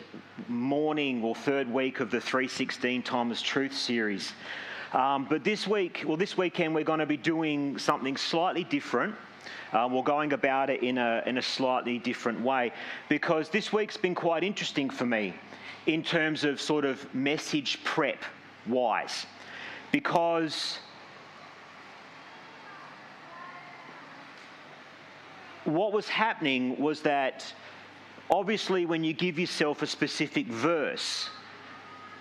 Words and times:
morning 0.48 1.23
or 1.23 1.36
third 1.36 1.71
week 1.71 2.00
of 2.00 2.09
the 2.09 2.20
316 2.20 3.04
Timeless 3.04 3.43
Truth 3.43 3.77
series. 3.77 4.34
Um, 4.93 5.27
but 5.30 5.43
this 5.43 5.68
week, 5.68 6.05
well, 6.07 6.18
this 6.18 6.39
weekend, 6.39 6.73
we're 6.73 6.84
going 6.84 7.02
to 7.02 7.05
be 7.05 7.18
doing 7.18 7.77
something 7.77 8.18
slightly 8.18 8.64
different. 8.64 9.14
Um, 9.71 9.94
we're 9.94 10.04
going 10.04 10.34
about 10.34 10.70
it 10.70 10.84
in 10.84 10.98
a, 10.98 11.23
in 11.25 11.38
a 11.38 11.41
slightly 11.41 12.00
different 12.00 12.39
way 12.42 12.71
because 13.10 13.50
this 13.50 13.74
week's 13.74 13.97
been 13.97 14.16
quite 14.16 14.43
interesting 14.43 14.89
for 14.89 15.06
me 15.06 15.33
in 15.86 16.04
terms 16.04 16.43
of 16.43 16.61
sort 16.61 16.86
of 16.86 17.14
message 17.14 17.83
prep 17.83 18.24
wise. 18.68 19.25
Because 19.92 20.79
what 25.66 25.94
was 25.94 26.07
happening 26.07 26.78
was 26.80 27.02
that 27.02 27.54
obviously, 28.30 28.86
when 28.86 29.04
you 29.04 29.14
give 29.14 29.38
yourself 29.39 29.82
a 29.82 29.88
specific 29.88 30.47
verse, 30.47 31.30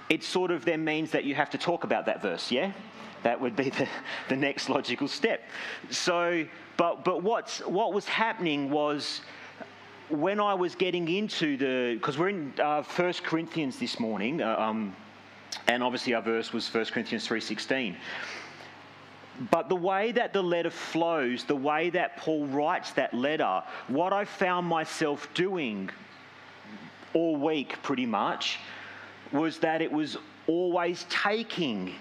it 0.08 0.22
sort 0.22 0.50
of 0.50 0.64
then 0.64 0.84
means 0.84 1.10
that 1.10 1.24
you 1.24 1.34
have 1.34 1.50
to 1.50 1.58
talk 1.58 1.84
about 1.84 2.06
that 2.06 2.20
verse, 2.20 2.50
yeah? 2.50 2.72
That 3.22 3.40
would 3.40 3.56
be 3.56 3.70
the, 3.70 3.88
the 4.28 4.36
next 4.36 4.68
logical 4.68 5.08
step. 5.08 5.42
So, 5.90 6.46
but, 6.82 7.04
but 7.04 7.22
what's, 7.22 7.60
what 7.60 7.92
was 7.92 8.06
happening 8.06 8.68
was 8.68 9.20
when 10.08 10.40
I 10.40 10.52
was 10.52 10.74
getting 10.74 11.06
into 11.08 11.56
the, 11.56 11.94
because 11.94 12.18
we're 12.18 12.30
in 12.30 12.52
uh, 12.60 12.82
1 12.82 13.12
Corinthians 13.22 13.78
this 13.78 14.00
morning, 14.00 14.42
uh, 14.42 14.56
um, 14.58 14.96
and 15.68 15.80
obviously 15.80 16.12
our 16.14 16.22
verse 16.22 16.52
was 16.52 16.66
1 16.74 16.86
Corinthians 16.86 17.28
3.16. 17.28 17.94
But 19.52 19.68
the 19.68 19.76
way 19.76 20.10
that 20.10 20.32
the 20.32 20.42
letter 20.42 20.70
flows, 20.70 21.44
the 21.44 21.54
way 21.54 21.88
that 21.90 22.16
Paul 22.16 22.46
writes 22.48 22.90
that 22.94 23.14
letter, 23.14 23.62
what 23.86 24.12
I 24.12 24.24
found 24.24 24.66
myself 24.66 25.32
doing 25.34 25.88
all 27.14 27.36
week 27.36 27.80
pretty 27.84 28.06
much 28.06 28.58
was 29.30 29.60
that 29.60 29.82
it 29.82 29.92
was 29.92 30.16
always 30.48 31.06
taking 31.08 31.94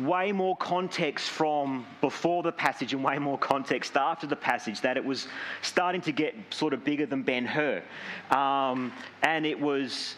way 0.00 0.32
more 0.32 0.56
context 0.56 1.30
from 1.30 1.84
before 2.00 2.42
the 2.42 2.52
passage 2.52 2.94
and 2.94 3.04
way 3.04 3.18
more 3.18 3.38
context 3.38 3.96
after 3.96 4.26
the 4.26 4.36
passage 4.36 4.80
that 4.80 4.96
it 4.96 5.04
was 5.04 5.28
starting 5.60 6.00
to 6.00 6.12
get 6.12 6.34
sort 6.50 6.72
of 6.72 6.82
bigger 6.82 7.04
than 7.04 7.22
Ben 7.22 7.44
Hur. 7.44 7.82
Um, 8.30 8.92
and 9.22 9.44
it 9.44 9.58
was, 9.58 10.16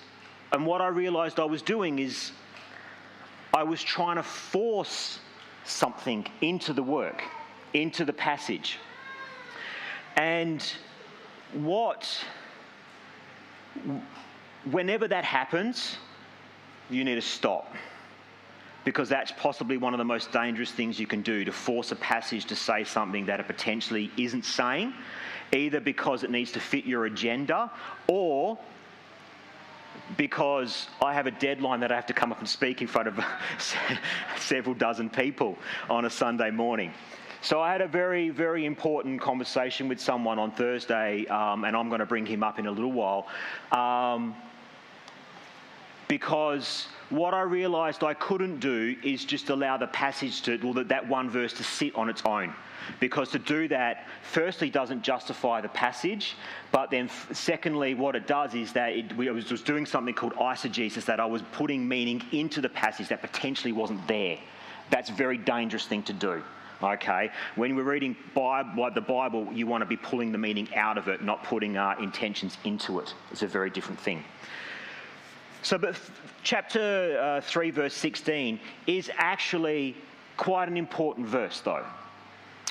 and 0.52 0.64
what 0.64 0.80
I 0.80 0.89
realized 0.89 1.41
I 1.41 1.45
was 1.45 1.61
doing 1.61 1.98
is 1.98 2.30
I 3.52 3.64
was 3.64 3.83
trying 3.83 4.17
to 4.17 4.22
force 4.22 5.19
something 5.64 6.27
into 6.41 6.72
the 6.72 6.83
work, 6.83 7.22
into 7.72 8.05
the 8.05 8.12
passage. 8.12 8.78
And 10.17 10.64
what, 11.52 12.08
whenever 14.70 15.08
that 15.08 15.25
happens, 15.25 15.97
you 16.91 17.02
need 17.02 17.17
to 17.17 17.22
stop 17.22 17.75
because 18.84 19.08
that's 19.08 19.32
possibly 19.32 19.77
one 19.77 19.94
of 19.94 19.98
the 19.98 20.04
most 20.04 20.32
dangerous 20.32 20.70
things 20.70 20.98
you 21.00 21.06
can 21.06 21.22
do 21.22 21.44
to 21.44 21.52
force 21.52 21.92
a 21.92 21.96
passage 21.96 22.44
to 22.46 22.56
say 22.56 22.84
something 22.84 23.27
that 23.27 23.40
it 23.40 23.46
potentially 23.46 24.10
isn't 24.16 24.44
saying, 24.44 24.92
either 25.52 25.80
because 25.80 26.22
it 26.22 26.30
needs 26.30 26.52
to 26.52 26.60
fit 26.60 26.84
your 26.84 27.06
agenda 27.06 27.70
or 28.08 28.58
because 30.16 30.88
I 31.02 31.14
have 31.14 31.27
a 31.27 31.30
deadline 31.30 31.80
that 31.80 31.90
I 31.90 31.95
have 31.95 32.06
to 32.06 32.12
come 32.12 32.30
up 32.30 32.39
and 32.39 32.48
speak 32.48 32.83
in 32.83 32.89
front 32.89 33.08
of 33.08 33.24
several 34.39 34.74
dozen 34.74 35.08
people 35.08 35.56
on 35.89 36.05
a 36.05 36.11
Sunday 36.11 36.51
morning. 36.51 36.92
So 37.40 37.61
I 37.61 37.72
had 37.72 37.83
a 37.83 37.89
very, 37.89 38.30
very 38.30 38.64
important 38.64 39.20
conversation 39.20 39.86
with 39.86 40.01
someone 40.01 40.39
on 40.39 40.51
Thursday, 40.51 41.27
um, 41.27 41.64
and 41.64 41.77
I'm 41.77 41.89
going 41.89 42.01
to 42.01 42.06
bring 42.06 42.24
him 42.24 42.42
up 42.42 42.58
in 42.58 42.66
a 42.66 42.70
little 42.70 42.92
while. 42.92 43.27
Um, 43.70 44.34
because 46.08 46.86
what 47.10 47.34
I 47.34 47.42
realized 47.42 48.02
I 48.02 48.14
couldn't 48.14 48.60
do 48.60 48.96
is 49.02 49.24
just 49.24 49.50
allow 49.50 49.76
the 49.76 49.86
passage 49.86 50.42
to, 50.42 50.58
well, 50.62 50.84
that 50.84 51.08
one 51.08 51.30
verse 51.30 51.52
to 51.54 51.64
sit 51.64 51.94
on 51.94 52.08
its 52.08 52.22
own. 52.24 52.52
Because 53.00 53.30
to 53.30 53.38
do 53.38 53.66
that, 53.68 54.06
firstly, 54.22 54.68
doesn't 54.68 55.02
justify 55.02 55.60
the 55.60 55.68
passage, 55.68 56.34
but 56.70 56.90
then, 56.90 57.08
secondly, 57.32 57.94
what 57.94 58.14
it 58.14 58.26
does 58.26 58.54
is 58.54 58.72
that 58.74 58.92
it, 58.92 59.16
was 59.16 59.44
just 59.46 59.64
doing 59.64 59.86
something 59.86 60.14
called 60.14 60.34
eisegesis, 60.34 61.04
that 61.06 61.20
I 61.20 61.24
was 61.24 61.42
putting 61.52 61.86
meaning 61.86 62.22
into 62.32 62.60
the 62.60 62.68
passage 62.68 63.08
that 63.08 63.22
potentially 63.22 63.72
wasn't 63.72 64.06
there. 64.06 64.38
That's 64.90 65.08
a 65.08 65.14
very 65.14 65.38
dangerous 65.38 65.86
thing 65.86 66.02
to 66.04 66.12
do. 66.12 66.42
Okay, 66.82 67.30
when 67.54 67.76
we're 67.76 67.84
reading 67.84 68.14
Bible, 68.34 68.90
the 68.94 69.00
Bible, 69.00 69.48
you 69.52 69.66
want 69.66 69.80
to 69.80 69.86
be 69.86 69.96
pulling 69.96 70.32
the 70.32 70.38
meaning 70.38 70.68
out 70.74 70.98
of 70.98 71.08
it, 71.08 71.22
not 71.22 71.42
putting 71.44 71.78
our 71.78 71.98
intentions 72.02 72.58
into 72.64 72.98
it. 72.98 73.14
It's 73.30 73.42
a 73.42 73.46
very 73.46 73.70
different 73.70 73.98
thing. 74.00 74.22
So, 75.64 75.79
but 75.79 75.98
chapter 76.42 77.19
uh, 77.19 77.41
3, 77.41 77.70
verse 77.70 77.95
16 77.95 78.61
is 78.86 79.11
actually 79.17 79.97
quite 80.36 80.69
an 80.69 80.77
important 80.77 81.27
verse, 81.27 81.61
though. 81.61 81.86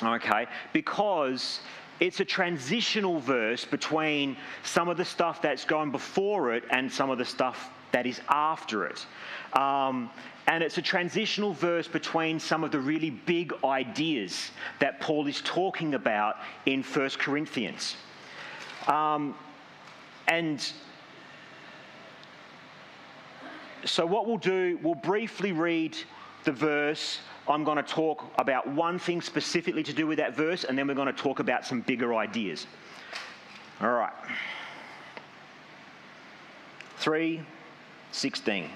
Okay? 0.03 0.45
Because 0.73 1.61
it's 1.99 2.19
a 2.19 2.25
transitional 2.25 3.19
verse 3.19 3.65
between 3.65 4.37
some 4.63 4.89
of 4.89 4.97
the 4.97 5.05
stuff 5.05 5.41
that's 5.41 5.65
going 5.65 5.89
before 5.91 6.53
it 6.53 6.65
and 6.69 6.91
some 6.91 7.09
of 7.09 7.17
the 7.17 7.25
stuff 7.25 7.71
that 7.93 8.05
is 8.05 8.21
after 8.29 8.85
it. 8.85 9.07
Um, 9.53 10.11
and 10.45 10.63
it's 10.63 10.77
a 10.77 10.81
transitional 10.81 11.53
verse 11.53 11.87
between 11.87 12.39
some 12.39 12.63
of 12.63 12.71
the 12.71 12.79
really 12.79 13.09
big 13.09 13.53
ideas 13.63 14.51
that 14.77 14.99
Paul 14.99 15.25
is 15.25 15.41
talking 15.41 15.95
about 15.95 16.37
in 16.67 16.83
1 16.83 17.09
Corinthians. 17.17 17.95
Um, 18.87 19.33
and 20.27 20.71
so, 23.85 24.05
what 24.05 24.27
we'll 24.27 24.37
do, 24.37 24.79
we'll 24.81 24.95
briefly 24.95 25.51
read 25.51 25.97
the 26.43 26.51
verse. 26.51 27.19
I'm 27.47 27.63
going 27.63 27.77
to 27.77 27.83
talk 27.83 28.23
about 28.37 28.67
one 28.67 28.97
thing 28.97 29.21
specifically 29.21 29.83
to 29.83 29.93
do 29.93 30.07
with 30.07 30.17
that 30.17 30.35
verse, 30.35 30.63
and 30.63 30.77
then 30.77 30.87
we're 30.87 30.93
going 30.93 31.13
to 31.13 31.13
talk 31.13 31.39
about 31.39 31.65
some 31.65 31.81
bigger 31.81 32.15
ideas. 32.15 32.67
All 33.81 33.91
right. 33.91 34.13
3:16. 36.99 38.69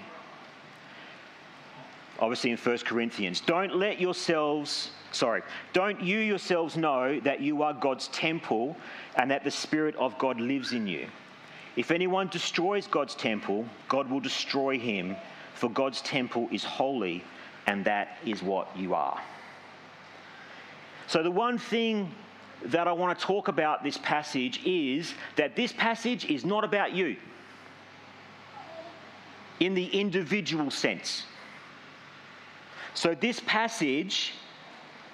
Obviously 2.20 2.52
in 2.52 2.58
1 2.58 2.78
Corinthians. 2.80 3.40
Don't 3.40 3.76
let 3.76 4.02
yourselves, 4.02 4.92
sorry, 5.12 5.44
don't 5.72 6.02
you 6.02 6.18
yourselves 6.18 6.76
know 6.76 7.20
that 7.22 7.40
you 7.42 7.62
are 7.62 7.74
God's 7.74 8.08
temple 8.10 8.76
and 9.16 9.30
that 9.32 9.44
the 9.44 9.52
Spirit 9.52 9.96
of 9.96 10.18
God 10.18 10.42
lives 10.42 10.74
in 10.74 10.88
you? 10.88 11.08
If 11.78 11.92
anyone 11.92 12.28
destroys 12.28 12.88
God's 12.88 13.14
temple, 13.14 13.64
God 13.88 14.10
will 14.10 14.20
destroy 14.20 14.80
him, 14.80 15.16
for 15.54 15.70
God's 15.70 16.02
temple 16.02 16.50
is 16.52 16.64
holy, 16.64 17.24
and 17.68 17.86
that 17.86 18.18
is 18.26 18.42
what 18.42 18.76
you 18.76 18.96
are. 18.96 19.22
So, 21.06 21.22
the 21.22 21.32
one 21.32 21.60
thing 21.60 22.12
that 22.66 22.88
I 22.88 22.92
want 22.92 23.18
to 23.18 23.24
talk 23.24 23.48
about 23.48 23.84
this 23.84 23.98
passage 24.00 24.60
is 24.66 25.14
that 25.36 25.56
this 25.56 25.72
passage 25.72 26.26
is 26.26 26.44
not 26.44 26.64
about 26.64 26.94
you 26.94 27.16
in 29.60 29.76
the 29.76 29.86
individual 29.86 30.72
sense. 30.72 31.26
So, 32.96 33.14
this 33.14 33.40
passage 33.42 34.34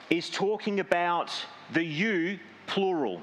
is 0.09 0.29
talking 0.29 0.79
about 0.79 1.29
the 1.73 1.83
you 1.83 2.39
plural. 2.67 3.19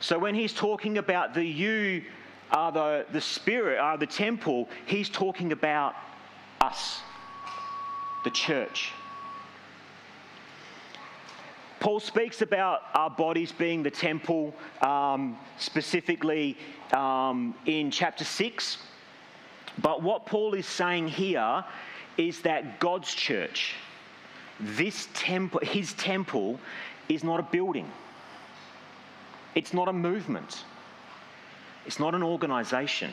So, 0.00 0.18
when 0.18 0.34
he's 0.34 0.52
talking 0.52 0.98
about 0.98 1.32
the 1.32 1.44
you 1.44 2.02
are 2.52 2.72
the, 2.72 3.06
the 3.12 3.20
spirit, 3.20 3.78
are 3.78 3.96
the 3.96 4.06
temple, 4.06 4.68
he's 4.86 5.08
talking 5.08 5.52
about 5.52 5.94
us, 6.60 7.00
the 8.24 8.30
church. 8.30 8.92
Paul 11.80 11.98
speaks 11.98 12.42
about 12.42 12.82
our 12.92 13.08
bodies 13.08 13.52
being 13.52 13.82
the 13.82 13.90
temple, 13.90 14.54
um, 14.82 15.38
specifically 15.58 16.58
um, 16.92 17.54
in 17.64 17.90
chapter 17.90 18.24
6. 18.24 18.78
But 19.78 20.02
what 20.02 20.26
Paul 20.26 20.52
is 20.52 20.66
saying 20.66 21.08
here 21.08 21.64
is 22.18 22.42
that 22.42 22.80
God's 22.80 23.14
church, 23.14 23.74
this 24.58 25.08
temple, 25.14 25.60
his 25.62 25.94
temple, 25.94 26.60
is 27.08 27.24
not 27.24 27.40
a 27.40 27.44
building, 27.44 27.90
it's 29.54 29.72
not 29.72 29.88
a 29.88 29.92
movement. 29.92 30.64
It's 31.86 31.98
not 31.98 32.14
an 32.14 32.22
organization, 32.22 33.12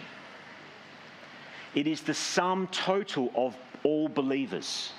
it 1.76 1.88
is 1.88 2.02
the 2.02 2.14
sum 2.14 2.68
total 2.68 3.32
of 3.36 3.56
all 3.84 4.08
believers. 4.08 4.92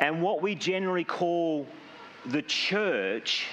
And 0.00 0.22
what 0.22 0.42
we 0.42 0.54
generally 0.54 1.04
call 1.04 1.66
the 2.26 2.42
church 2.42 3.46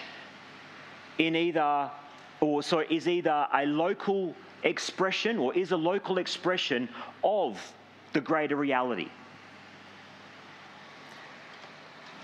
in 1.18 1.36
either, 1.36 1.92
or 2.40 2.64
sorry, 2.64 2.88
is 2.90 3.08
either 3.08 3.48
a 3.54 3.66
local 3.66 4.36
expression 4.64 5.38
or 5.38 5.54
is 5.54 5.72
a 5.72 5.78
local 5.78 6.18
expression 6.18 6.90
of 7.24 7.60
the 8.14 8.22
greater 8.22 8.56
reality. 8.56 9.10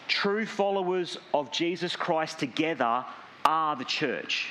True 0.08 0.46
followers 0.46 1.18
of 1.34 1.52
Jesus 1.52 1.96
Christ 1.96 2.40
together 2.40 3.06
are 3.46 3.76
the 3.76 3.86
church, 3.86 4.50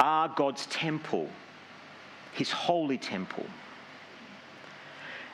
are 0.00 0.28
God's 0.28 0.66
temple, 0.66 1.28
his 2.32 2.50
holy 2.50 2.98
temple. 2.98 3.46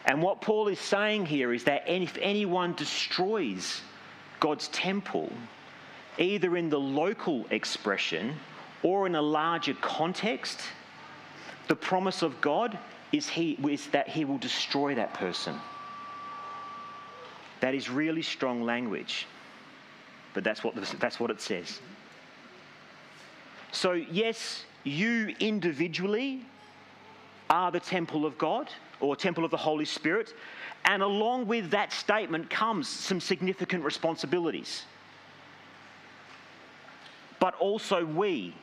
And 0.05 0.21
what 0.23 0.41
Paul 0.41 0.69
is 0.69 0.79
saying 0.79 1.27
here 1.27 1.53
is 1.53 1.65
that 1.65 1.89
if 1.89 2.19
anyone 2.21 2.75
destroys 2.75 3.81
God's 4.41 4.69
temple, 4.69 5.33
either 6.19 6.57
in 6.57 6.69
the 6.69 6.79
local 6.79 7.47
expression 7.51 8.37
or 8.83 9.07
in 9.07 9.15
a 9.15 9.23
larger 9.23 9.75
context, 9.75 10.61
the 11.69 11.77
promise 11.77 12.23
of 12.23 12.41
God 12.41 12.79
is, 13.13 13.29
he, 13.29 13.53
is 13.69 13.89
that 13.89 14.09
He 14.09 14.25
will 14.25 14.39
destroy 14.39 14.95
that 14.95 15.15
person. 15.15 15.59
That 17.61 17.75
is 17.75 17.89
really 17.89 18.23
strong 18.23 18.63
language, 18.63 19.27
but 20.35 20.45
that's 20.45 20.63
what, 20.63 20.75
that's 21.01 21.19
what 21.19 21.31
it 21.31 21.41
says. 21.41 21.81
So, 23.73 23.93
yes, 23.93 24.65
you 24.85 25.35
individually 25.41 26.45
are 27.51 27.71
the 27.71 27.81
temple 27.81 28.25
of 28.25 28.39
God 28.39 28.69
or 29.01 29.17
temple 29.17 29.45
of 29.45 29.51
the 29.51 29.57
Holy 29.57 29.85
Spirit. 29.85 30.35
And 30.85 31.03
along 31.03 31.47
with 31.47 31.71
that 31.71 31.93
statement 31.93 32.49
comes 32.49 32.89
some 32.89 33.21
significant 33.21 33.85
responsibilities. 33.85 34.85
But 37.39 37.55
also, 37.57 38.05
we, 38.05 38.55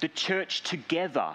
the 0.00 0.08
church 0.08 0.62
together, 0.62 1.34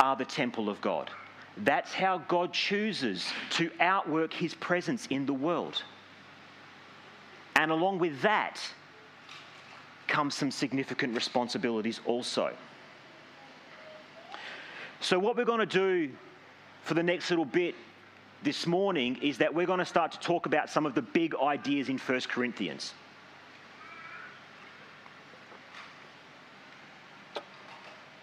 are 0.00 0.16
the 0.16 0.24
temple 0.24 0.68
of 0.68 0.80
God. 0.80 1.10
That's 1.58 1.92
how 1.92 2.18
God 2.18 2.52
chooses 2.52 3.26
to 3.50 3.70
outwork 3.80 4.32
his 4.32 4.54
presence 4.54 5.06
in 5.06 5.24
the 5.24 5.32
world. 5.32 5.82
And 7.56 7.70
along 7.70 8.00
with 8.00 8.20
that 8.22 8.60
comes 10.08 10.34
some 10.34 10.50
significant 10.50 11.14
responsibilities 11.14 12.00
also. 12.06 12.52
So, 15.00 15.18
what 15.18 15.36
we're 15.36 15.44
going 15.44 15.60
to 15.60 15.66
do 15.66 16.10
for 16.82 16.94
the 16.94 17.02
next 17.02 17.30
little 17.30 17.44
bit 17.44 17.74
this 18.42 18.66
morning 18.66 19.16
is 19.22 19.38
that 19.38 19.52
we're 19.52 19.66
going 19.66 19.78
to 19.78 19.86
start 19.86 20.12
to 20.12 20.20
talk 20.20 20.46
about 20.46 20.68
some 20.68 20.86
of 20.86 20.94
the 20.94 21.02
big 21.02 21.34
ideas 21.42 21.88
in 21.88 21.98
1 21.98 22.20
Corinthians. 22.28 22.92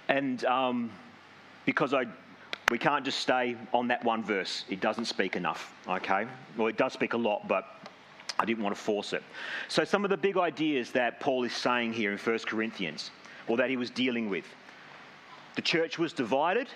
And 0.07 0.43
um, 0.45 0.91
because 1.65 1.93
I, 1.93 2.05
we 2.69 2.77
can't 2.77 3.03
just 3.03 3.19
stay 3.19 3.55
on 3.73 3.87
that 3.87 4.03
one 4.03 4.23
verse, 4.23 4.65
it 4.69 4.81
doesn't 4.81 5.05
speak 5.05 5.35
enough, 5.35 5.73
okay? 5.87 6.27
Well, 6.57 6.67
it 6.67 6.77
does 6.77 6.93
speak 6.93 7.13
a 7.13 7.17
lot, 7.17 7.47
but 7.47 7.65
I 8.41 8.45
didn't 8.45 8.63
want 8.63 8.75
to 8.75 8.81
force 8.81 9.13
it. 9.13 9.21
So, 9.67 9.83
some 9.83 10.03
of 10.03 10.09
the 10.09 10.17
big 10.17 10.35
ideas 10.35 10.89
that 10.93 11.19
Paul 11.19 11.43
is 11.43 11.53
saying 11.53 11.93
here 11.93 12.11
in 12.11 12.17
1 12.17 12.39
Corinthians, 12.39 13.11
or 13.47 13.55
that 13.57 13.69
he 13.69 13.77
was 13.77 13.91
dealing 13.91 14.31
with. 14.31 14.45
The 15.55 15.61
church 15.61 15.99
was 15.99 16.11
divided, 16.11 16.67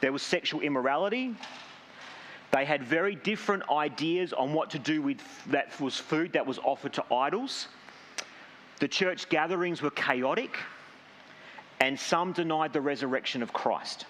there 0.00 0.10
was 0.10 0.22
sexual 0.22 0.60
immorality. 0.60 1.36
They 2.50 2.64
had 2.64 2.82
very 2.82 3.14
different 3.14 3.62
ideas 3.70 4.32
on 4.32 4.52
what 4.52 4.68
to 4.70 4.78
do 4.80 5.00
with 5.00 5.18
that 5.46 5.80
was 5.80 5.96
food 5.96 6.32
that 6.32 6.44
was 6.44 6.58
offered 6.58 6.92
to 6.94 7.14
idols. 7.14 7.68
The 8.80 8.88
church 8.88 9.28
gatherings 9.28 9.80
were 9.80 9.92
chaotic, 9.92 10.58
and 11.78 11.98
some 11.98 12.32
denied 12.32 12.72
the 12.72 12.80
resurrection 12.80 13.44
of 13.44 13.52
Christ. 13.52 14.06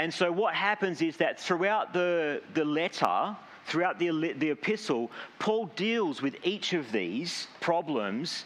And 0.00 0.12
so, 0.12 0.30
what 0.30 0.54
happens 0.54 1.02
is 1.02 1.16
that 1.16 1.40
throughout 1.40 1.92
the, 1.92 2.42
the 2.54 2.64
letter, 2.64 3.36
throughout 3.66 3.98
the, 3.98 4.10
the 4.38 4.50
epistle, 4.50 5.10
Paul 5.38 5.66
deals 5.76 6.22
with 6.22 6.36
each 6.44 6.72
of 6.72 6.90
these 6.92 7.48
problems 7.60 8.44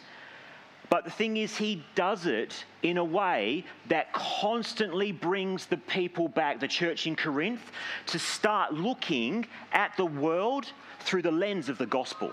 but 0.93 1.05
the 1.05 1.09
thing 1.09 1.37
is, 1.37 1.57
he 1.57 1.83
does 1.95 2.27
it 2.27 2.65
in 2.83 2.99
a 2.99 3.03
way 3.03 3.65
that 3.87 4.13
constantly 4.13 5.11
brings 5.11 5.65
the 5.65 5.77
people 5.77 6.27
back, 6.27 6.59
the 6.59 6.67
church 6.67 7.07
in 7.07 7.15
Corinth, 7.15 7.71
to 8.05 8.19
start 8.19 8.75
looking 8.75 9.47
at 9.71 9.97
the 9.97 10.05
world 10.05 10.71
through 10.99 11.23
the 11.23 11.31
lens 11.31 11.67
of 11.67 11.79
the 11.79 11.87
gospel. 11.87 12.31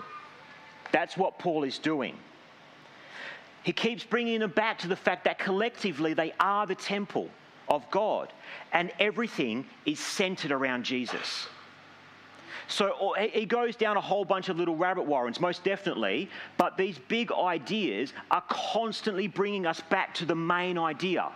That's 0.91 1.17
what 1.17 1.39
Paul 1.39 1.63
is 1.63 1.79
doing. 1.79 2.15
He 3.63 3.73
keeps 3.73 4.03
bringing 4.03 4.41
them 4.41 4.51
back 4.51 4.77
to 4.79 4.87
the 4.87 4.95
fact 4.95 5.23
that 5.23 5.39
collectively 5.39 6.13
they 6.13 6.31
are 6.39 6.67
the 6.67 6.75
temple 6.75 7.31
of 7.71 7.89
God 7.89 8.31
and 8.73 8.91
everything 8.99 9.65
is 9.85 9.99
centered 9.99 10.51
around 10.51 10.83
Jesus. 10.83 11.47
So 12.67 12.95
oh, 12.99 13.13
he 13.13 13.45
goes 13.45 13.75
down 13.75 13.97
a 13.97 14.01
whole 14.01 14.25
bunch 14.25 14.49
of 14.49 14.57
little 14.57 14.75
rabbit 14.75 15.03
warrens, 15.03 15.39
most 15.39 15.63
definitely, 15.63 16.29
but 16.57 16.77
these 16.77 16.99
big 17.07 17.31
ideas 17.31 18.13
are 18.29 18.43
constantly 18.49 19.27
bringing 19.27 19.65
us 19.65 19.81
back 19.89 20.13
to 20.15 20.25
the 20.25 20.35
main 20.35 20.77
idea 20.77 21.29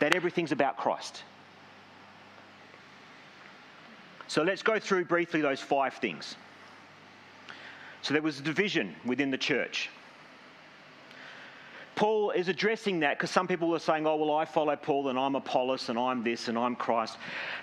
that 0.00 0.14
everything's 0.14 0.52
about 0.52 0.76
Christ. 0.76 1.22
So 4.26 4.42
let's 4.42 4.62
go 4.62 4.78
through 4.78 5.04
briefly 5.04 5.40
those 5.40 5.60
five 5.60 5.94
things. 5.94 6.36
So 8.02 8.12
there 8.12 8.22
was 8.22 8.40
a 8.40 8.42
division 8.42 8.94
within 9.04 9.30
the 9.30 9.38
church. 9.38 9.88
Paul 11.96 12.32
is 12.32 12.48
addressing 12.48 13.00
that 13.00 13.18
because 13.18 13.30
some 13.30 13.46
people 13.46 13.74
are 13.74 13.78
saying, 13.78 14.06
oh, 14.06 14.16
well, 14.16 14.34
I 14.34 14.44
follow 14.44 14.74
Paul 14.74 15.08
and 15.08 15.18
I'm 15.18 15.36
Apollos 15.36 15.88
and 15.88 15.98
I'm 15.98 16.24
this 16.24 16.48
and 16.48 16.58
I'm 16.58 16.74
Christ. 16.74 17.18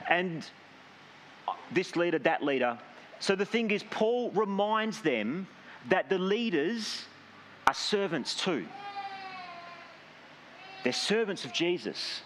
And 0.09 0.45
this 1.71 1.95
leader, 1.95 2.19
that 2.19 2.43
leader. 2.43 2.77
So 3.19 3.35
the 3.35 3.45
thing 3.45 3.71
is, 3.71 3.83
Paul 3.83 4.31
reminds 4.31 5.01
them 5.01 5.47
that 5.89 6.09
the 6.09 6.17
leaders 6.17 7.05
are 7.67 7.73
servants 7.73 8.35
too. 8.35 8.65
They're 10.83 10.93
servants 10.93 11.45
of 11.45 11.53
Jesus. 11.53 12.21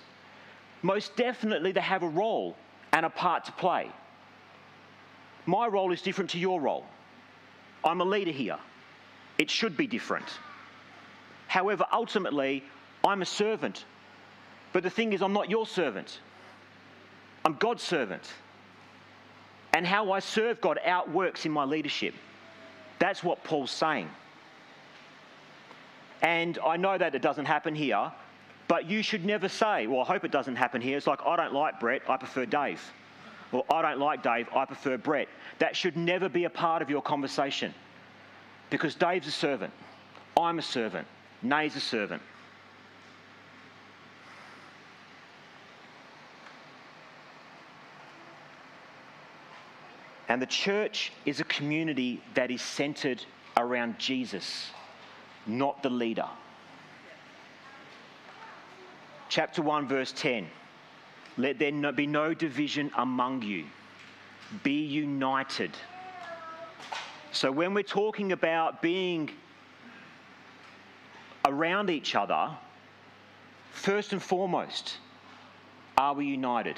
Most 0.81 1.16
definitely, 1.16 1.72
they 1.72 1.81
have 1.81 2.04
a 2.04 2.08
role 2.08 2.56
and 2.94 3.06
a 3.06 3.10
part 3.10 3.46
to 3.46 3.51
play. 3.54 3.90
My 5.46 5.68
role 5.68 5.92
is 5.92 6.01
different 6.01 6.30
to 6.31 6.40
your 6.40 6.62
role. 6.62 6.86
I'm 7.84 8.01
a 8.01 8.06
leader 8.06 8.31
here. 8.31 8.58
It 9.38 9.50
should 9.50 9.75
be 9.75 9.88
different. 9.88 10.25
However, 11.56 11.86
ultimately, 11.90 12.66
I'm 13.02 13.22
a 13.22 13.26
servant. 13.26 13.86
But 14.74 14.84
the 14.84 14.90
thing 14.90 15.14
is, 15.14 15.22
I'm 15.22 15.32
not 15.32 15.50
your 15.50 15.66
servant, 15.66 16.20
I'm 17.46 17.54
God's 17.54 17.82
servant 17.82 18.30
and 19.74 19.88
how 19.88 20.12
I 20.12 20.20
serve 20.20 20.60
God 20.60 20.80
outworks 20.86 21.46
in 21.46 21.54
my 21.54 21.64
leadership. 21.64 22.14
That's 23.00 23.24
what 23.24 23.46
Paul's 23.46 23.72
saying. 23.72 24.10
And 26.22 26.60
I 26.60 26.76
know 26.76 26.98
that 26.98 27.16
it 27.16 27.22
doesn't 27.22 27.46
happen 27.46 27.74
here, 27.74 28.12
but 28.68 28.90
you 28.90 29.02
should 29.02 29.24
never 29.24 29.48
say, 29.48 29.88
well, 29.88 30.02
I 30.02 30.06
hope 30.06 30.26
it 30.26 30.32
doesn't 30.32 30.58
happen 30.58 30.82
here. 30.82 30.98
It's 30.98 31.08
like, 31.08 31.22
I 31.26 31.38
don't 31.38 31.54
like 31.54 31.80
Brett, 31.80 32.02
I 32.10 32.18
prefer 32.18 32.46
Dave. 32.46 32.82
Or 33.54 33.64
I 33.70 33.82
don't 33.82 34.00
like 34.00 34.22
Dave, 34.24 34.50
I 34.54 34.66
prefer 34.66 34.98
Brett. 34.98 35.30
That 35.60 35.74
should 35.74 35.96
never 35.96 36.28
be 36.28 36.44
a 36.44 36.50
part 36.50 36.82
of 36.82 36.90
your 36.90 37.02
conversation. 37.02 37.74
Because 38.70 38.94
Dave's 38.96 39.28
a 39.28 39.32
servant, 39.32 39.72
I'm 40.36 40.60
a 40.60 40.62
servant, 40.62 41.08
Nay's 41.50 41.75
a 41.75 41.80
servant. 41.80 42.22
And 50.28 50.42
the 50.42 50.48
church 50.48 51.12
is 51.25 51.40
a 51.40 51.44
community 51.44 52.22
that 52.34 52.50
is 52.50 52.62
centered 52.62 53.24
around 53.58 54.00
Jesus, 54.00 54.72
not 55.46 55.84
the 55.84 55.90
leader. 55.90 56.28
Chapter 59.30 59.62
1, 59.62 59.88
verse 59.88 60.14
10 60.16 60.48
Let 61.38 61.60
there 61.60 61.92
be 61.92 62.08
no 62.08 62.34
division 62.34 62.92
among 62.98 63.44
you, 63.44 63.66
be 64.64 64.84
united. 64.84 65.72
So, 67.32 67.52
when 67.52 67.74
we're 67.74 67.84
talking 67.84 68.32
about 68.32 68.82
being 68.82 69.30
around 71.46 71.90
each 71.90 72.16
other, 72.16 72.50
first 73.72 74.12
and 74.12 74.22
foremost, 74.22 74.98
are 75.98 76.14
we 76.14 76.25
united? 76.25 76.78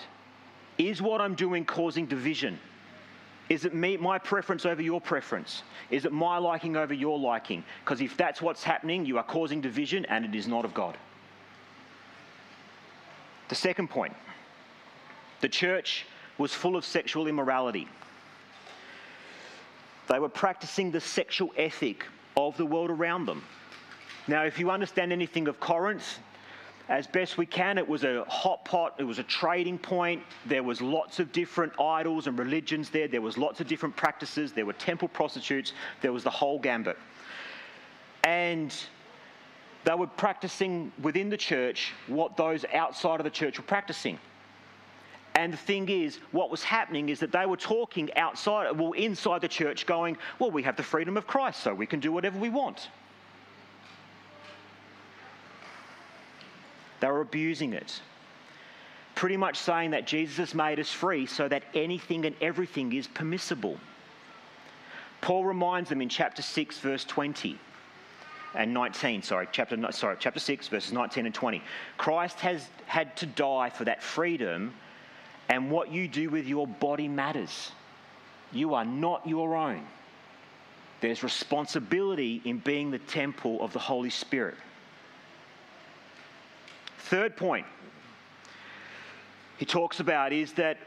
Is 0.78 1.02
what 1.02 1.22
I'm 1.22 1.34
doing 1.34 1.66
causing 1.66 2.06
division? 2.06 2.60
Is 3.50 3.64
it 3.64 3.74
me, 3.74 3.96
my 3.98 4.20
preference 4.20 4.66
over 4.66 4.82
your 4.82 5.00
preference? 5.00 5.64
Is 5.90 6.06
it 6.06 6.12
my 6.12 6.38
liking 6.38 6.76
over 6.76 6.94
your 6.94 7.18
liking? 7.18 7.64
Because 7.84 8.02
if 8.02 8.18
that's 8.18 8.42
what's 8.42 8.64
happening, 8.64 9.06
you 9.06 9.18
are 9.18 9.24
causing 9.24 9.62
division 9.62 10.06
and 10.06 10.26
it 10.26 10.36
is 10.36 10.48
not 10.48 10.66
of 10.66 10.74
God. 10.74 10.98
The 13.48 13.56
second 13.56 13.90
point 13.90 14.14
the 15.40 15.48
church 15.48 16.06
was 16.38 16.54
full 16.54 16.76
of 16.76 16.84
sexual 16.84 17.28
immorality. 17.28 17.88
They 20.08 20.20
were 20.20 20.30
practicing 20.30 20.92
the 20.92 21.02
sexual 21.02 21.52
ethic 21.58 22.06
of 22.36 22.58
the 22.58 22.66
world 22.66 22.90
around 22.90 23.26
them. 23.26 23.44
Now, 24.28 24.44
if 24.44 24.60
you 24.60 24.70
understand 24.72 25.14
anything 25.14 25.48
of 25.48 25.60
Corinth, 25.60 26.20
as 26.90 27.08
best 27.08 27.38
we 27.38 27.46
can, 27.46 27.78
it 27.78 27.88
was 27.88 28.04
a 28.04 28.26
hot 28.26 28.64
pot, 28.66 28.96
it 28.98 29.04
was 29.04 29.20
a 29.20 29.24
trading 29.24 29.78
point. 29.78 30.24
There 30.46 30.64
was 30.64 30.82
lots 30.82 31.20
of 31.20 31.32
different 31.32 31.74
idols 31.80 32.28
and 32.28 32.38
religions 32.38 32.90
there. 32.90 33.08
There 33.08 33.22
was 33.22 33.38
lots 33.38 33.60
of 33.62 33.68
different 33.68 33.96
practices. 33.96 34.54
There 34.54 34.66
were 34.66 34.74
temple 34.74 35.08
prostitutes. 35.08 35.74
There 36.02 36.14
was 36.14 36.24
the 36.24 36.30
whole 36.30 36.60
gambit. 36.60 36.98
And 38.24 38.74
they 39.84 39.94
were 39.94 40.08
practicing 40.08 40.92
within 41.02 41.30
the 41.30 41.38
church 41.38 41.94
what 42.08 42.36
those 42.36 42.66
outside 42.74 43.20
of 43.20 43.24
the 43.24 43.30
church 43.30 43.58
were 43.58 43.66
practicing. 43.66 44.20
And 45.36 45.54
the 45.54 45.58
thing 45.58 45.88
is, 45.88 46.20
what 46.32 46.50
was 46.50 46.64
happening 46.64 47.10
is 47.10 47.20
that 47.20 47.32
they 47.32 47.46
were 47.46 47.58
talking 47.58 48.14
outside, 48.16 48.78
well, 48.78 48.94
inside 48.94 49.42
the 49.42 49.48
church, 49.48 49.86
going, 49.86 50.18
well, 50.40 50.52
we 50.52 50.64
have 50.64 50.76
the 50.76 50.84
freedom 50.84 51.16
of 51.16 51.28
Christ, 51.28 51.62
so 51.62 51.74
we 51.74 51.86
can 51.86 52.00
do 52.00 52.12
whatever 52.12 52.40
we 52.40 52.50
want. 52.50 52.90
They 57.00 57.08
were 57.08 57.22
abusing 57.22 57.74
it. 57.74 58.02
Pretty 59.16 59.38
much 59.38 59.58
saying 59.58 59.92
that 59.92 60.06
Jesus 60.06 60.38
has 60.38 60.56
made 60.56 60.80
us 60.80 60.92
free 60.92 61.26
so 61.26 61.48
that 61.48 61.64
anything 61.74 62.26
and 62.26 62.36
everything 62.42 62.94
is 62.94 63.08
permissible. 63.08 63.78
Paul 65.22 65.46
reminds 65.46 65.90
them 65.90 66.02
in 66.02 66.10
chapter 66.10 66.42
6, 66.42 66.80
verse 66.80 67.04
20 67.04 67.58
and 68.56 68.74
19, 68.74 69.22
sorry, 69.22 69.48
chapter, 69.52 69.92
sorry, 69.92 70.16
chapter 70.20 70.40
6, 70.40 70.68
verses 70.68 70.94
19 70.94 71.26
and 71.26 71.36
20. 71.36 71.62
Christ 71.98 72.40
has 72.40 72.68
had 72.86 73.16
to 73.18 73.26
die 73.26 73.70
for 73.70 73.86
that 73.86 74.02
freedom 74.02 74.74
and 75.50 75.72
what 75.72 75.92
you 75.92 76.08
do 76.08 76.30
with 76.30 76.48
your 76.48 76.68
body 76.68 77.08
matters. 77.08 77.72
You 78.52 78.74
are 78.74 78.86
not 78.86 79.28
your 79.28 79.56
own. 79.56 79.86
There's 81.02 81.24
responsibility 81.24 82.42
in 82.46 82.60
being 82.60 82.90
the 82.92 83.00
temple 83.00 83.62
of 83.62 83.74
the 83.74 83.80
Holy 83.80 84.10
Spirit. 84.10 84.56
Third 87.10 87.38
point 87.38 87.66
he 89.58 89.66
talks 89.66 90.00
about 90.02 90.34
is 90.34 90.52
that 90.54 90.78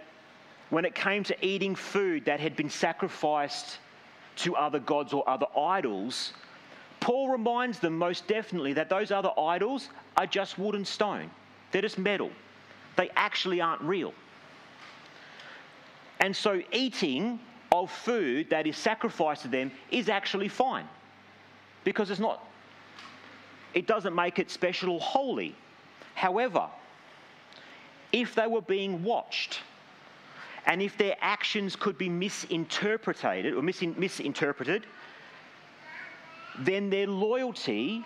when 0.69 0.85
it 0.85 0.95
came 0.95 1.25
to 1.25 1.47
eating 1.47 1.75
food 1.75 2.27
that 2.27 2.41
had 2.41 2.57
been 2.57 2.69
sacrificed 2.69 3.79
to 4.37 4.55
other 4.55 4.79
gods 4.79 5.13
or 5.13 5.29
other 5.29 5.47
idols, 5.57 6.35
Paul 7.01 7.31
reminds 7.31 7.79
them 7.79 7.97
most 7.97 8.29
definitely 8.29 8.75
that 8.75 8.91
those 8.91 9.11
other 9.11 9.31
idols 9.39 9.89
are 10.19 10.27
just 10.27 10.59
wood 10.59 10.75
and 10.75 10.87
stone. 10.87 11.31
They're 11.73 11.83
just 11.83 11.99
metal. 11.99 12.31
They 12.97 13.09
actually 13.17 13.63
aren't 13.63 13.81
real. 13.81 14.13
And 16.21 16.37
so 16.37 16.61
eating 16.71 17.41
of 17.73 17.91
food 17.91 18.51
that 18.51 18.67
is 18.67 18.77
sacrificed 18.77 19.43
to 19.43 19.49
them 19.49 19.73
is 19.91 20.11
actually 20.11 20.49
fine 20.49 20.87
because 21.83 22.11
it's 22.11 22.21
not, 22.21 22.47
it 23.73 23.87
doesn't 23.87 24.15
make 24.15 24.39
it 24.39 24.51
special 24.51 24.91
or 24.91 25.01
holy. 25.01 25.57
However, 26.21 26.69
if 28.13 28.35
they 28.35 28.47
were 28.47 28.61
being 28.61 29.03
watched 29.03 29.61
and 30.67 30.83
if 30.83 30.99
their 30.99 31.17
actions 31.23 31.77
could 31.77 31.97
be 31.97 32.11
misinterpreted 32.11 33.55
or 33.55 33.63
mis- 33.63 33.81
misinterpreted, 33.81 34.85
then 36.59 36.91
their 36.91 37.07
loyalty 37.07 38.05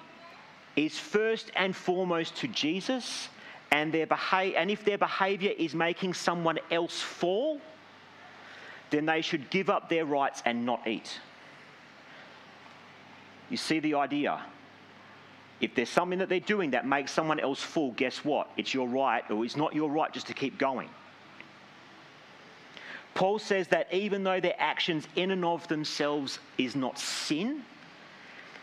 is 0.76 0.96
first 0.96 1.50
and 1.56 1.74
foremost 1.74 2.36
to 2.36 2.46
Jesus, 2.46 3.30
and, 3.72 3.92
their 3.92 4.06
beha- 4.06 4.56
and 4.56 4.70
if 4.70 4.84
their 4.84 4.98
behavior 4.98 5.52
is 5.58 5.74
making 5.74 6.14
someone 6.14 6.60
else 6.70 7.00
fall, 7.00 7.60
then 8.90 9.06
they 9.06 9.22
should 9.22 9.50
give 9.50 9.68
up 9.68 9.88
their 9.88 10.04
rights 10.04 10.40
and 10.44 10.64
not 10.64 10.86
eat. 10.86 11.18
You 13.50 13.56
see 13.56 13.80
the 13.80 13.94
idea? 13.94 14.40
If 15.64 15.74
there's 15.74 15.88
something 15.88 16.18
that 16.18 16.28
they're 16.28 16.40
doing 16.40 16.72
that 16.72 16.86
makes 16.86 17.10
someone 17.10 17.40
else 17.40 17.62
fall, 17.62 17.92
guess 17.92 18.18
what? 18.22 18.50
It's 18.58 18.74
your 18.74 18.86
right, 18.86 19.24
or 19.30 19.44
it's 19.46 19.56
not 19.56 19.74
your 19.74 19.88
right 19.88 20.12
just 20.12 20.26
to 20.26 20.34
keep 20.34 20.58
going. 20.58 20.90
Paul 23.14 23.38
says 23.38 23.68
that 23.68 23.88
even 23.90 24.24
though 24.24 24.40
their 24.40 24.56
actions 24.58 25.08
in 25.16 25.30
and 25.30 25.42
of 25.42 25.66
themselves 25.68 26.38
is 26.58 26.76
not 26.76 26.98
sin, 26.98 27.62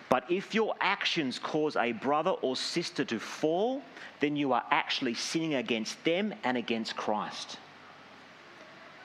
but 0.10 0.30
if 0.30 0.54
your 0.54 0.76
actions 0.80 1.40
cause 1.40 1.76
a 1.76 1.94
brother 1.94 2.32
or 2.44 2.56
sister 2.56 3.04
to 3.06 3.20
fall, 3.20 3.82
then 4.20 4.36
you 4.36 4.54
are 4.54 4.64
actually 4.70 5.16
sinning 5.16 5.56
against 5.56 6.04
them 6.04 6.36
and 6.44 6.56
against 6.56 6.96
Christ 6.96 7.58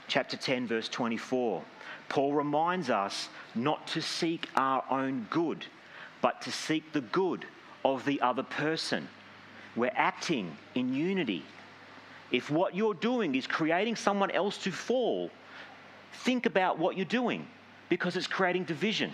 chapter 0.09 0.37
10, 0.37 0.67
verse 0.67 0.89
24. 0.89 1.63
Paul 2.09 2.33
reminds 2.33 2.91
us 2.91 3.29
not 3.55 3.87
to 3.89 4.01
seek 4.01 4.49
our 4.55 4.85
own 4.91 5.27
good, 5.31 5.67
but 6.21 6.43
to 6.43 6.53
seek 6.53 6.93
the 6.93 7.01
good 7.01 7.47
of 7.95 8.05
the 8.05 8.21
other 8.21 8.43
person. 8.43 9.09
We're 9.77 9.93
acting 9.95 10.57
in 10.75 10.93
unity. 10.93 11.45
If 12.33 12.51
what 12.51 12.75
you're 12.75 12.95
doing 12.95 13.35
is 13.35 13.47
creating 13.47 13.97
someone 13.97 14.31
else 14.31 14.59
to 14.59 14.73
fall, 14.73 15.31
think 16.25 16.47
about 16.47 16.79
what 16.79 16.97
you're 16.97 17.05
doing 17.05 17.47
because 17.89 18.17
it's 18.17 18.27
creating 18.27 18.65
division. 18.65 19.13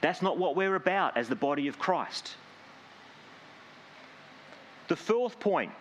That's 0.00 0.22
not 0.22 0.38
what 0.38 0.56
we're 0.56 0.74
about 0.74 1.16
as 1.16 1.28
the 1.28 1.36
body 1.36 1.68
of 1.68 1.78
Christ. 1.78 2.34
The 4.88 4.96
fourth 4.96 5.38
point 5.38 5.72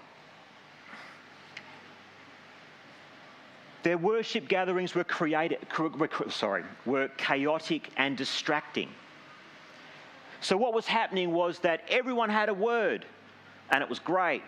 Their 3.82 3.98
worship 3.98 4.50
gatherings 4.50 4.94
were 4.94 5.06
created, 5.06 5.66
sorry, 6.30 6.64
were 6.86 7.08
chaotic 7.18 7.90
and 7.96 8.18
distracting. 8.18 8.90
So 10.42 10.56
what 10.58 10.74
was 10.74 10.86
happening 10.86 11.32
was 11.32 11.60
that 11.60 11.84
everyone 11.90 12.30
had 12.30 12.50
a 12.50 12.54
word, 12.54 13.06
and 13.72 13.84
it 13.84 13.90
was 13.90 14.00
great. 14.00 14.44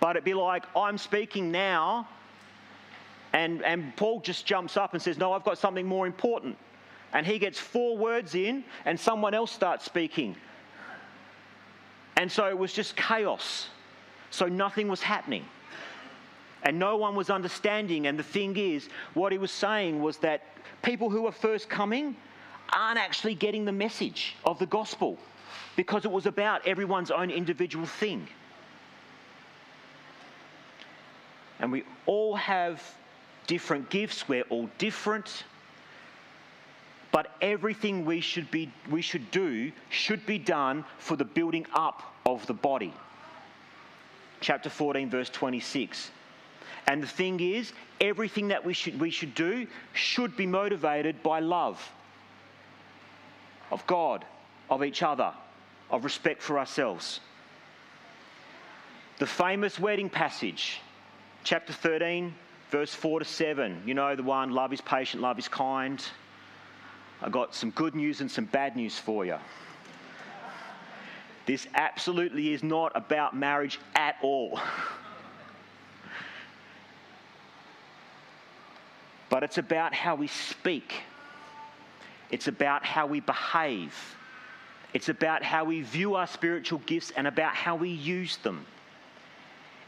But 0.00 0.16
it'd 0.16 0.24
be 0.24 0.34
like, 0.34 0.64
I'm 0.74 0.96
speaking 0.96 1.50
now, 1.50 2.08
and, 3.32 3.62
and 3.62 3.94
Paul 3.96 4.20
just 4.20 4.46
jumps 4.46 4.76
up 4.76 4.94
and 4.94 5.02
says, 5.02 5.18
No, 5.18 5.32
I've 5.32 5.44
got 5.44 5.58
something 5.58 5.86
more 5.86 6.06
important. 6.06 6.56
And 7.12 7.26
he 7.26 7.38
gets 7.38 7.58
four 7.58 7.96
words 7.96 8.34
in, 8.34 8.64
and 8.84 8.98
someone 8.98 9.34
else 9.34 9.50
starts 9.50 9.84
speaking. 9.84 10.36
And 12.16 12.30
so 12.30 12.48
it 12.48 12.56
was 12.56 12.72
just 12.72 12.96
chaos. 12.96 13.68
So 14.30 14.46
nothing 14.46 14.88
was 14.88 15.02
happening 15.02 15.44
and 16.62 16.78
no 16.78 16.96
one 16.96 17.14
was 17.14 17.30
understanding. 17.30 18.06
And 18.06 18.18
the 18.18 18.22
thing 18.22 18.56
is, 18.56 18.88
what 19.14 19.32
he 19.32 19.38
was 19.38 19.50
saying 19.50 20.00
was 20.00 20.18
that 20.18 20.42
people 20.82 21.10
who 21.10 21.22
were 21.22 21.32
first 21.32 21.68
coming 21.68 22.16
aren't 22.72 22.98
actually 22.98 23.34
getting 23.34 23.64
the 23.64 23.72
message 23.72 24.34
of 24.44 24.58
the 24.58 24.66
gospel 24.66 25.18
because 25.76 26.04
it 26.04 26.10
was 26.10 26.26
about 26.26 26.66
everyone's 26.66 27.10
own 27.10 27.30
individual 27.30 27.86
thing. 27.86 28.26
And 31.58 31.70
we 31.70 31.84
all 32.06 32.36
have 32.36 32.82
different 33.46 33.90
gifts, 33.90 34.28
we're 34.28 34.44
all 34.44 34.68
different. 34.78 35.44
But 37.12 37.34
everything 37.42 38.04
we 38.04 38.20
should, 38.20 38.50
be, 38.50 38.70
we 38.88 39.02
should 39.02 39.30
do 39.30 39.72
should 39.88 40.24
be 40.26 40.38
done 40.38 40.84
for 40.98 41.16
the 41.16 41.24
building 41.24 41.66
up 41.74 42.14
of 42.24 42.46
the 42.46 42.54
body. 42.54 42.94
Chapter 44.40 44.70
14, 44.70 45.10
verse 45.10 45.28
26. 45.28 46.10
And 46.86 47.02
the 47.02 47.06
thing 47.06 47.40
is, 47.40 47.72
everything 48.00 48.48
that 48.48 48.64
we 48.64 48.72
should, 48.72 48.98
we 48.98 49.10
should 49.10 49.34
do 49.34 49.66
should 49.92 50.36
be 50.36 50.46
motivated 50.46 51.22
by 51.22 51.40
love 51.40 51.92
of 53.70 53.86
God, 53.86 54.24
of 54.68 54.84
each 54.84 55.02
other, 55.02 55.32
of 55.90 56.04
respect 56.04 56.42
for 56.42 56.58
ourselves. 56.58 57.20
The 59.18 59.26
famous 59.26 59.78
wedding 59.78 60.08
passage, 60.08 60.80
chapter 61.44 61.72
13, 61.72 62.34
verse 62.70 62.94
4 62.94 63.20
to 63.20 63.24
7. 63.24 63.82
You 63.86 63.94
know 63.94 64.16
the 64.16 64.22
one 64.22 64.50
love 64.50 64.72
is 64.72 64.80
patient, 64.80 65.22
love 65.22 65.38
is 65.38 65.48
kind. 65.48 66.02
I've 67.22 67.32
got 67.32 67.54
some 67.54 67.70
good 67.70 67.94
news 67.94 68.20
and 68.20 68.30
some 68.30 68.46
bad 68.46 68.76
news 68.76 68.98
for 68.98 69.26
you. 69.26 69.36
This 71.46 71.66
absolutely 71.74 72.52
is 72.52 72.62
not 72.62 72.92
about 72.94 73.34
marriage 73.36 73.78
at 73.94 74.16
all. 74.22 74.60
but 79.28 79.42
it's 79.42 79.58
about 79.58 79.92
how 79.94 80.14
we 80.14 80.26
speak. 80.28 81.02
It's 82.30 82.48
about 82.48 82.84
how 82.84 83.06
we 83.06 83.20
behave. 83.20 83.94
It's 84.92 85.08
about 85.08 85.42
how 85.42 85.64
we 85.64 85.82
view 85.82 86.14
our 86.14 86.26
spiritual 86.26 86.80
gifts 86.80 87.12
and 87.16 87.26
about 87.26 87.54
how 87.54 87.76
we 87.76 87.90
use 87.90 88.36
them. 88.38 88.66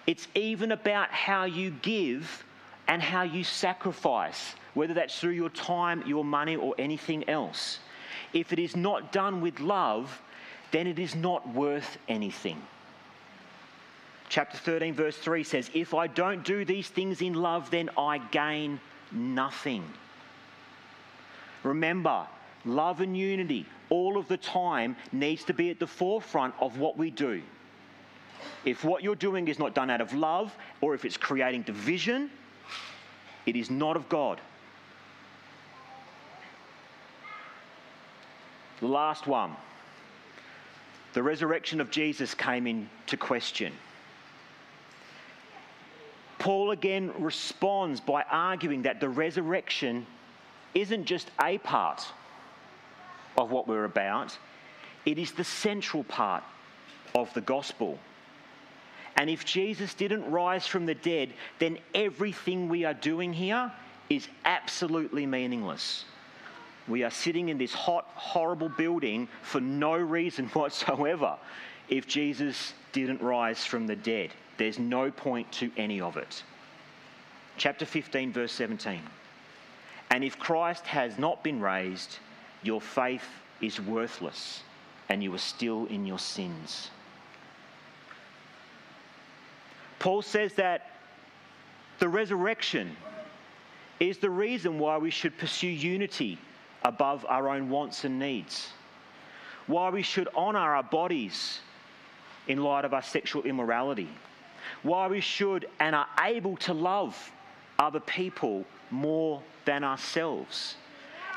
It's 0.07 0.27
even 0.35 0.73
about 0.73 1.11
how 1.11 1.45
you 1.45 1.71
give 1.83 2.45
and 2.89 3.01
how 3.01 3.23
you 3.23 3.45
sacrifice, 3.45 4.55
whether 4.75 4.95
that's 4.95 5.19
through 5.19 5.31
your 5.33 5.51
time, 5.51 6.03
your 6.07 6.25
money, 6.25 6.57
or 6.57 6.75
anything 6.79 7.29
else. 7.29 7.79
If 8.33 8.53
it 8.53 8.59
is 8.59 8.77
not 8.77 9.13
done 9.13 9.41
with 9.41 9.61
love, 9.61 10.21
then 10.73 10.87
it 10.87 10.99
is 10.99 11.15
not 11.15 11.49
worth 11.55 11.99
anything. 12.09 12.61
Chapter 14.29 14.57
13, 14.57 14.95
verse 14.95 15.17
3 15.19 15.45
says, 15.45 15.71
If 15.75 15.95
I 15.95 16.07
don't 16.07 16.43
do 16.43 16.65
these 16.65 16.89
things 16.89 17.21
in 17.21 17.35
love, 17.35 17.71
then 17.71 17.91
I 17.99 18.19
gain 18.19 18.81
nothing. 19.13 19.85
Remember, 21.64 22.26
love 22.64 23.00
and 23.00 23.16
unity 23.16 23.66
all 23.90 24.16
of 24.16 24.28
the 24.28 24.37
time 24.37 24.97
needs 25.12 25.45
to 25.45 25.54
be 25.54 25.71
at 25.71 25.78
the 25.78 25.87
forefront 25.87 26.54
of 26.61 26.78
what 26.78 26.97
we 26.97 27.11
do. 27.11 27.42
If 28.64 28.85
what 28.85 29.02
you're 29.02 29.14
doing 29.14 29.49
is 29.49 29.59
not 29.59 29.75
done 29.75 29.90
out 29.90 30.00
of 30.00 30.14
love 30.14 30.57
or 30.81 30.95
if 30.95 31.04
it's 31.04 31.16
creating 31.16 31.62
division, 31.62 32.31
it 33.47 33.57
is 33.57 33.71
not 33.71 33.97
of 33.97 34.09
God. 34.09 34.40
The 38.81 38.87
last 38.88 39.26
one. 39.26 39.57
The 41.12 41.23
resurrection 41.23 41.81
of 41.81 41.90
Jesus 41.90 42.35
came 42.35 42.66
into 42.66 43.16
question. 43.16 43.73
Paul 46.38 46.73
again 46.73 47.12
responds 47.19 48.00
by 48.00 48.25
arguing 48.31 48.83
that 48.83 48.99
the 48.99 49.09
resurrection 49.09 50.07
isn't 50.75 51.05
just 51.05 51.31
a 51.41 51.59
part 51.59 52.05
of 53.37 53.50
what 53.50 53.67
we're 53.67 53.85
about, 53.85 54.37
it 55.05 55.19
is 55.19 55.33
the 55.33 55.45
central 55.45 56.05
part 56.05 56.43
of 57.14 57.33
the 57.35 57.41
gospel. 57.41 57.99
And 59.17 59.29
if 59.29 59.45
Jesus 59.45 59.95
didn't 59.95 60.31
rise 60.31 60.67
from 60.67 60.87
the 60.87 60.95
dead, 60.95 61.33
then 61.59 61.79
everything 61.95 62.69
we 62.69 62.85
are 62.85 62.95
doing 62.95 63.33
here 63.33 63.71
is 64.09 64.29
absolutely 64.45 65.26
meaningless. 65.26 66.05
We 66.88 67.05
are 67.05 67.11
sitting 67.11 67.49
in 67.49 67.59
this 67.59 67.73
hot, 67.73 68.07
horrible 68.14 68.69
building 68.69 69.29
for 69.43 69.61
no 69.61 69.95
reason 69.95 70.47
whatsoever 70.52 71.37
if 71.88 72.07
Jesus 72.07 72.75
didn't 72.93 73.21
rise 73.21 73.64
from 73.64 73.87
the 73.87 73.97
dead. 73.97 74.31
There's 74.57 74.79
no 74.79 75.11
point 75.11 75.50
to 75.52 75.71
any 75.76 76.00
of 76.00 76.17
it. 76.17 76.43
Chapter 77.57 77.85
15, 77.85 78.33
verse 78.33 78.52
17. 78.52 79.00
And 80.12 80.23
if 80.23 80.38
Christ 80.38 80.87
has 80.88 81.19
not 81.19 81.42
been 81.42 81.59
raised, 81.59 82.19
your 82.62 82.83
faith 82.83 83.25
is 83.62 83.81
worthless 83.81 84.62
and 85.09 85.23
you 85.23 85.35
are 85.35 85.38
still 85.38 85.87
in 85.87 86.04
your 86.04 86.19
sins. 86.19 86.90
Paul 89.99 90.21
says 90.21 90.52
that 90.54 90.90
the 91.99 92.09
resurrection 92.09 92.95
is 94.00 94.19
the 94.19 94.28
reason 94.28 94.78
why 94.78 94.99
we 94.99 95.11
should 95.11 95.38
pursue 95.38 95.69
unity 95.69 96.37
above 96.85 97.25
our 97.26 97.49
own 97.49 97.71
wants 97.71 98.04
and 98.04 98.19
needs, 98.19 98.69
why 99.66 99.88
we 99.88 100.02
should 100.02 100.28
honour 100.37 100.59
our 100.59 100.83
bodies 100.83 101.61
in 102.49 102.62
light 102.62 102.85
of 102.85 102.92
our 102.92 103.02
sexual 103.02 103.45
immorality, 103.45 104.09
why 104.83 105.07
we 105.07 105.21
should 105.21 105.66
and 105.81 105.95
are 105.97 106.09
able 106.23 106.59
to 106.59 106.75
love 106.75 107.33
other 107.78 108.00
people 108.00 108.66
more 108.90 109.40
than 109.64 109.85
ourselves. 109.85 110.76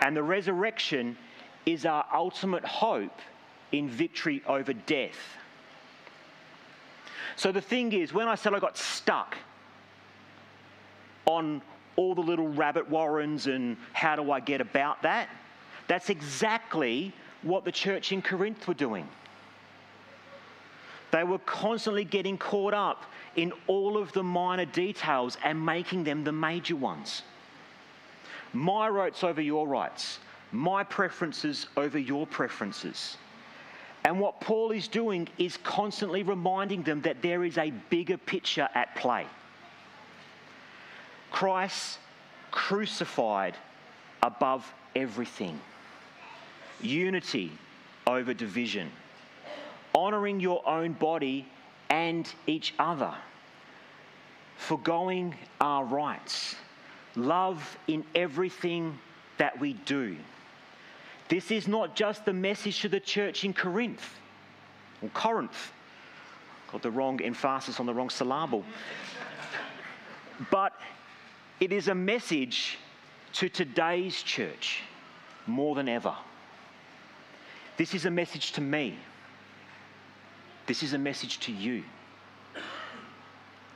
And 0.01 0.15
the 0.15 0.23
resurrection 0.23 1.17
is 1.65 1.85
our 1.85 2.05
ultimate 2.13 2.65
hope 2.65 3.19
in 3.71 3.89
victory 3.89 4.41
over 4.47 4.73
death. 4.73 5.17
So 7.35 7.51
the 7.51 7.61
thing 7.61 7.91
is, 7.93 8.13
when 8.13 8.27
I 8.27 8.35
said 8.35 8.53
I 8.53 8.59
got 8.59 8.77
stuck 8.77 9.35
on 11.25 11.61
all 11.95 12.15
the 12.15 12.21
little 12.21 12.47
rabbit 12.47 12.89
warrens 12.89 13.47
and 13.47 13.77
how 13.93 14.15
do 14.15 14.31
I 14.31 14.39
get 14.39 14.61
about 14.61 15.01
that, 15.01 15.29
that's 15.87 16.09
exactly 16.09 17.13
what 17.41 17.65
the 17.65 17.71
church 17.71 18.11
in 18.11 18.21
Corinth 18.21 18.67
were 18.67 18.73
doing. 18.73 19.07
They 21.11 21.23
were 21.23 21.39
constantly 21.39 22.03
getting 22.03 22.37
caught 22.37 22.73
up 22.73 23.05
in 23.35 23.53
all 23.67 23.97
of 23.97 24.11
the 24.13 24.23
minor 24.23 24.65
details 24.65 25.37
and 25.43 25.63
making 25.63 26.03
them 26.03 26.23
the 26.23 26.31
major 26.31 26.75
ones. 26.75 27.21
My 28.55 28.87
rights 28.87 29.21
over 29.21 29.41
your 29.41 29.67
rights, 29.67 30.19
my 30.53 30.83
preferences 30.83 31.67
over 31.75 31.99
your 31.99 32.25
preferences. 32.25 33.17
And 34.05 34.17
what 34.17 34.39
Paul 34.39 34.71
is 34.71 34.87
doing 34.87 35.27
is 35.37 35.57
constantly 35.57 36.23
reminding 36.23 36.83
them 36.83 37.01
that 37.01 37.21
there 37.21 37.43
is 37.43 37.57
a 37.57 37.71
bigger 37.89 38.17
picture 38.17 38.69
at 38.73 38.95
play. 38.95 39.25
Christ 41.31 41.99
crucified 42.51 43.57
above 44.23 44.73
everything, 44.95 45.59
unity 46.79 47.51
over 48.07 48.33
division, 48.33 48.89
honoring 49.93 50.39
your 50.39 50.65
own 50.65 50.93
body 50.93 51.45
and 51.89 52.31
each 52.47 52.73
other, 52.79 53.13
forgoing 54.55 55.35
our 55.59 55.83
rights, 55.83 56.55
love 57.17 57.77
in 57.87 58.03
everything 58.13 58.97
that 59.37 59.59
we 59.59 59.73
do. 59.73 60.17
This 61.27 61.51
is 61.51 61.67
not 61.67 61.95
just 61.95 62.25
the 62.25 62.33
message 62.33 62.81
to 62.81 62.89
the 62.89 62.99
church 62.99 63.43
in 63.43 63.53
Corinth 63.53 64.19
or 65.01 65.09
Corinth. 65.09 65.71
Got 66.71 66.81
the 66.81 66.91
wrong 66.91 67.21
emphasis 67.21 67.79
on 67.79 67.85
the 67.85 67.93
wrong 67.93 68.09
syllable. 68.09 68.63
But 70.51 70.73
it 71.59 71.71
is 71.71 71.87
a 71.87 71.95
message 71.95 72.77
to 73.33 73.49
today's 73.49 74.21
church 74.21 74.81
more 75.47 75.75
than 75.75 75.89
ever. 75.89 76.15
This 77.77 77.93
is 77.93 78.05
a 78.05 78.11
message 78.11 78.51
to 78.53 78.61
me. 78.61 78.97
This 80.65 80.83
is 80.83 80.93
a 80.93 80.97
message 80.97 81.39
to 81.41 81.51
you. 81.51 81.83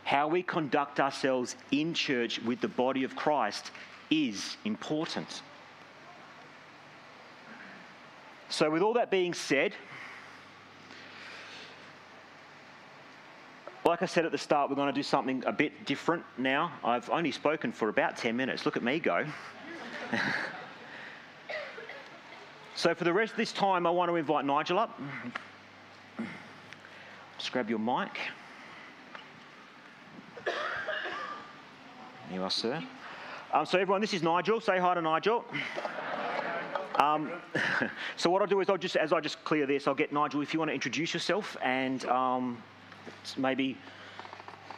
How 0.09 0.27
we 0.27 0.41
conduct 0.41 0.99
ourselves 0.99 1.55
in 1.69 1.93
church 1.93 2.41
with 2.41 2.61
the 2.61 2.67
body 2.67 3.03
of 3.03 3.15
Christ 3.15 3.69
is 4.09 4.57
important. 4.65 5.43
So, 8.49 8.71
with 8.71 8.81
all 8.81 8.93
that 8.93 9.11
being 9.11 9.35
said, 9.35 9.75
like 13.85 14.01
I 14.01 14.07
said 14.07 14.25
at 14.25 14.31
the 14.31 14.37
start, 14.39 14.71
we're 14.71 14.77
going 14.77 14.91
to 14.91 14.99
do 14.99 15.03
something 15.03 15.43
a 15.45 15.51
bit 15.51 15.85
different 15.85 16.23
now. 16.39 16.71
I've 16.83 17.11
only 17.11 17.31
spoken 17.31 17.71
for 17.71 17.89
about 17.89 18.17
10 18.17 18.35
minutes. 18.35 18.65
Look 18.65 18.77
at 18.77 18.81
me 18.81 18.97
go. 18.97 19.27
so, 22.75 22.95
for 22.95 23.03
the 23.03 23.13
rest 23.13 23.33
of 23.33 23.37
this 23.37 23.53
time, 23.53 23.85
I 23.85 23.91
want 23.91 24.09
to 24.09 24.15
invite 24.15 24.43
Nigel 24.43 24.79
up. 24.79 24.99
Just 27.37 27.51
grab 27.51 27.69
your 27.69 27.77
mic. 27.77 28.17
You 32.31 32.43
are, 32.43 32.51
sir. 32.51 32.83
Um, 33.53 33.65
so, 33.65 33.79
everyone, 33.79 34.01
this 34.01 34.13
is 34.13 34.21
Nigel. 34.21 34.61
Say 34.61 34.77
hi 34.77 34.93
to 34.93 35.01
Nigel. 35.01 35.43
Um, 36.99 37.31
so 38.17 38.29
what 38.29 38.41
I'll 38.41 38.47
do 38.47 38.59
is 38.59 38.69
I'll 38.69 38.77
just, 38.77 38.95
as 38.95 39.13
I 39.13 39.19
just 39.19 39.43
clear 39.43 39.65
this, 39.65 39.87
I'll 39.87 39.95
get 39.95 40.13
Nigel, 40.13 40.41
if 40.41 40.53
you 40.53 40.59
want 40.59 40.69
to 40.69 40.73
introduce 40.75 41.13
yourself 41.13 41.57
and 41.63 42.05
um, 42.05 42.61
maybe 43.37 43.77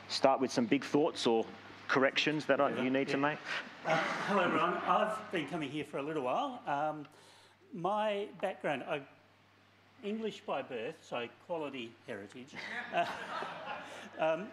start 0.08 0.40
with 0.40 0.52
some 0.52 0.66
big 0.66 0.84
thoughts 0.84 1.28
or 1.28 1.46
corrections 1.88 2.46
that 2.46 2.62
I, 2.62 2.70
you 2.82 2.90
need 2.90 3.08
yeah. 3.08 3.14
to 3.14 3.18
make. 3.18 3.38
Uh, 3.86 3.98
hello, 4.28 4.44
everyone. 4.44 4.78
I've 4.88 5.32
been 5.32 5.48
coming 5.48 5.70
here 5.70 5.84
for 5.84 5.98
a 5.98 6.04
little 6.04 6.24
while. 6.24 6.62
Um, 6.68 7.06
my 7.74 8.28
background, 8.40 8.84
I, 8.88 9.02
English 10.04 10.42
by 10.46 10.62
birth, 10.62 10.96
so 11.02 11.28
quality 11.48 11.92
heritage. 12.08 12.54
Uh, 14.20 14.34
um, 14.34 14.48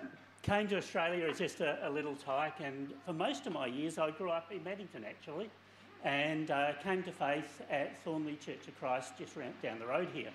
came 0.49 0.67
to 0.67 0.79
Australia 0.79 1.29
as 1.29 1.39
just 1.39 1.61
a, 1.61 1.87
a, 1.87 1.91
little 1.91 2.15
tyke, 2.15 2.61
and 2.61 2.95
for 3.05 3.13
most 3.13 3.47
of 3.47 3.53
my 3.53 3.67
years, 3.67 3.99
I 3.99 4.11
grew 4.11 4.31
up 4.31 4.51
in 4.51 4.61
Maddington 4.61 5.05
actually 5.07 5.51
and 6.05 6.51
uh, 6.51 6.73
came 6.83 7.03
to 7.03 7.13
faith 7.13 7.61
at 7.71 8.03
Thornlie 8.03 8.41
Church 8.41 8.67
of 8.67 8.79
Christ 8.79 9.13
just 9.19 9.37
around 9.37 9.53
down 9.63 9.79
the 9.79 9.87
road 9.87 10.09
here. 10.15 10.31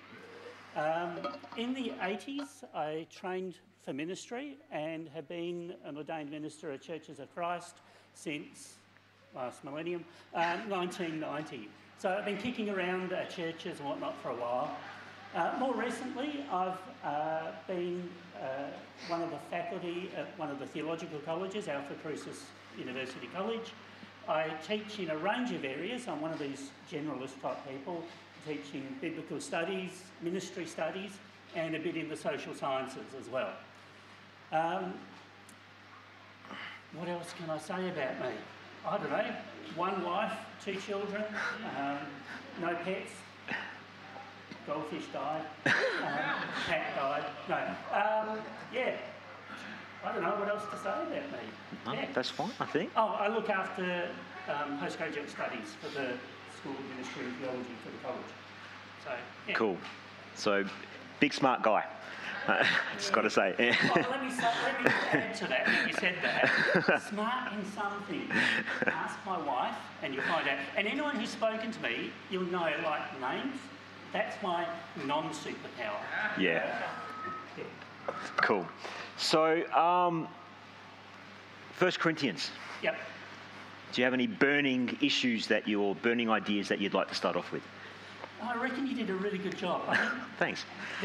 Um, 0.76 1.18
in 1.56 1.74
the 1.74 1.92
80s, 2.00 2.62
I 2.72 3.08
trained 3.12 3.56
for 3.84 3.92
ministry 3.92 4.56
and 4.70 5.08
have 5.08 5.26
been 5.26 5.74
an 5.84 5.96
ordained 5.96 6.30
minister 6.30 6.70
at 6.70 6.80
Churches 6.80 7.18
of 7.18 7.34
Christ 7.34 7.78
since 8.14 8.74
last 9.34 9.64
millennium, 9.64 10.04
um, 10.32 10.42
1990. 10.70 11.68
So 11.98 12.10
I've 12.10 12.24
been 12.24 12.38
kicking 12.38 12.70
around 12.70 13.12
uh, 13.12 13.24
churches 13.24 13.80
and 13.80 13.88
whatnot 13.88 14.16
for 14.22 14.28
a 14.28 14.36
while. 14.36 14.76
Uh, 15.34 15.56
more 15.58 15.74
recently, 15.74 16.44
I've 16.52 16.78
uh, 17.02 17.50
been 17.66 18.08
one 19.08 19.22
of 19.22 19.30
the 19.30 19.38
faculty 19.50 20.10
at 20.16 20.26
one 20.38 20.50
of 20.50 20.58
the 20.58 20.66
theological 20.66 21.18
colleges, 21.20 21.68
Alpha 21.68 21.94
Crucis 22.02 22.44
University 22.78 23.28
College, 23.34 23.72
I 24.28 24.48
teach 24.66 24.98
in 24.98 25.10
a 25.10 25.16
range 25.18 25.52
of 25.52 25.64
areas. 25.64 26.08
I'm 26.08 26.20
one 26.20 26.32
of 26.32 26.38
these 26.38 26.70
generalist 26.90 27.40
type 27.42 27.58
people, 27.68 28.02
teaching 28.46 28.96
biblical 29.00 29.40
studies, 29.40 30.02
ministry 30.22 30.66
studies, 30.66 31.12
and 31.54 31.74
a 31.74 31.78
bit 31.78 31.96
in 31.96 32.08
the 32.08 32.16
social 32.16 32.54
sciences 32.54 33.04
as 33.18 33.28
well. 33.28 33.52
Um, 34.52 34.94
what 36.94 37.08
else 37.08 37.34
can 37.38 37.50
I 37.50 37.58
say 37.58 37.88
about 37.88 38.20
me? 38.20 38.34
I 38.86 38.98
don't 38.98 39.10
know. 39.10 39.34
One 39.76 40.04
wife, 40.04 40.32
two 40.64 40.76
children, 40.76 41.24
um, 41.78 41.98
no 42.60 42.74
pets. 42.76 43.12
Goldfish 44.66 45.04
died. 45.12 45.42
Um, 45.66 45.72
cat 46.66 46.96
died. 46.96 47.24
No. 47.48 47.56
Um, 47.96 48.38
yeah, 48.72 48.96
I 50.04 50.12
don't 50.12 50.22
know 50.22 50.30
what 50.36 50.48
else 50.48 50.64
to 50.70 50.78
say 50.78 50.88
about 50.90 51.10
me. 51.10 51.38
No, 51.86 51.92
yeah. 51.92 52.06
That's 52.12 52.30
fine, 52.30 52.50
I 52.60 52.66
think. 52.66 52.90
Oh, 52.96 53.16
I 53.18 53.28
look 53.28 53.48
after 53.50 54.08
um, 54.48 54.78
postgraduate 54.78 55.30
studies 55.30 55.76
for 55.80 55.88
the 55.88 56.12
School 56.58 56.72
of 56.72 56.96
Ministry 56.96 57.24
and 57.24 57.36
Theology 57.36 57.74
for 57.84 57.90
the 57.90 57.98
college. 58.02 58.32
So, 59.04 59.10
yeah. 59.48 59.54
Cool. 59.54 59.76
So, 60.34 60.64
big 61.20 61.32
smart 61.34 61.62
guy. 61.62 61.84
Uh, 62.46 62.62
just 62.98 63.10
got 63.10 63.22
to 63.22 63.30
say. 63.30 63.54
Well, 63.58 64.06
let 64.10 64.22
me, 64.22 64.28
let 64.28 64.84
me 64.84 64.90
add 65.12 65.34
to 65.36 65.46
that. 65.46 65.66
when 65.66 65.88
You 65.88 65.94
said 65.94 66.14
that. 66.22 67.02
Smart 67.08 67.54
in 67.54 67.64
some 67.72 68.02
things. 68.02 68.30
Ask 68.86 69.16
my 69.24 69.40
wife, 69.40 69.74
and 70.02 70.12
you'll 70.12 70.24
find 70.24 70.46
out. 70.46 70.58
And 70.76 70.86
anyone 70.86 71.16
who's 71.16 71.30
spoken 71.30 71.72
to 71.72 71.80
me, 71.80 72.10
you'll 72.30 72.42
know 72.42 72.70
like 72.84 73.18
names. 73.18 73.56
That's 74.14 74.40
my 74.44 74.64
non-superpower. 75.04 75.98
yeah. 76.38 76.82
Yeah. 77.58 77.64
Cool. 78.36 78.64
So, 79.16 79.66
um, 79.74 80.28
First 81.74 81.98
Corinthians. 81.98 82.50
Yep. 82.82 82.96
Do 83.92 84.00
you 84.00 84.04
have 84.04 84.14
any 84.14 84.28
burning 84.28 84.96
issues 85.02 85.48
that 85.48 85.66
you 85.68 85.82
or 85.82 85.96
burning 85.96 86.30
ideas 86.30 86.68
that 86.68 86.80
you'd 86.80 86.94
like 86.94 87.08
to 87.08 87.14
start 87.14 87.34
off 87.36 87.50
with? 87.52 87.62
I 88.40 88.54
reckon 88.56 88.86
you 88.86 88.94
did 88.94 89.10
a 89.10 89.14
really 89.14 89.38
good 89.38 89.56
job. 89.58 89.82
Thanks. 90.38 90.64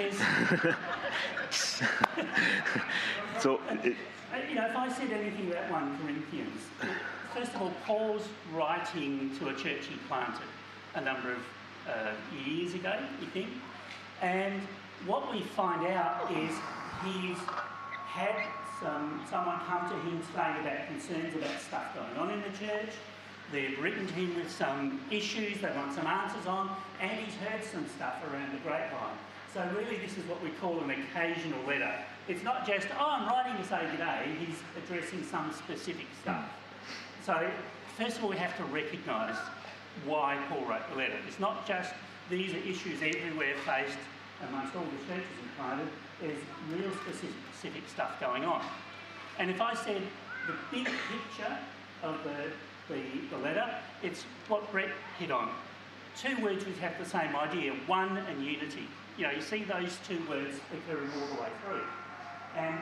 So, 3.40 3.56
uh, 3.70 3.76
Uh, 4.32 4.38
You 4.48 4.56
know, 4.56 4.68
if 4.68 4.76
I 4.76 4.88
said 4.90 5.12
anything 5.12 5.50
about 5.52 5.72
1 5.72 6.00
Corinthians, 6.04 6.62
first 7.34 7.56
of 7.56 7.62
all, 7.64 7.72
Paul's 7.86 8.28
writing 8.54 9.32
to 9.40 9.48
a 9.50 9.54
church 9.54 9.86
he 9.90 9.96
planted 10.08 10.46
a 10.94 11.02
number 11.02 11.32
of 11.32 11.40
uh, 11.90 12.12
years 12.46 12.74
ago, 12.74 12.94
you 13.22 13.28
think. 13.28 13.50
And 14.22 14.62
what 15.06 15.32
we 15.32 15.42
find 15.42 15.88
out 15.88 16.32
is 16.32 16.52
he's 17.06 17.38
had 18.06 18.36
some, 18.82 19.22
someone 19.30 19.60
come 19.68 19.90
to 19.90 19.96
him 20.08 20.22
saying 20.36 20.58
about 20.62 20.88
concerns 20.88 21.36
about 21.36 21.60
stuff 21.60 21.96
going 21.96 22.18
on 22.18 22.32
in 22.32 22.42
the 22.42 22.58
church. 22.58 22.94
They've 23.52 23.80
written 23.82 24.06
to 24.06 24.14
him 24.14 24.36
with 24.36 24.52
some 24.52 25.02
issues 25.10 25.62
they 25.62 25.72
want 25.72 25.94
some 25.94 26.06
answers 26.06 26.46
on, 26.46 26.76
and 27.02 27.12
he's 27.12 27.36
heard 27.36 27.64
some 27.64 27.88
stuff 27.88 28.16
around 28.32 28.54
the 28.54 28.60
grapevine. 28.60 29.18
So 29.54 29.68
really, 29.76 29.98
this 29.98 30.18
is 30.18 30.26
what 30.26 30.44
we 30.44 30.50
call 30.62 30.80
an 30.82 30.92
occasional 30.92 31.64
letter. 31.66 31.94
It's 32.28 32.44
not 32.44 32.68
just, 32.68 32.88
oh, 33.00 33.06
I'm 33.10 33.28
writing 33.28 33.58
to 33.58 33.68
say 33.68 33.82
today. 33.92 34.36
He's 34.40 34.58
addressing 34.78 35.24
some 35.24 35.52
specific 35.52 36.06
stuff. 36.22 36.46
So 37.26 37.50
first 37.98 38.18
of 38.18 38.24
all, 38.24 38.30
we 38.30 38.38
have 38.38 38.56
to 38.58 38.64
recognise 38.66 39.36
why 40.06 40.38
Paul 40.50 40.66
wrote 40.66 40.90
the 40.92 40.98
letter. 40.98 41.16
It's 41.28 41.40
not 41.40 41.68
just 41.68 41.94
these 42.30 42.54
are 42.54 42.58
issues 42.58 43.02
everywhere 43.02 43.56
faced 43.66 43.98
amongst 44.48 44.76
all 44.76 44.84
the 44.84 45.14
churches 45.14 45.30
in 45.42 45.50
planted. 45.58 45.88
There's 46.22 46.38
real 46.72 46.92
specific, 47.06 47.84
stuff 47.88 48.20
going 48.20 48.46
on. 48.46 48.64
And 49.40 49.50
if 49.50 49.62
I 49.62 49.74
said 49.74 50.02
the 50.48 50.54
big 50.72 50.86
picture 50.86 51.58
of 52.04 52.18
the, 52.24 52.94
the, 52.94 53.02
the 53.32 53.38
letter, 53.38 53.66
it's 54.04 54.24
what 54.48 54.70
Brett 54.72 54.90
hit 55.18 55.32
on. 55.32 55.50
Two 56.18 56.42
words 56.44 56.66
which 56.66 56.78
have 56.80 56.98
the 56.98 57.06
same 57.06 57.36
idea, 57.36 57.74
one 57.88 58.18
and 58.18 58.46
unity. 58.46 58.88
You 59.18 59.26
know, 59.26 59.32
you 59.32 59.42
see 59.42 59.64
those 59.64 59.98
two 60.08 60.20
words 60.30 60.58
occurring 60.74 61.10
all 61.20 61.36
the 61.36 61.42
way 61.42 61.50
through. 61.66 61.82
And 62.56 62.80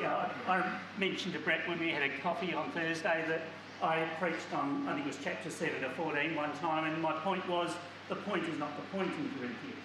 yeah, 0.00 0.30
I, 0.46 0.58
I 0.58 0.78
mentioned 0.98 1.34
to 1.34 1.40
Brett 1.40 1.68
when 1.68 1.78
we 1.78 1.90
had 1.90 2.02
a 2.02 2.18
coffee 2.18 2.54
on 2.54 2.70
Thursday 2.70 3.24
that 3.28 3.42
I 3.82 4.08
preached 4.18 4.52
on, 4.54 4.86
I 4.88 4.94
think 4.94 5.06
it 5.06 5.08
was 5.08 5.18
chapter 5.22 5.50
7 5.50 5.80
to 5.82 5.90
14 5.90 6.34
one 6.34 6.52
time, 6.58 6.90
and 6.92 7.00
my 7.00 7.12
point 7.20 7.48
was 7.48 7.70
the 8.08 8.16
point 8.16 8.44
is 8.48 8.58
not 8.58 8.70
the 8.76 8.96
point 8.96 9.10
in 9.10 9.30
Corinthians. 9.38 9.76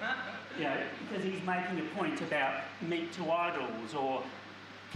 You 0.58 0.64
know, 0.64 0.76
because 1.08 1.24
he's 1.24 1.42
making 1.44 1.78
a 1.78 1.96
point 1.96 2.20
about 2.20 2.60
meat 2.82 3.10
to 3.14 3.30
idols 3.30 3.94
or 3.94 4.22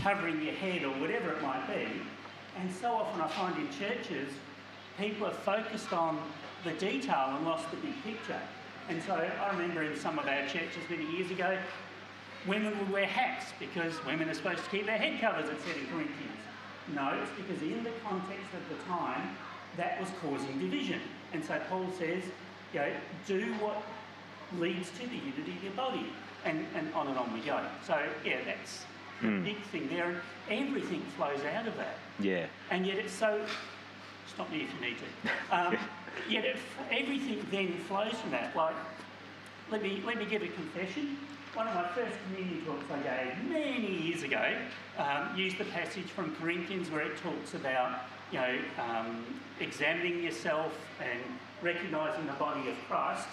covering 0.03 0.43
your 0.43 0.53
head 0.53 0.83
or 0.83 0.91
whatever 1.01 1.33
it 1.33 1.41
might 1.41 1.67
be. 1.67 1.89
And 2.61 2.71
so 2.71 2.93
often 2.93 3.23
I 3.23 3.29
find 3.29 3.57
in 3.57 3.71
churches, 3.73 4.29
people 4.99 5.27
are 5.27 5.33
focused 5.33 5.95
on 5.95 6.21
the 6.63 6.73
detail 6.73 7.33
and 7.35 7.47
lost 7.47 7.71
the 7.71 7.79
big 7.79 7.95
picture. 8.05 8.41
And 8.91 9.03
so 9.03 9.15
I 9.15 9.51
remember 9.51 9.83
in 9.83 9.99
some 9.99 10.19
of 10.19 10.27
our 10.27 10.47
churches 10.47 10.83
many 10.91 11.11
years 11.17 11.31
ago, 11.31 11.57
women 12.47 12.79
would 12.79 12.91
wear 12.91 13.07
hats 13.07 13.47
because 13.59 13.95
women 14.05 14.29
are 14.29 14.35
supposed 14.35 14.63
to 14.63 14.71
keep 14.71 14.85
their 14.85 14.99
head 14.99 15.21
covers, 15.21 15.49
it 15.49 15.59
said 15.67 15.77
in 15.77 15.87
Corinthians. 15.87 16.36
No, 16.95 17.19
it's 17.21 17.31
because 17.37 17.63
in 17.63 17.83
the 17.85 17.91
context 18.05 18.47
of 18.55 18.69
the 18.77 18.83
time, 18.85 19.37
that 19.77 20.01
was 20.01 20.09
causing 20.23 20.59
division. 20.59 21.01
And 21.33 21.45
so 21.45 21.61
Paul 21.69 21.87
says, 21.99 22.23
you 22.73 22.81
know, 22.81 22.91
do 23.27 23.53
what 23.55 23.83
leads 24.59 24.91
to 24.91 25.07
the 25.07 25.17
unity 25.17 25.53
of 25.57 25.63
your 25.65 25.73
body. 25.73 26.07
And, 26.45 26.65
and 26.77 26.93
on 26.95 27.09
and 27.09 27.19
on 27.19 27.33
we 27.33 27.41
go. 27.41 27.61
So, 27.85 27.99
yeah, 28.25 28.39
that's 28.45 28.85
the 29.21 29.41
big 29.41 29.61
thing 29.73 29.89
there. 29.89 30.21
And 30.49 30.69
everything 30.69 31.03
flows 31.17 31.41
out 31.57 31.67
of 31.67 31.77
that. 31.77 31.99
yeah. 32.21 32.47
And 32.71 32.87
yet 32.87 32.99
it's 32.99 33.13
so. 33.13 33.45
Stop 34.33 34.51
me 34.53 34.63
if 34.63 34.71
you 34.75 34.89
need 34.89 34.97
to. 34.99 35.57
Um, 35.57 35.77
yet 36.29 36.45
it, 36.45 36.57
everything 36.91 37.45
then 37.51 37.79
flows 37.89 38.13
from 38.13 38.31
that. 38.31 38.55
Like, 38.55 38.75
let 39.71 39.83
me 39.83 40.03
let 40.07 40.19
me 40.19 40.27
give 40.27 40.43
a 40.43 40.49
confession. 40.49 41.17
One 41.57 41.69
of 41.69 41.75
my 41.75 41.89
first 41.89 42.19
communion 42.27 42.67
talks 42.67 42.85
I 42.91 42.99
gave 42.99 43.51
many 43.51 44.03
years 44.03 44.23
ago 44.23 44.53
um, 44.99 45.35
used 45.35 45.57
the 45.57 45.65
passage 45.65 46.05
from 46.05 46.37
Corinthians 46.37 46.91
where 46.91 47.01
it 47.01 47.17
talks 47.23 47.55
about 47.55 48.01
you 48.31 48.39
know 48.39 48.59
um, 48.79 49.25
examining 49.59 50.23
yourself 50.23 50.75
and 51.01 51.19
recognising 51.63 52.27
the 52.27 52.35
body 52.35 52.69
of 52.69 52.77
Christ. 52.87 53.27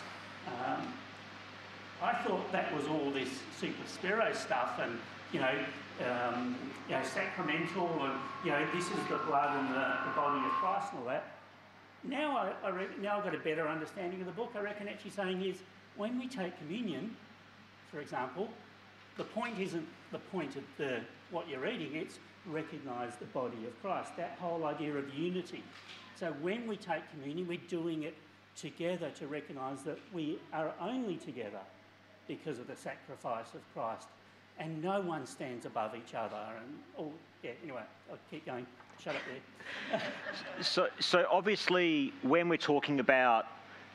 Um, 0.47 0.93
I 2.01 2.13
thought 2.13 2.49
that 2.53 2.73
was 2.73 2.87
all 2.87 3.11
this 3.11 3.27
super 3.59 3.85
spiro 3.87 4.31
stuff 4.31 4.79
and, 4.81 4.97
you 5.33 5.41
know, 5.41 5.59
um, 6.09 6.55
you 6.87 6.95
know, 6.95 7.03
sacramental 7.03 7.89
and, 8.03 8.13
you 8.45 8.51
know, 8.51 8.65
this 8.73 8.85
is 8.85 9.03
the 9.09 9.19
blood 9.25 9.57
and 9.57 9.69
the, 9.69 9.97
the 10.05 10.15
body 10.15 10.45
of 10.45 10.51
Christ 10.53 10.87
and 10.91 10.99
all 11.01 11.07
that. 11.07 11.35
Now, 12.03 12.37
I, 12.37 12.67
I 12.67 12.69
re- 12.69 12.87
now 13.01 13.17
I've 13.17 13.23
got 13.23 13.35
a 13.35 13.39
better 13.39 13.67
understanding 13.67 14.21
of 14.21 14.27
the 14.27 14.33
book. 14.33 14.51
I 14.55 14.59
reckon 14.59 14.87
actually 14.87 15.11
saying 15.11 15.41
is 15.43 15.57
when 15.95 16.17
we 16.19 16.27
take 16.27 16.57
communion, 16.59 17.15
for 17.93 18.01
example, 18.01 18.49
the 19.17 19.23
point 19.23 19.59
isn't 19.59 19.87
the 20.11 20.17
point 20.17 20.55
of 20.55 20.63
the, 20.77 21.01
what 21.29 21.47
you're 21.47 21.67
eating, 21.67 21.95
it's 21.95 22.17
recognise 22.47 23.13
the 23.19 23.25
body 23.25 23.65
of 23.65 23.81
Christ, 23.81 24.17
that 24.17 24.37
whole 24.39 24.65
idea 24.65 24.95
of 24.95 25.13
unity. 25.13 25.63
So 26.15 26.33
when 26.41 26.67
we 26.67 26.75
take 26.75 27.09
communion, 27.11 27.47
we're 27.47 27.59
doing 27.69 28.03
it 28.03 28.15
together 28.55 29.09
to 29.11 29.27
recognise 29.27 29.83
that 29.83 29.97
we 30.11 30.39
are 30.51 30.73
only 30.81 31.17
together 31.17 31.59
because 32.27 32.59
of 32.59 32.67
the 32.67 32.75
sacrifice 32.75 33.53
of 33.53 33.61
Christ. 33.73 34.07
And 34.59 34.81
no 34.83 35.01
one 35.01 35.25
stands 35.25 35.65
above 35.65 35.95
each 35.95 36.13
other. 36.13 36.37
And 36.59 36.77
all, 36.97 37.13
yeah, 37.43 37.51
anyway, 37.63 37.81
I'll 38.11 38.17
keep 38.29 38.45
going. 38.45 38.67
Shut 39.03 39.15
up 39.15 39.21
there. 39.89 40.01
So, 40.61 40.87
so 40.99 41.25
obviously, 41.31 42.13
when 42.21 42.47
we're 42.47 42.57
talking 42.57 42.99
about 42.99 43.47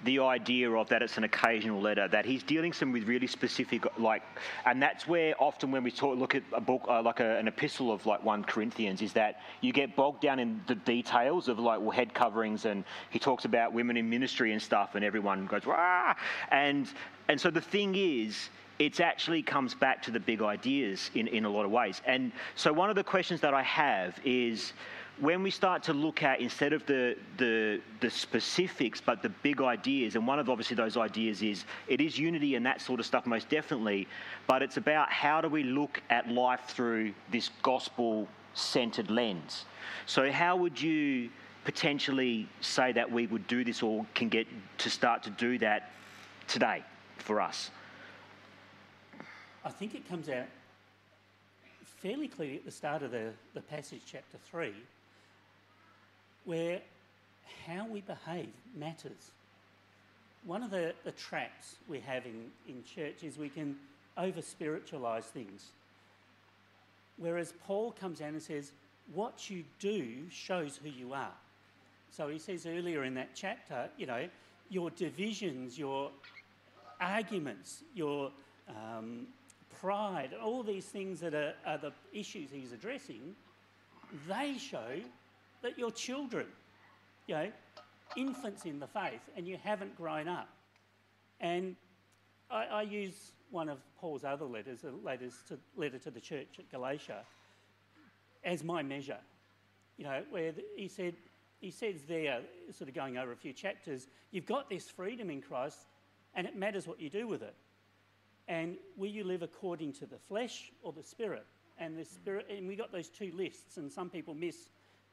the 0.04 0.20
idea 0.20 0.70
of 0.70 0.88
that 0.88 1.02
it's 1.02 1.16
an 1.16 1.24
occasional 1.24 1.80
letter, 1.80 2.06
that 2.08 2.24
he's 2.24 2.42
dealing 2.42 2.72
some 2.72 2.92
with 2.92 3.04
really 3.04 3.26
specific, 3.26 3.84
like, 3.98 4.22
and 4.64 4.80
that's 4.80 5.08
where 5.08 5.34
often 5.42 5.70
when 5.70 5.82
we 5.82 5.90
talk, 5.90 6.16
look 6.16 6.34
at 6.34 6.42
a 6.52 6.60
book 6.60 6.82
uh, 6.88 7.02
like 7.02 7.20
a, 7.20 7.38
an 7.38 7.48
epistle 7.48 7.90
of 7.90 8.04
like 8.06 8.22
one 8.22 8.44
Corinthians, 8.44 9.02
is 9.02 9.12
that 9.12 9.40
you 9.60 9.72
get 9.72 9.96
bogged 9.96 10.20
down 10.20 10.38
in 10.38 10.60
the 10.66 10.74
details 10.74 11.48
of 11.48 11.58
like 11.58 11.80
well, 11.80 11.90
head 11.90 12.14
coverings, 12.14 12.64
and 12.64 12.84
he 13.10 13.18
talks 13.18 13.44
about 13.44 13.72
women 13.72 13.96
in 13.96 14.08
ministry 14.08 14.52
and 14.52 14.62
stuff, 14.62 14.94
and 14.94 15.04
everyone 15.04 15.46
goes 15.46 15.62
ah, 15.66 16.16
and 16.50 16.88
and 17.28 17.40
so 17.40 17.50
the 17.50 17.60
thing 17.60 17.94
is. 17.96 18.50
It 18.78 19.00
actually 19.00 19.42
comes 19.42 19.74
back 19.74 20.00
to 20.04 20.12
the 20.12 20.20
big 20.20 20.40
ideas 20.40 21.10
in, 21.16 21.26
in 21.26 21.44
a 21.44 21.50
lot 21.50 21.64
of 21.64 21.72
ways. 21.72 22.00
And 22.06 22.30
so, 22.54 22.72
one 22.72 22.90
of 22.90 22.94
the 22.94 23.02
questions 23.02 23.40
that 23.40 23.52
I 23.52 23.64
have 23.64 24.20
is 24.24 24.72
when 25.20 25.42
we 25.42 25.50
start 25.50 25.82
to 25.82 25.92
look 25.92 26.22
at 26.22 26.40
instead 26.40 26.72
of 26.72 26.86
the, 26.86 27.16
the, 27.38 27.80
the 28.00 28.10
specifics 28.10 29.00
but 29.00 29.22
the 29.22 29.28
big 29.42 29.60
ideas 29.60 30.14
and 30.14 30.26
one 30.26 30.38
of 30.38 30.48
obviously 30.48 30.76
those 30.76 30.96
ideas 30.96 31.42
is 31.42 31.64
it 31.88 32.00
is 32.00 32.18
unity 32.18 32.54
and 32.54 32.64
that 32.64 32.80
sort 32.80 33.00
of 33.00 33.06
stuff 33.06 33.26
most 33.26 33.48
definitely 33.48 34.06
but 34.46 34.62
it's 34.62 34.76
about 34.76 35.10
how 35.10 35.40
do 35.40 35.48
we 35.48 35.62
look 35.62 36.00
at 36.10 36.28
life 36.28 36.62
through 36.68 37.12
this 37.30 37.50
gospel 37.62 38.28
centered 38.58 39.10
lens? 39.10 39.64
So 40.06 40.30
how 40.30 40.56
would 40.56 40.80
you 40.80 41.30
potentially 41.64 42.48
say 42.60 42.92
that 42.92 43.10
we 43.10 43.26
would 43.26 43.46
do 43.46 43.64
this 43.64 43.82
or 43.82 44.04
can 44.14 44.28
get 44.28 44.46
to 44.78 44.90
start 44.90 45.22
to 45.24 45.30
do 45.30 45.58
that 45.58 45.92
today 46.46 46.82
for 47.18 47.40
us? 47.40 47.70
I 49.64 49.70
think 49.70 49.94
it 49.94 50.08
comes 50.08 50.28
out 50.28 50.46
fairly 52.00 52.28
clearly 52.28 52.56
at 52.56 52.64
the 52.64 52.70
start 52.70 53.02
of 53.02 53.10
the, 53.10 53.30
the 53.54 53.60
passage, 53.60 54.02
chapter 54.06 54.38
3, 54.50 54.72
where 56.48 56.80
how 57.66 57.86
we 57.86 58.00
behave 58.00 58.48
matters. 58.74 59.32
One 60.46 60.62
of 60.62 60.70
the, 60.70 60.94
the 61.04 61.12
traps 61.12 61.76
we 61.90 62.00
have 62.00 62.24
in, 62.24 62.46
in 62.66 62.82
church 62.84 63.22
is 63.22 63.36
we 63.36 63.50
can 63.50 63.76
over 64.16 64.40
spiritualize 64.40 65.26
things. 65.26 65.66
Whereas 67.18 67.52
Paul 67.66 67.94
comes 68.00 68.20
down 68.20 68.30
and 68.30 68.42
says, 68.42 68.72
what 69.12 69.50
you 69.50 69.62
do 69.78 70.22
shows 70.30 70.80
who 70.82 70.88
you 70.88 71.12
are. 71.12 71.34
So 72.10 72.28
he 72.28 72.38
says 72.38 72.64
earlier 72.64 73.04
in 73.04 73.12
that 73.14 73.28
chapter, 73.34 73.90
you 73.98 74.06
know, 74.06 74.26
your 74.70 74.88
divisions, 74.88 75.78
your 75.78 76.10
arguments, 76.98 77.82
your 77.94 78.30
um, 78.70 79.26
pride, 79.82 80.30
all 80.42 80.62
these 80.62 80.86
things 80.86 81.20
that 81.20 81.34
are, 81.34 81.52
are 81.66 81.76
the 81.76 81.92
issues 82.14 82.48
he's 82.50 82.72
addressing, 82.72 83.36
they 84.26 84.56
show 84.56 85.02
that 85.62 85.78
you're 85.78 85.90
children. 85.90 86.46
You 87.26 87.34
know, 87.34 87.52
infants 88.16 88.64
in 88.64 88.78
the 88.78 88.86
faith 88.86 89.20
and 89.36 89.46
you 89.46 89.58
haven't 89.62 89.96
grown 89.96 90.28
up. 90.28 90.48
And 91.40 91.76
I, 92.50 92.64
I 92.64 92.82
use 92.82 93.32
one 93.50 93.68
of 93.68 93.78
Paul's 94.00 94.24
other 94.24 94.44
letters, 94.44 94.84
a 94.84 94.90
letters 95.06 95.34
to, 95.48 95.58
letter 95.76 95.98
to 95.98 96.10
the 96.10 96.20
church 96.20 96.58
at 96.58 96.70
Galatia, 96.70 97.22
as 98.44 98.64
my 98.64 98.82
measure. 98.82 99.18
You 99.96 100.04
know, 100.04 100.22
where 100.30 100.52
he 100.76 100.88
said, 100.88 101.14
he 101.60 101.70
says 101.70 101.96
there, 102.06 102.40
sort 102.70 102.88
of 102.88 102.94
going 102.94 103.18
over 103.18 103.32
a 103.32 103.36
few 103.36 103.52
chapters, 103.52 104.06
you've 104.30 104.46
got 104.46 104.68
this 104.68 104.88
freedom 104.88 105.30
in 105.30 105.42
Christ, 105.42 105.78
and 106.34 106.46
it 106.46 106.56
matters 106.56 106.86
what 106.86 107.00
you 107.00 107.10
do 107.10 107.26
with 107.26 107.42
it. 107.42 107.54
And 108.46 108.76
will 108.96 109.10
you 109.10 109.24
live 109.24 109.42
according 109.42 109.92
to 109.94 110.06
the 110.06 110.18
flesh 110.18 110.72
or 110.82 110.92
the 110.92 111.02
spirit? 111.02 111.46
And 111.78 111.96
the 111.96 112.04
spirit, 112.04 112.46
and 112.50 112.66
we 112.66 112.76
got 112.76 112.92
those 112.92 113.08
two 113.08 113.32
lists, 113.36 113.76
and 113.76 113.90
some 113.90 114.10
people 114.10 114.34
miss 114.34 114.68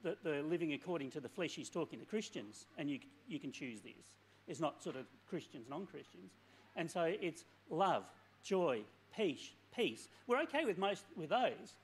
that 0.05 0.23
the 0.23 0.41
living 0.43 0.73
according 0.73 1.11
to 1.11 1.19
the 1.19 1.27
flesh. 1.27 1.55
He's 1.55 1.69
talking 1.69 1.99
to 1.99 2.05
Christians, 2.05 2.67
and 2.77 2.89
you 2.89 2.99
you 3.27 3.39
can 3.39 3.51
choose 3.51 3.81
this. 3.81 4.05
It's 4.47 4.61
not 4.61 4.81
sort 4.81 4.95
of 4.95 5.05
Christians, 5.27 5.67
non-Christians, 5.69 6.31
and 6.75 6.89
so 6.89 7.03
it's 7.03 7.43
love, 7.69 8.03
joy, 8.43 8.81
peace, 9.15 9.51
peace. 9.75 10.07
We're 10.27 10.41
okay 10.43 10.65
with 10.65 10.77
most 10.77 11.03
with 11.17 11.29
those. 11.29 11.75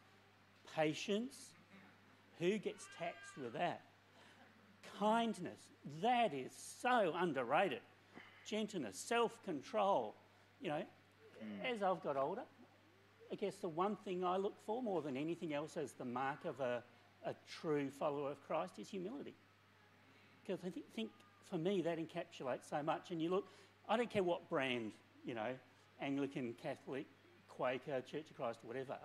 Patience. 0.75 1.36
Who 2.39 2.57
gets 2.57 2.88
taxed 2.97 3.38
with 3.38 3.53
that? 3.53 3.81
Kindness. 4.97 5.60
That 6.01 6.34
is 6.34 6.51
so 6.81 7.13
underrated. 7.15 7.81
Gentleness, 8.47 8.97
self-control. 8.97 10.15
You 10.60 10.69
know, 10.69 10.84
mm. 11.43 11.71
as 11.71 11.84
I've 11.84 12.01
got 12.01 12.17
older, 12.17 12.41
I 13.31 13.36
guess 13.36 13.55
the 13.55 13.69
one 13.69 13.95
thing 13.95 14.25
I 14.25 14.38
look 14.38 14.55
for 14.65 14.81
more 14.81 15.01
than 15.01 15.15
anything 15.15 15.53
else 15.53 15.77
as 15.77 15.93
the 15.93 16.05
mark 16.05 16.45
of 16.45 16.60
a, 16.60 16.84
a 17.25 17.34
true 17.62 17.89
follower 17.99 18.31
of 18.31 18.47
Christ 18.47 18.79
is 18.79 18.89
humility. 18.89 19.34
Because 20.43 20.63
I 20.65 20.69
think, 20.69 20.86
think 20.95 21.12
for 21.49 21.57
me 21.57 21.81
that 21.81 21.97
encapsulates 21.97 22.69
so 22.69 22.81
much. 22.81 23.12
And 23.12 23.21
you 23.21 23.29
look, 23.29 23.45
I 23.88 23.97
don't 23.97 24.10
care 24.10 24.23
what 24.23 24.49
brand, 24.49 24.91
you 25.25 25.36
know, 25.36 25.49
Anglican, 26.01 26.55
Catholic, 26.62 27.05
Quaker, 27.49 28.01
Church 28.01 28.29
of 28.29 28.36
Christ, 28.36 28.60
whatever. 28.63 28.95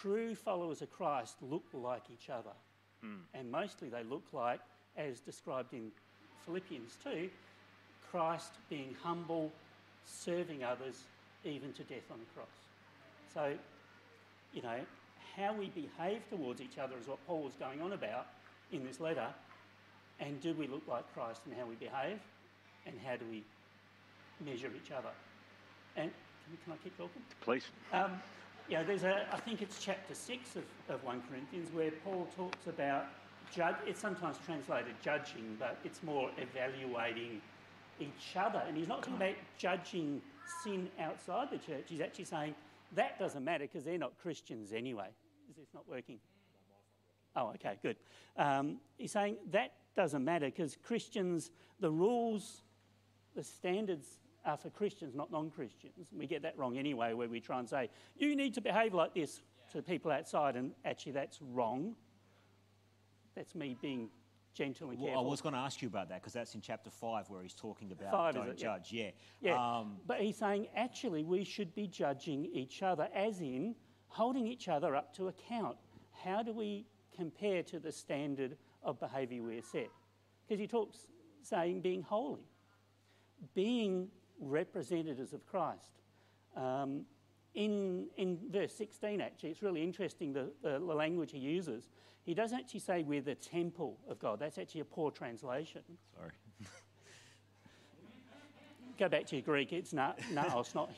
True 0.00 0.34
followers 0.34 0.82
of 0.82 0.90
Christ 0.90 1.36
look 1.42 1.64
like 1.72 2.02
each 2.12 2.28
other. 2.28 2.50
Mm. 3.04 3.18
And 3.34 3.50
mostly 3.50 3.88
they 3.88 4.02
look 4.02 4.24
like, 4.32 4.60
as 4.96 5.20
described 5.20 5.74
in 5.74 5.90
Philippians 6.44 6.96
2, 7.04 7.28
Christ 8.10 8.52
being 8.68 8.96
humble, 9.02 9.52
serving 10.04 10.64
others, 10.64 11.02
even 11.44 11.72
to 11.74 11.82
death 11.84 12.10
on 12.10 12.18
the 12.18 12.34
cross. 12.34 12.48
So, 13.32 13.52
you 14.52 14.62
know, 14.62 14.78
how 15.36 15.52
we 15.52 15.70
behave 15.70 16.28
towards 16.30 16.60
each 16.60 16.78
other 16.78 16.96
is 17.00 17.06
what 17.06 17.24
Paul 17.26 17.42
was 17.42 17.54
going 17.54 17.80
on 17.82 17.92
about 17.92 18.26
in 18.72 18.84
this 18.84 19.00
letter. 19.00 19.26
And 20.18 20.40
do 20.40 20.54
we 20.54 20.66
look 20.66 20.82
like 20.88 21.12
Christ 21.12 21.42
in 21.46 21.56
how 21.56 21.66
we 21.66 21.74
behave? 21.74 22.18
And 22.86 22.94
how 23.04 23.16
do 23.16 23.24
we 23.30 23.44
measure 24.44 24.70
each 24.74 24.90
other? 24.90 25.10
And 25.96 26.10
can, 26.64 26.72
I 26.72 26.76
keep 26.82 26.96
talking? 26.96 27.22
Please. 27.40 27.64
Um, 27.92 28.12
yeah, 28.68 28.82
there's 28.82 29.04
a, 29.04 29.26
I 29.32 29.38
think 29.38 29.62
it's 29.62 29.78
chapter 29.82 30.14
6 30.14 30.56
of, 30.56 30.64
of 30.88 31.04
1 31.04 31.22
Corinthians 31.28 31.68
where 31.72 31.90
Paul 31.90 32.26
talks 32.36 32.66
about, 32.66 33.06
judge, 33.54 33.76
it's 33.86 34.00
sometimes 34.00 34.38
translated 34.44 34.94
judging, 35.02 35.56
but 35.58 35.78
it's 35.84 36.02
more 36.02 36.30
evaluating 36.38 37.40
each 38.00 38.36
other. 38.36 38.62
And 38.66 38.76
he's 38.76 38.88
not 38.88 39.02
talking 39.02 39.16
about 39.16 39.34
judging 39.58 40.22
sin 40.62 40.88
outside 41.00 41.50
the 41.50 41.58
church. 41.58 41.84
He's 41.88 42.00
actually 42.00 42.24
saying 42.24 42.54
that 42.94 43.18
doesn't 43.18 43.44
matter 43.44 43.64
because 43.64 43.84
they're 43.84 43.98
not 43.98 44.12
Christians 44.20 44.72
anyway. 44.72 45.08
Is 45.50 45.56
this 45.56 45.68
not 45.74 45.88
working? 45.88 46.18
Oh, 47.34 47.52
okay, 47.54 47.78
good. 47.82 47.96
Um, 48.36 48.78
he's 48.96 49.12
saying 49.12 49.36
that 49.50 49.72
doesn't 49.94 50.24
matter 50.24 50.46
because 50.46 50.76
Christians, 50.82 51.50
the 51.80 51.90
rules, 51.90 52.62
the 53.34 53.42
standards 53.42 54.06
are 54.44 54.56
for 54.56 54.70
Christians, 54.70 55.14
not 55.14 55.30
non 55.30 55.50
Christians. 55.50 56.08
We 56.16 56.26
get 56.26 56.42
that 56.42 56.56
wrong 56.56 56.78
anyway, 56.78 57.12
where 57.12 57.28
we 57.28 57.40
try 57.40 57.58
and 57.58 57.68
say, 57.68 57.90
you 58.16 58.36
need 58.36 58.54
to 58.54 58.60
behave 58.60 58.94
like 58.94 59.14
this 59.14 59.42
to 59.72 59.82
people 59.82 60.10
outside, 60.10 60.56
and 60.56 60.72
actually 60.84 61.12
that's 61.12 61.40
wrong. 61.42 61.94
That's 63.34 63.54
me 63.54 63.76
being 63.80 64.08
gentle 64.54 64.88
and 64.88 64.98
careful. 64.98 65.14
Well, 65.14 65.26
I 65.26 65.30
was 65.30 65.42
going 65.42 65.54
to 65.54 65.60
ask 65.60 65.82
you 65.82 65.88
about 65.88 66.08
that 66.08 66.22
because 66.22 66.32
that's 66.32 66.54
in 66.54 66.62
chapter 66.62 66.88
5 66.88 67.28
where 67.28 67.42
he's 67.42 67.54
talking 67.54 67.92
about 67.92 68.12
five, 68.12 68.34
don't 68.34 68.56
judge. 68.56 68.92
Yeah. 68.92 69.10
Yeah. 69.40 69.50
yeah. 69.50 69.78
Um, 69.78 69.98
but 70.06 70.20
he's 70.20 70.36
saying 70.36 70.68
actually 70.74 71.22
we 71.22 71.44
should 71.44 71.74
be 71.74 71.86
judging 71.86 72.46
each 72.46 72.82
other, 72.82 73.08
as 73.14 73.40
in 73.40 73.74
holding 74.16 74.46
each 74.46 74.68
other 74.68 74.96
up 74.96 75.14
to 75.14 75.28
account. 75.28 75.76
How 76.24 76.42
do 76.42 76.52
we 76.52 76.86
compare 77.14 77.62
to 77.64 77.78
the 77.78 77.92
standard 77.92 78.56
of 78.82 78.98
behaviour 78.98 79.42
we're 79.42 79.60
set? 79.60 79.90
Because 80.46 80.58
he 80.58 80.66
talks 80.66 81.06
saying 81.42 81.82
being 81.82 82.02
holy, 82.02 82.48
being 83.54 84.08
representatives 84.40 85.34
of 85.34 85.44
Christ. 85.46 86.00
Um, 86.56 87.02
in, 87.54 88.06
in 88.16 88.38
verse 88.50 88.74
16, 88.74 89.20
actually, 89.20 89.50
it's 89.50 89.62
really 89.62 89.82
interesting 89.82 90.32
the, 90.32 90.50
the, 90.62 90.78
language 90.78 91.32
he 91.32 91.38
uses. 91.38 91.88
He 92.22 92.34
doesn't 92.34 92.58
actually 92.58 92.80
say 92.80 93.02
we're 93.02 93.20
the 93.20 93.34
temple 93.34 93.98
of 94.08 94.18
God. 94.18 94.40
That's 94.40 94.58
actually 94.58 94.80
a 94.80 94.86
poor 94.86 95.10
translation. 95.10 95.82
Sorry. 96.14 96.32
Go 98.98 99.08
back 99.08 99.26
to 99.26 99.36
your 99.36 99.42
Greek. 99.42 99.72
It's 99.72 99.92
not 99.92 100.18
naos, 100.32 100.74
not 100.74 100.90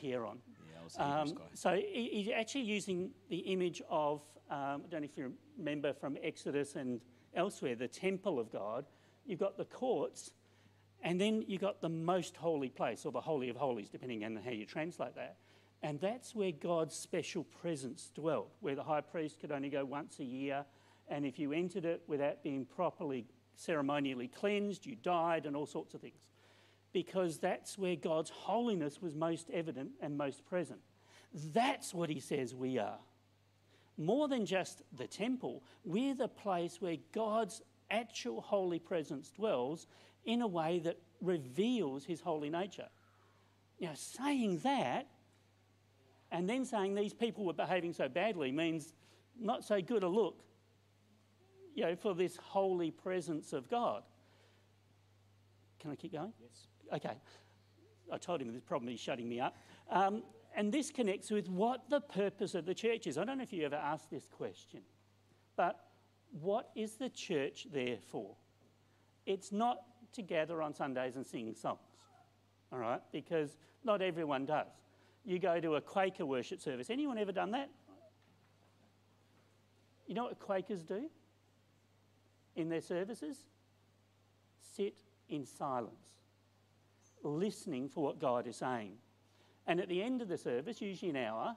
um, 0.97 1.33
so 1.53 1.73
he, 1.75 2.09
he's 2.11 2.29
actually 2.33 2.63
using 2.63 3.11
the 3.29 3.37
image 3.37 3.81
of, 3.89 4.21
um, 4.49 4.83
I 4.85 4.87
don't 4.89 5.01
know 5.01 5.07
if 5.11 5.17
you 5.17 5.33
remember 5.57 5.93
from 5.93 6.17
Exodus 6.23 6.75
and 6.75 7.01
elsewhere, 7.35 7.75
the 7.75 7.87
temple 7.87 8.39
of 8.39 8.51
God. 8.51 8.85
You've 9.25 9.39
got 9.39 9.57
the 9.57 9.65
courts, 9.65 10.31
and 11.03 11.19
then 11.21 11.43
you've 11.47 11.61
got 11.61 11.81
the 11.81 11.89
most 11.89 12.35
holy 12.35 12.69
place, 12.69 13.05
or 13.05 13.11
the 13.11 13.21
Holy 13.21 13.49
of 13.49 13.55
Holies, 13.55 13.89
depending 13.89 14.23
on 14.23 14.35
how 14.37 14.51
you 14.51 14.65
translate 14.65 15.15
that. 15.15 15.37
And 15.81 15.99
that's 15.99 16.35
where 16.35 16.51
God's 16.51 16.95
special 16.95 17.43
presence 17.43 18.11
dwelt, 18.13 18.51
where 18.59 18.75
the 18.75 18.83
high 18.83 19.01
priest 19.01 19.39
could 19.39 19.51
only 19.51 19.69
go 19.69 19.85
once 19.85 20.19
a 20.19 20.25
year 20.25 20.65
and 21.09 21.25
if 21.25 21.39
you 21.39 21.51
entered 21.51 21.85
it 21.85 22.03
without 22.07 22.43
being 22.43 22.65
properly 22.65 23.25
ceremonially 23.55 24.27
cleansed, 24.27 24.85
you 24.85 24.95
died, 24.95 25.45
and 25.45 25.55
all 25.55 25.65
sorts 25.65 25.93
of 25.93 26.01
things. 26.01 26.28
Because 26.91 27.37
that's 27.37 27.77
where 27.77 27.95
God's 27.95 28.29
holiness 28.29 29.01
was 29.01 29.15
most 29.15 29.49
evident 29.51 29.91
and 30.01 30.17
most 30.17 30.45
present. 30.45 30.79
That's 31.53 31.93
what 31.93 32.09
he 32.09 32.19
says 32.19 32.55
we 32.55 32.79
are. 32.79 32.99
More 33.97 34.27
than 34.27 34.45
just 34.45 34.81
the 34.97 35.07
temple, 35.07 35.63
we're 35.83 36.15
the 36.15 36.27
place 36.27 36.77
where 36.79 36.97
God's 37.11 37.61
actual 37.91 38.41
holy 38.41 38.79
presence 38.79 39.29
dwells 39.29 39.87
in 40.25 40.41
a 40.41 40.47
way 40.47 40.79
that 40.79 40.97
reveals 41.21 42.05
his 42.05 42.21
holy 42.21 42.49
nature. 42.49 42.87
Now, 43.79 43.91
saying 43.95 44.59
that 44.59 45.07
and 46.31 46.49
then 46.49 46.65
saying 46.65 46.95
these 46.95 47.13
people 47.13 47.45
were 47.45 47.53
behaving 47.53 47.93
so 47.93 48.07
badly 48.07 48.51
means 48.51 48.93
not 49.39 49.63
so 49.63 49.81
good 49.81 50.03
a 50.03 50.07
look 50.07 50.43
you 51.75 51.83
know, 51.83 51.95
for 51.95 52.13
this 52.13 52.35
holy 52.37 52.91
presence 52.91 53.53
of 53.53 53.69
God. 53.69 54.03
Can 55.79 55.91
I 55.91 55.95
keep 55.95 56.11
going? 56.13 56.33
Yes. 56.41 56.67
Okay. 56.93 57.15
I 58.11 58.17
told 58.17 58.41
him 58.41 58.51
this 58.51 58.63
problem 58.63 58.91
is 58.91 58.99
shutting 58.99 59.29
me 59.29 59.39
up. 59.39 59.55
Um, 59.91 60.23
and 60.55 60.71
this 60.71 60.89
connects 60.89 61.29
with 61.29 61.47
what 61.47 61.89
the 61.89 62.01
purpose 62.01 62.55
of 62.55 62.65
the 62.65 62.73
church 62.73 63.05
is. 63.05 63.17
I 63.17 63.23
don't 63.23 63.37
know 63.37 63.43
if 63.43 63.53
you 63.53 63.65
ever 63.65 63.75
asked 63.75 64.09
this 64.09 64.27
question, 64.27 64.81
but 65.55 65.79
what 66.41 66.69
is 66.75 66.95
the 66.95 67.09
church 67.09 67.67
there 67.71 67.97
for? 68.11 68.35
It's 69.25 69.51
not 69.51 69.77
to 70.13 70.23
gather 70.23 70.61
on 70.61 70.73
Sundays 70.73 71.15
and 71.15 71.25
sing 71.25 71.53
songs, 71.53 71.79
all 72.71 72.79
right? 72.79 73.01
Because 73.11 73.57
not 73.83 74.01
everyone 74.01 74.47
does. 74.47 74.67
You 75.23 75.37
go 75.37 75.59
to 75.59 75.75
a 75.75 75.81
Quaker 75.81 76.25
worship 76.25 76.59
service. 76.59 76.89
Anyone 76.89 77.19
ever 77.19 77.31
done 77.31 77.51
that? 77.51 77.69
You 80.07 80.15
know 80.15 80.23
what 80.23 80.39
Quakers 80.39 80.83
do? 80.83 81.09
in 82.59 82.69
their 82.69 82.81
services? 82.81 83.37
Sit 84.75 85.01
in 85.29 85.45
silence, 85.45 86.18
listening 87.23 87.89
for 87.89 88.03
what 88.03 88.19
God 88.19 88.47
is 88.47 88.57
saying. 88.57 88.93
And 89.67 89.79
at 89.79 89.89
the 89.89 90.01
end 90.01 90.21
of 90.21 90.27
the 90.27 90.37
service, 90.37 90.81
usually 90.81 91.11
an 91.11 91.17
hour, 91.17 91.55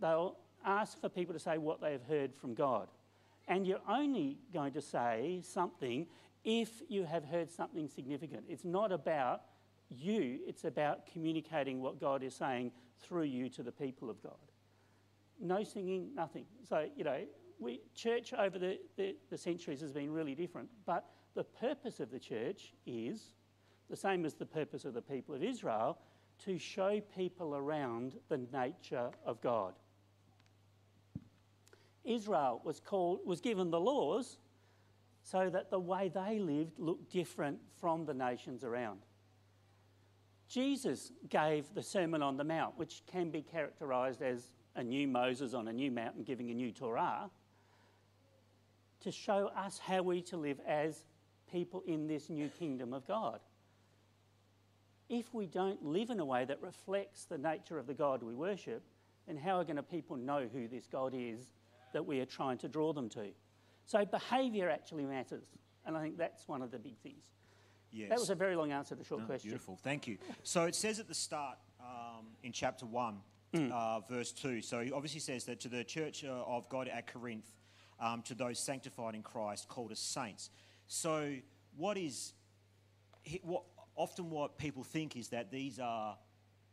they'll 0.00 0.36
ask 0.64 1.00
for 1.00 1.08
people 1.08 1.34
to 1.34 1.40
say 1.40 1.58
what 1.58 1.80
they 1.80 1.92
have 1.92 2.04
heard 2.04 2.34
from 2.34 2.54
God. 2.54 2.88
And 3.48 3.66
you're 3.66 3.80
only 3.88 4.38
going 4.52 4.72
to 4.72 4.80
say 4.80 5.42
something 5.44 6.06
if 6.44 6.82
you 6.88 7.04
have 7.04 7.24
heard 7.24 7.50
something 7.50 7.88
significant. 7.88 8.44
It's 8.48 8.64
not 8.64 8.92
about 8.92 9.42
you, 9.88 10.38
it's 10.46 10.64
about 10.64 11.06
communicating 11.12 11.80
what 11.80 12.00
God 12.00 12.22
is 12.22 12.34
saying 12.34 12.72
through 13.00 13.24
you 13.24 13.48
to 13.50 13.62
the 13.62 13.72
people 13.72 14.08
of 14.08 14.22
God. 14.22 14.32
No 15.40 15.62
singing, 15.64 16.10
nothing. 16.14 16.46
So, 16.68 16.86
you 16.96 17.04
know, 17.04 17.20
we, 17.58 17.80
church 17.94 18.32
over 18.32 18.58
the, 18.58 18.78
the, 18.96 19.16
the 19.30 19.38
centuries 19.38 19.80
has 19.80 19.92
been 19.92 20.10
really 20.10 20.34
different, 20.34 20.68
but 20.86 21.04
the 21.34 21.44
purpose 21.44 22.00
of 22.00 22.10
the 22.10 22.18
church 22.18 22.72
is 22.86 23.34
the 23.92 23.96
same 23.98 24.24
as 24.24 24.32
the 24.32 24.46
purpose 24.46 24.86
of 24.86 24.94
the 24.94 25.02
people 25.02 25.34
of 25.34 25.42
Israel 25.42 25.98
to 26.42 26.56
show 26.56 26.98
people 27.14 27.54
around 27.54 28.14
the 28.30 28.40
nature 28.50 29.10
of 29.26 29.38
God. 29.42 29.74
Israel 32.02 32.62
was 32.64 32.80
called 32.80 33.20
was 33.26 33.42
given 33.42 33.70
the 33.70 33.78
laws 33.78 34.38
so 35.22 35.50
that 35.50 35.70
the 35.70 35.78
way 35.78 36.08
they 36.08 36.38
lived 36.38 36.78
looked 36.78 37.12
different 37.12 37.58
from 37.78 38.06
the 38.06 38.14
nations 38.14 38.64
around. 38.64 39.00
Jesus 40.48 41.12
gave 41.28 41.66
the 41.74 41.82
Sermon 41.82 42.22
on 42.22 42.38
the 42.38 42.44
Mount, 42.44 42.78
which 42.78 43.02
can 43.06 43.28
be 43.28 43.42
characterized 43.42 44.22
as 44.22 44.52
a 44.74 44.82
new 44.82 45.06
Moses 45.06 45.52
on 45.52 45.68
a 45.68 45.72
new 45.72 45.90
mountain 45.90 46.22
giving 46.22 46.50
a 46.50 46.54
new 46.54 46.72
Torah, 46.72 47.28
to 49.00 49.10
show 49.10 49.48
us 49.48 49.78
how 49.78 50.02
we 50.02 50.22
to 50.22 50.38
live 50.38 50.60
as 50.66 51.04
people 51.50 51.82
in 51.86 52.06
this 52.06 52.30
new 52.30 52.48
kingdom 52.48 52.94
of 52.94 53.06
God. 53.06 53.40
If 55.12 55.34
we 55.34 55.44
don't 55.46 55.84
live 55.84 56.08
in 56.08 56.20
a 56.20 56.24
way 56.24 56.46
that 56.46 56.62
reflects 56.62 57.26
the 57.26 57.36
nature 57.36 57.78
of 57.78 57.86
the 57.86 57.92
God 57.92 58.22
we 58.22 58.34
worship, 58.34 58.82
then 59.26 59.36
how 59.36 59.58
are 59.58 59.64
going 59.64 59.76
to 59.76 59.82
people 59.82 60.16
know 60.16 60.48
who 60.50 60.66
this 60.66 60.86
God 60.86 61.12
is 61.14 61.52
that 61.92 62.06
we 62.06 62.18
are 62.20 62.24
trying 62.24 62.56
to 62.58 62.68
draw 62.68 62.94
them 62.94 63.10
to? 63.10 63.26
So 63.84 64.06
behaviour 64.06 64.70
actually 64.70 65.04
matters, 65.04 65.44
and 65.84 65.98
I 65.98 66.00
think 66.00 66.16
that's 66.16 66.48
one 66.48 66.62
of 66.62 66.70
the 66.70 66.78
big 66.78 66.96
things. 67.02 67.26
Yes. 67.90 68.08
That 68.08 68.20
was 68.20 68.30
a 68.30 68.34
very 68.34 68.56
long 68.56 68.72
answer 68.72 68.94
to 68.94 69.02
a 69.02 69.04
short 69.04 69.20
No, 69.20 69.26
question. 69.26 69.50
Beautiful, 69.50 69.78
thank 69.82 70.06
you. 70.06 70.16
So 70.44 70.64
it 70.64 70.74
says 70.74 70.98
at 70.98 71.08
the 71.08 71.14
start 71.14 71.58
um, 71.78 72.28
in 72.42 72.52
chapter 72.52 72.86
1, 72.86 73.16
Hmm. 73.54 73.68
uh, 73.70 74.00
verse 74.00 74.32
2. 74.32 74.62
So 74.62 74.80
he 74.80 74.92
obviously 74.92 75.20
says 75.20 75.44
that 75.44 75.60
to 75.60 75.68
the 75.68 75.84
church 75.84 76.24
uh, 76.24 76.30
of 76.46 76.70
God 76.70 76.88
at 76.88 77.06
Corinth, 77.12 77.44
um, 78.00 78.22
to 78.22 78.34
those 78.34 78.58
sanctified 78.58 79.14
in 79.14 79.22
Christ, 79.22 79.68
called 79.68 79.92
as 79.92 79.98
saints. 79.98 80.48
So, 80.86 81.34
what 81.76 81.98
is, 81.98 82.32
he- 83.24 83.42
what, 83.42 83.64
often 83.96 84.30
what 84.30 84.58
people 84.58 84.84
think 84.84 85.16
is 85.16 85.28
that 85.28 85.50
these 85.50 85.78
are 85.78 86.16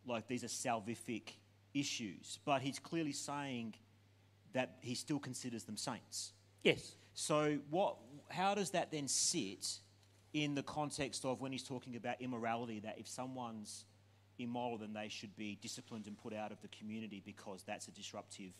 like 0.06 0.28
these 0.28 0.44
are 0.44 0.48
salvific 0.48 1.34
issues, 1.74 2.40
but 2.46 2.62
he's 2.62 2.80
clearly 2.80 3.12
saying 3.12 3.76
that 4.54 4.78
he 4.82 4.96
still 4.96 5.20
considers 5.20 5.64
them 5.64 5.78
saints. 5.78 6.34
Yes. 6.64 6.96
So, 7.14 7.60
what, 7.70 7.98
how 8.30 8.56
does 8.56 8.72
that 8.72 8.92
then 8.92 9.08
sit 9.08 9.80
in 10.34 10.56
the 10.56 10.64
context 10.64 11.26
of 11.26 11.42
when 11.42 11.52
he's 11.52 11.64
talking 11.64 11.96
about 11.96 12.22
immorality? 12.22 12.80
That 12.80 12.98
if 12.98 13.08
someone's 13.08 13.86
immoral, 14.38 14.78
then 14.78 14.94
they 14.94 15.10
should 15.10 15.36
be 15.36 15.58
disciplined 15.62 16.08
and 16.08 16.18
put 16.18 16.34
out 16.34 16.52
of 16.52 16.62
the 16.62 16.70
community 16.70 17.22
because 17.24 17.64
that's 17.64 17.88
a 17.88 17.92
disruptive 17.92 18.54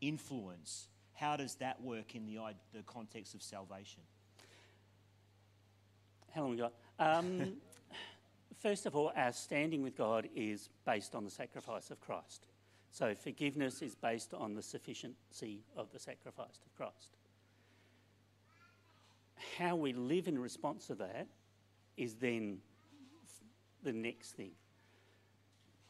influence. 0.00 0.88
How 1.14 1.36
does 1.36 1.56
that 1.56 1.80
work 1.82 2.14
in 2.14 2.26
the, 2.26 2.38
the 2.72 2.82
context 2.86 3.34
of 3.34 3.42
salvation? 3.42 4.02
How 6.34 6.42
long 6.42 6.50
we 6.50 6.56
got? 6.56 6.72
Um, 6.98 7.56
first 8.62 8.86
of 8.86 8.94
all, 8.94 9.12
our 9.16 9.32
standing 9.32 9.82
with 9.82 9.96
God 9.96 10.28
is 10.34 10.70
based 10.86 11.14
on 11.14 11.24
the 11.24 11.30
sacrifice 11.30 11.90
of 11.90 12.00
Christ. 12.00 12.46
So 12.90 13.14
forgiveness 13.14 13.82
is 13.82 13.94
based 13.94 14.34
on 14.34 14.54
the 14.54 14.62
sufficiency 14.62 15.64
of 15.76 15.90
the 15.92 15.98
sacrifice 15.98 16.60
of 16.64 16.74
Christ. 16.76 17.16
How 19.58 19.74
we 19.76 19.92
live 19.92 20.28
in 20.28 20.38
response 20.38 20.86
to 20.86 20.94
that 20.96 21.26
is 21.96 22.14
then 22.14 22.58
the 23.82 23.92
next 23.92 24.32
thing. 24.32 24.52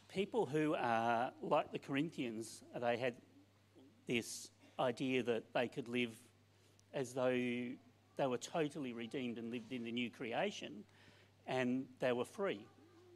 People 0.09 0.47
who 0.47 0.75
are 0.75 1.33
like 1.43 1.73
the 1.73 1.79
Corinthians, 1.79 2.63
they 2.81 2.97
had 2.97 3.15
this 4.07 4.49
idea 4.79 5.23
that 5.23 5.53
they 5.53 5.69
could 5.69 5.89
live 5.89 6.15
as 6.95 7.13
though 7.13 7.31
they 8.17 8.27
were 8.27 8.39
totally 8.39 8.93
redeemed 8.93 9.39
and 9.39 9.51
lived 9.51 9.73
in 9.73 9.85
the 9.85 9.93
new 9.93 10.11
creation 10.11 10.85
and 11.47 11.85
they 12.01 12.13
were 12.13 12.25
free. 12.25 12.67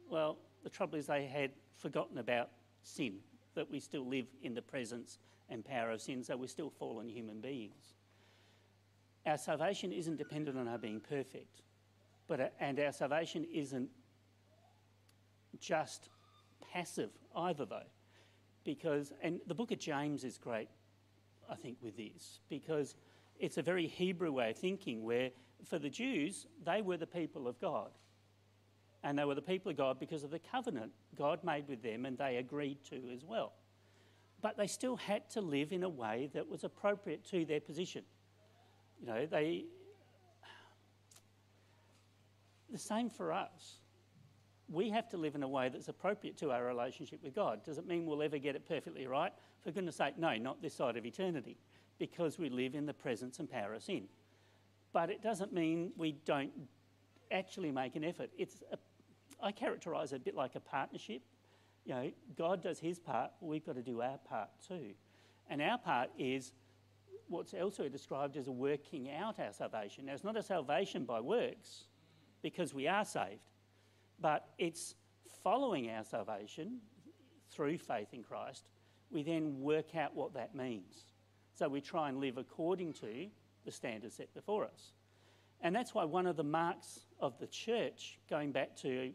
Well, 0.09 0.37
the 0.63 0.69
trouble 0.69 0.97
is 0.97 1.07
they 1.07 1.25
had 1.25 1.51
forgotten 1.75 2.17
about 2.17 2.49
sin, 2.83 3.15
that 3.55 3.69
we 3.69 3.79
still 3.79 4.05
live 4.05 4.27
in 4.41 4.53
the 4.53 4.61
presence 4.61 5.19
and 5.49 5.63
power 5.63 5.91
of 5.91 6.01
sin, 6.01 6.23
so 6.23 6.35
we're 6.35 6.47
still 6.47 6.69
fallen 6.69 7.07
human 7.07 7.39
beings. 7.39 7.93
Our 9.25 9.37
salvation 9.37 9.91
isn't 9.91 10.17
dependent 10.17 10.57
on 10.57 10.67
our 10.67 10.77
being 10.77 10.99
perfect, 10.99 11.61
but 12.27 12.39
uh, 12.39 12.47
and 12.59 12.79
our 12.79 12.91
salvation 12.91 13.45
isn't 13.53 13.89
just 15.59 16.09
passive 16.73 17.11
either, 17.35 17.65
though, 17.65 17.87
because 18.63 19.13
and 19.21 19.39
the 19.47 19.55
book 19.55 19.71
of 19.71 19.79
James 19.79 20.23
is 20.23 20.37
great 20.37 20.69
I 21.49 21.55
think, 21.55 21.77
with 21.81 21.95
this 21.97 22.39
because 22.49 22.95
it's 23.39 23.57
a 23.57 23.61
very 23.61 23.87
Hebrew 23.87 24.31
way 24.31 24.51
of 24.51 24.57
thinking 24.57 25.03
where 25.03 25.31
for 25.63 25.79
the 25.79 25.89
Jews, 25.89 26.47
they 26.65 26.81
were 26.81 26.97
the 26.97 27.07
people 27.07 27.47
of 27.47 27.59
God. 27.59 27.91
And 29.03 29.17
they 29.17 29.25
were 29.25 29.35
the 29.35 29.41
people 29.41 29.71
of 29.71 29.77
God 29.77 29.99
because 29.99 30.23
of 30.23 30.31
the 30.31 30.39
covenant 30.39 30.91
God 31.15 31.43
made 31.43 31.67
with 31.67 31.81
them 31.81 32.05
and 32.05 32.17
they 32.17 32.37
agreed 32.37 32.83
to 32.89 32.95
as 33.13 33.23
well. 33.23 33.53
But 34.41 34.57
they 34.57 34.67
still 34.67 34.95
had 34.95 35.29
to 35.31 35.41
live 35.41 35.71
in 35.71 35.83
a 35.83 35.89
way 35.89 36.29
that 36.33 36.47
was 36.47 36.63
appropriate 36.63 37.23
to 37.31 37.45
their 37.45 37.59
position. 37.59 38.03
You 38.99 39.07
know, 39.07 39.25
they. 39.25 39.65
The 42.69 42.77
same 42.77 43.09
for 43.09 43.31
us. 43.31 43.79
We 44.69 44.89
have 44.89 45.07
to 45.09 45.17
live 45.17 45.35
in 45.35 45.43
a 45.43 45.47
way 45.47 45.69
that's 45.69 45.87
appropriate 45.87 46.37
to 46.39 46.51
our 46.51 46.65
relationship 46.65 47.23
with 47.23 47.33
God. 47.33 47.63
Does 47.63 47.77
it 47.77 47.87
mean 47.87 48.05
we'll 48.05 48.21
ever 48.21 48.37
get 48.37 48.55
it 48.55 48.67
perfectly 48.67 49.07
right? 49.07 49.31
For 49.63 49.71
goodness 49.71 49.95
sake, 49.95 50.17
no, 50.17 50.35
not 50.35 50.61
this 50.61 50.73
side 50.73 50.97
of 50.97 51.05
eternity, 51.05 51.57
because 51.97 52.37
we 52.37 52.49
live 52.49 52.75
in 52.75 52.85
the 52.85 52.93
presence 52.93 53.39
and 53.39 53.49
power 53.49 53.73
of 53.73 53.83
sin. 53.83 54.09
But 54.91 55.09
it 55.09 55.23
doesn't 55.23 55.53
mean 55.53 55.93
we 55.95 56.11
don't 56.25 56.51
actually 57.31 57.71
make 57.71 57.95
an 57.95 58.03
effort. 58.03 58.29
It's 58.37 58.63
a, 58.71 58.77
I 59.41 59.51
characterise 59.51 60.13
it 60.13 60.17
a 60.17 60.19
bit 60.19 60.35
like 60.35 60.55
a 60.55 60.59
partnership. 60.59 61.21
You 61.85 61.93
know, 61.93 62.11
God 62.37 62.61
does 62.61 62.79
his 62.79 62.99
part, 62.99 63.31
we've 63.39 63.65
got 63.65 63.75
to 63.75 63.81
do 63.81 64.01
our 64.01 64.17
part 64.29 64.49
too. 64.67 64.91
And 65.49 65.61
our 65.61 65.77
part 65.77 66.09
is 66.17 66.51
what's 67.27 67.53
also 67.53 67.87
described 67.87 68.35
as 68.37 68.49
working 68.49 69.09
out 69.11 69.39
our 69.39 69.53
salvation. 69.53 70.05
Now, 70.05 70.13
it's 70.13 70.23
not 70.23 70.37
a 70.37 70.43
salvation 70.43 71.05
by 71.05 71.21
works, 71.21 71.85
because 72.41 72.73
we 72.73 72.87
are 72.87 73.05
saved, 73.05 73.41
but 74.19 74.49
it's 74.57 74.95
following 75.43 75.89
our 75.89 76.03
salvation 76.03 76.77
through 77.51 77.77
faith 77.77 78.13
in 78.13 78.23
Christ. 78.23 78.65
We 79.11 79.23
then 79.23 79.61
work 79.61 79.95
out 79.95 80.15
what 80.15 80.33
that 80.33 80.55
means. 80.55 81.05
So 81.53 81.67
we 81.67 81.81
try 81.81 82.09
and 82.09 82.19
live 82.19 82.37
according 82.37 82.93
to 82.93 83.27
the 83.65 83.71
standards 83.71 84.15
set 84.15 84.33
before 84.33 84.65
us. 84.65 84.93
And 85.61 85.75
that's 85.75 85.93
why 85.93 86.03
one 86.03 86.27
of 86.27 86.35
the 86.35 86.43
marks 86.43 87.06
of 87.19 87.37
the 87.39 87.47
church, 87.47 88.19
going 88.29 88.51
back 88.51 88.75
to 88.77 89.11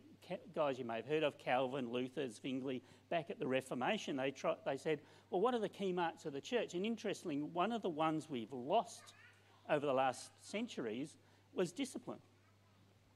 guys 0.55 0.79
you 0.79 0.85
may 0.85 0.97
have 0.97 1.07
heard 1.07 1.23
of, 1.23 1.39
Calvin, 1.39 1.91
Luther, 1.91 2.29
Zwingli, 2.29 2.83
back 3.11 3.31
at 3.31 3.39
the 3.39 3.47
Reformation, 3.47 4.17
they, 4.17 4.31
try, 4.31 4.55
they 4.65 4.77
said, 4.77 5.01
well, 5.31 5.41
what 5.41 5.55
are 5.55 5.59
the 5.61 5.69
key 5.69 5.93
marks 5.93 6.25
of 6.25 6.33
the 6.33 6.41
church? 6.41 6.75
And 6.75 6.87
interestingly, 6.87 7.43
one 7.43 7.73
of 7.73 7.83
the 7.83 7.89
ones 7.89 8.29
we've 8.31 8.53
lost 8.53 9.15
over 9.69 9.85
the 9.85 9.93
last 9.93 10.31
centuries 10.41 11.17
was 11.55 11.73
discipline. 11.73 12.19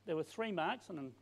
There 0.06 0.16
were 0.16 0.22
three 0.22 0.52
marks, 0.52 0.88
and 0.88 1.12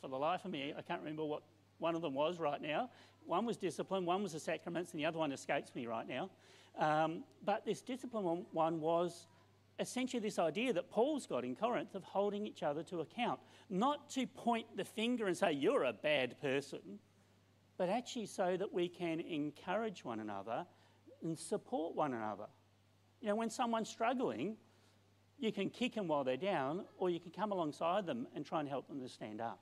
for, 0.00 0.08
the 0.08 0.16
life 0.16 0.44
of 0.44 0.50
me, 0.50 0.74
I 0.76 0.82
can't 0.82 1.00
remember 1.00 1.24
what 1.24 1.42
one 1.78 1.94
of 1.94 2.02
them 2.02 2.14
was 2.14 2.38
right 2.38 2.60
now. 2.60 2.90
One 3.26 3.46
was 3.46 3.56
discipline, 3.56 4.04
one 4.04 4.22
was 4.22 4.32
the 4.32 4.40
sacraments, 4.40 4.92
and 4.92 5.00
the 5.00 5.06
other 5.06 5.18
one 5.18 5.32
escapes 5.32 5.74
me 5.74 5.86
right 5.86 6.08
now. 6.08 6.30
Um, 6.78 7.24
but 7.44 7.64
this 7.64 7.82
discipline 7.82 8.46
one 8.52 8.80
was 8.80 9.26
essentially 9.78 10.20
this 10.20 10.38
idea 10.38 10.72
that 10.72 10.90
Paul's 10.90 11.26
got 11.26 11.44
in 11.44 11.56
Corinth 11.56 11.94
of 11.94 12.04
holding 12.04 12.46
each 12.46 12.62
other 12.62 12.82
to 12.84 13.00
account, 13.00 13.40
not 13.70 14.10
to 14.10 14.26
point 14.26 14.66
the 14.76 14.84
finger 14.84 15.26
and 15.26 15.36
say, 15.36 15.52
you're 15.52 15.84
a 15.84 15.92
bad 15.92 16.40
person, 16.40 16.98
but 17.78 17.88
actually 17.88 18.26
so 18.26 18.56
that 18.56 18.72
we 18.72 18.88
can 18.88 19.20
encourage 19.20 20.04
one 20.04 20.20
another 20.20 20.66
and 21.22 21.38
support 21.38 21.94
one 21.94 22.14
another. 22.14 22.46
You 23.20 23.28
know, 23.28 23.36
when 23.36 23.50
someone's 23.50 23.88
struggling, 23.88 24.56
you 25.38 25.52
can 25.52 25.70
kick 25.70 25.94
them 25.94 26.08
while 26.08 26.24
they're 26.24 26.36
down, 26.36 26.84
or 26.98 27.10
you 27.10 27.18
can 27.18 27.30
come 27.30 27.52
alongside 27.52 28.06
them 28.06 28.26
and 28.34 28.44
try 28.44 28.60
and 28.60 28.68
help 28.68 28.88
them 28.88 29.00
to 29.00 29.08
stand 29.08 29.40
up. 29.40 29.60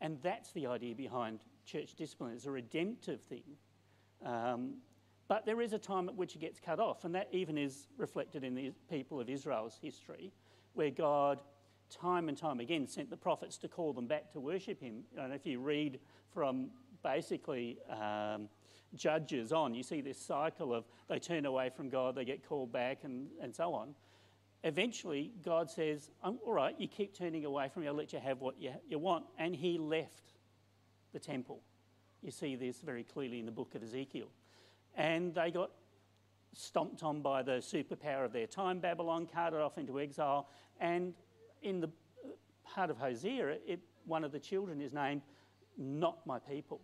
And 0.00 0.18
that's 0.22 0.52
the 0.52 0.66
idea 0.66 0.94
behind 0.94 1.40
church 1.64 1.94
discipline. 1.94 2.32
It's 2.34 2.46
a 2.46 2.50
redemptive 2.50 3.20
thing. 3.22 3.44
Um, 4.24 4.74
but 5.32 5.46
there 5.46 5.62
is 5.62 5.72
a 5.72 5.78
time 5.78 6.10
at 6.10 6.14
which 6.14 6.36
it 6.36 6.40
gets 6.40 6.60
cut 6.60 6.78
off, 6.78 7.06
and 7.06 7.14
that 7.14 7.26
even 7.32 7.56
is 7.56 7.88
reflected 7.96 8.44
in 8.44 8.54
the 8.54 8.70
people 8.90 9.18
of 9.18 9.30
Israel's 9.30 9.78
history, 9.80 10.30
where 10.74 10.90
God, 10.90 11.40
time 11.88 12.28
and 12.28 12.36
time 12.36 12.60
again, 12.60 12.86
sent 12.86 13.08
the 13.08 13.16
prophets 13.16 13.56
to 13.56 13.66
call 13.66 13.94
them 13.94 14.06
back 14.06 14.30
to 14.32 14.40
worship 14.40 14.78
Him. 14.78 15.04
And 15.16 15.32
if 15.32 15.46
you 15.46 15.58
read 15.58 16.00
from 16.34 16.68
basically 17.02 17.78
um, 17.88 18.50
Judges 18.94 19.54
on, 19.54 19.72
you 19.72 19.82
see 19.82 20.02
this 20.02 20.18
cycle 20.18 20.74
of 20.74 20.84
they 21.08 21.18
turn 21.18 21.46
away 21.46 21.70
from 21.74 21.88
God, 21.88 22.14
they 22.14 22.26
get 22.26 22.46
called 22.46 22.70
back, 22.70 23.04
and, 23.04 23.28
and 23.40 23.54
so 23.54 23.72
on. 23.72 23.94
Eventually, 24.64 25.32
God 25.42 25.70
says, 25.70 26.10
"I'm- 26.22 26.40
All 26.44 26.52
right, 26.52 26.78
you 26.78 26.88
keep 26.88 27.16
turning 27.16 27.46
away 27.46 27.70
from 27.70 27.84
me, 27.84 27.88
I'll 27.88 27.94
let 27.94 28.12
you 28.12 28.18
have 28.18 28.42
what 28.42 28.60
you, 28.60 28.72
you 28.86 28.98
want. 28.98 29.24
And 29.38 29.56
He 29.56 29.78
left 29.78 30.34
the 31.14 31.18
temple. 31.18 31.62
You 32.20 32.30
see 32.30 32.54
this 32.54 32.82
very 32.82 33.02
clearly 33.02 33.40
in 33.40 33.46
the 33.46 33.50
book 33.50 33.74
of 33.74 33.82
Ezekiel. 33.82 34.28
And 34.96 35.34
they 35.34 35.50
got 35.50 35.70
stomped 36.54 37.02
on 37.02 37.22
by 37.22 37.42
the 37.42 37.52
superpower 37.52 38.24
of 38.24 38.32
their 38.32 38.46
time, 38.46 38.78
Babylon, 38.78 39.26
carted 39.32 39.60
off 39.60 39.78
into 39.78 39.98
exile. 40.00 40.48
And 40.80 41.14
in 41.62 41.80
the 41.80 41.90
part 42.64 42.90
of 42.90 42.98
Hosea, 42.98 43.56
it, 43.66 43.80
one 44.06 44.24
of 44.24 44.32
the 44.32 44.38
children 44.38 44.80
is 44.80 44.92
named 44.92 45.22
Not 45.78 46.26
My 46.26 46.38
People. 46.38 46.80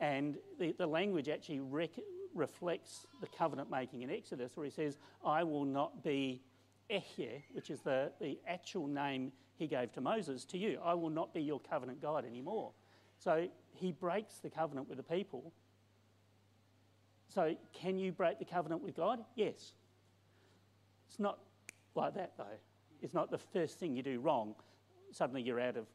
And 0.00 0.36
the, 0.58 0.74
the 0.78 0.86
language 0.86 1.28
actually 1.28 1.60
rec- 1.60 1.90
reflects 2.34 3.06
the 3.20 3.28
covenant 3.28 3.70
making 3.70 4.02
in 4.02 4.10
Exodus, 4.10 4.56
where 4.56 4.64
he 4.64 4.70
says, 4.70 4.98
I 5.24 5.44
will 5.44 5.64
not 5.64 6.02
be 6.02 6.42
Ehyeh, 6.90 7.42
which 7.52 7.70
is 7.70 7.80
the, 7.80 8.10
the 8.20 8.38
actual 8.48 8.86
name 8.86 9.32
he 9.56 9.66
gave 9.66 9.92
to 9.92 10.00
Moses, 10.00 10.44
to 10.46 10.58
you. 10.58 10.80
I 10.84 10.94
will 10.94 11.10
not 11.10 11.32
be 11.32 11.40
your 11.40 11.60
covenant 11.60 12.02
God 12.02 12.24
anymore. 12.24 12.72
So 13.18 13.46
he 13.74 13.92
breaks 13.92 14.38
the 14.38 14.50
covenant 14.50 14.88
with 14.88 14.96
the 14.98 15.04
people. 15.04 15.52
So, 17.32 17.56
can 17.72 17.98
you 17.98 18.12
break 18.12 18.38
the 18.38 18.44
covenant 18.44 18.82
with 18.82 18.94
God? 18.94 19.20
Yes. 19.36 19.72
It's 21.08 21.18
not 21.18 21.38
like 21.94 22.14
that, 22.14 22.32
though. 22.36 22.58
It's 23.00 23.14
not 23.14 23.30
the 23.30 23.38
first 23.38 23.78
thing 23.78 23.96
you 23.96 24.02
do 24.02 24.20
wrong, 24.20 24.54
suddenly 25.12 25.42
you're 25.42 25.60
out 25.60 25.76
of 25.76 25.86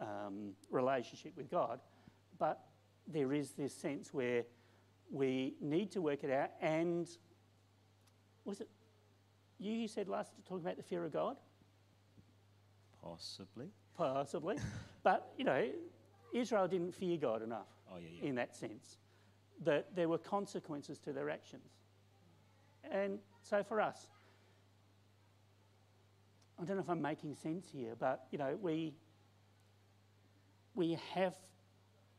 um, 0.00 0.52
relationship 0.70 1.36
with 1.36 1.50
God. 1.50 1.80
But 2.38 2.60
there 3.06 3.32
is 3.32 3.52
this 3.52 3.74
sense 3.74 4.14
where 4.14 4.44
we 5.10 5.54
need 5.60 5.90
to 5.92 6.00
work 6.00 6.24
it 6.24 6.30
out. 6.30 6.50
And 6.60 7.08
was 8.44 8.60
it 8.60 8.68
you 9.58 9.80
who 9.80 9.88
said 9.88 10.08
last 10.08 10.34
to 10.36 10.42
talking 10.42 10.64
about 10.64 10.76
the 10.76 10.82
fear 10.82 11.04
of 11.04 11.12
God? 11.12 11.36
Possibly. 13.02 13.66
Possibly. 13.96 14.56
but, 15.02 15.32
you 15.36 15.44
know, 15.44 15.68
Israel 16.32 16.68
didn't 16.68 16.94
fear 16.94 17.16
God 17.16 17.42
enough 17.42 17.66
Oh, 17.92 17.98
yeah, 17.98 18.08
yeah. 18.20 18.28
in 18.28 18.34
that 18.36 18.56
sense, 18.56 18.98
that 19.64 19.94
there 19.94 20.08
were 20.08 20.18
consequences 20.18 20.98
to 21.00 21.12
their 21.12 21.30
actions. 21.30 21.70
And 22.90 23.18
so 23.42 23.62
for 23.62 23.80
us, 23.80 24.08
I 26.60 26.64
don't 26.64 26.76
know 26.76 26.82
if 26.82 26.90
I'm 26.90 27.02
making 27.02 27.34
sense 27.34 27.66
here, 27.72 27.94
but, 27.98 28.26
you 28.30 28.38
know, 28.38 28.56
we, 28.60 28.94
we 30.74 30.98
have 31.14 31.34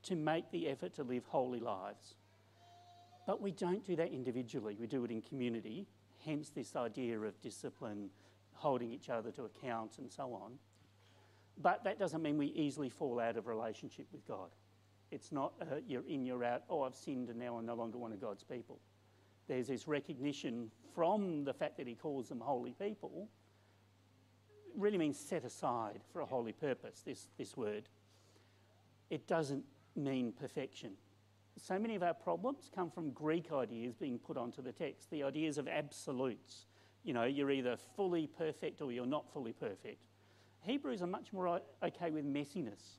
to 0.04 0.16
make 0.16 0.52
the 0.52 0.68
effort 0.68 0.94
to 0.96 1.04
live 1.04 1.24
holy 1.26 1.60
lives. 1.60 2.16
But 3.26 3.42
we 3.42 3.52
don't 3.52 3.84
do 3.86 3.96
that 3.96 4.12
individually, 4.12 4.78
we 4.80 4.88
do 4.88 5.04
it 5.04 5.12
in 5.12 5.22
community, 5.22 5.88
hence 6.26 6.50
this 6.50 6.76
idea 6.76 7.20
of 7.20 7.42
discipline, 7.42 8.10
holding 8.54 8.92
each 8.92 9.10
other 9.10 9.32
to 9.32 9.46
account, 9.46 9.98
and 9.98 10.12
so 10.12 10.34
on. 10.34 10.54
But 11.58 11.84
that 11.86 11.98
doesn't 11.98 12.22
mean 12.22 12.38
we 12.38 12.48
easily 12.48 12.90
fall 12.90 13.20
out 13.20 13.38
of 13.38 13.48
relationship 13.48 14.08
with 14.12 14.28
God. 14.28 14.50
It's 15.12 15.32
not 15.32 15.54
uh, 15.62 15.76
you're 15.88 16.08
in, 16.08 16.26
you're 16.26 16.44
out, 16.44 16.64
oh, 16.70 16.84
I've 16.84 16.96
sinned 16.96 17.30
and 17.30 17.40
now 17.40 17.58
I'm 17.58 17.66
no 17.66 17.76
longer 17.76 17.98
one 17.98 18.12
of 18.12 18.20
God's 18.20 18.44
people. 18.44 18.80
There's 19.48 19.68
this 19.68 19.88
recognition 19.88 20.72
from 20.94 21.44
the 21.44 21.54
fact 21.54 21.78
that 21.78 21.88
He 21.88 21.96
calls 21.96 22.30
them 22.30 22.40
holy 22.40 22.74
people, 22.74 23.30
it 24.76 24.82
really 24.82 24.98
means 24.98 25.18
set 25.20 25.46
aside 25.46 26.02
for 26.12 26.22
a 26.22 26.26
holy 26.26 26.52
purpose, 26.52 27.02
this, 27.06 27.28
this 27.38 27.56
word. 27.56 27.88
It 29.10 29.28
doesn't 29.28 29.64
mean 29.96 30.34
perfection. 30.34 30.92
So 31.58 31.80
many 31.80 31.96
of 31.96 32.04
our 32.04 32.14
problems 32.14 32.70
come 32.74 32.92
from 32.92 33.12
Greek 33.12 33.52
ideas 33.54 33.96
being 33.96 34.20
put 34.20 34.36
onto 34.36 34.62
the 34.62 34.74
text, 34.74 35.10
the 35.12 35.24
ideas 35.24 35.58
of 35.58 35.68
absolutes. 35.68 36.66
You 37.04 37.14
know, 37.14 37.24
you're 37.24 37.52
either 37.52 37.78
fully 37.96 38.28
perfect 38.28 38.82
or 38.82 38.92
you're 38.92 39.06
not 39.06 39.32
fully 39.32 39.54
perfect. 39.54 40.04
Hebrews 40.62 41.02
are 41.02 41.08
much 41.08 41.32
more 41.32 41.62
okay 41.84 42.10
with 42.10 42.26
messiness. 42.26 42.98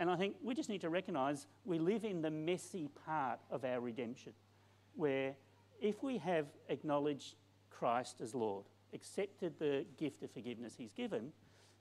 And 0.00 0.10
I 0.10 0.16
think 0.16 0.36
we 0.42 0.54
just 0.54 0.70
need 0.70 0.80
to 0.80 0.88
recognize 0.88 1.46
we 1.66 1.78
live 1.78 2.06
in 2.06 2.22
the 2.22 2.30
messy 2.30 2.88
part 3.04 3.38
of 3.50 3.66
our 3.66 3.80
redemption, 3.80 4.32
where 4.96 5.34
if 5.78 6.02
we 6.02 6.16
have 6.16 6.46
acknowledged 6.70 7.34
Christ 7.68 8.22
as 8.22 8.34
Lord, 8.34 8.64
accepted 8.94 9.58
the 9.58 9.84
gift 9.98 10.22
of 10.22 10.30
forgiveness 10.30 10.74
He's 10.76 10.94
given, 10.94 11.32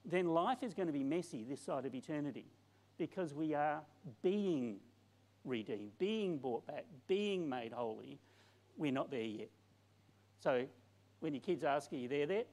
then 0.03 0.27
life 0.27 0.63
is 0.63 0.73
going 0.73 0.87
to 0.87 0.93
be 0.93 1.03
messy 1.03 1.45
this 1.45 1.61
side 1.61 1.85
of 1.85 1.95
eternity 1.95 2.47
because 2.97 3.33
we 3.33 3.53
are 3.53 3.79
being 4.21 4.81
redeemed, 5.45 5.97
being 5.97 6.39
bought 6.39 6.67
back, 6.67 6.83
being 7.07 7.47
made 7.47 7.71
holy. 7.71 8.19
We're 8.77 8.91
not 8.91 9.11
there 9.11 9.21
yet. 9.21 9.49
So 10.39 10.65
when 11.21 11.33
your 11.33 11.41
kids 11.41 11.63
ask, 11.63 11.93
Are 11.93 11.95
you 11.95 12.09
there 12.09 12.25
there? 12.25 12.43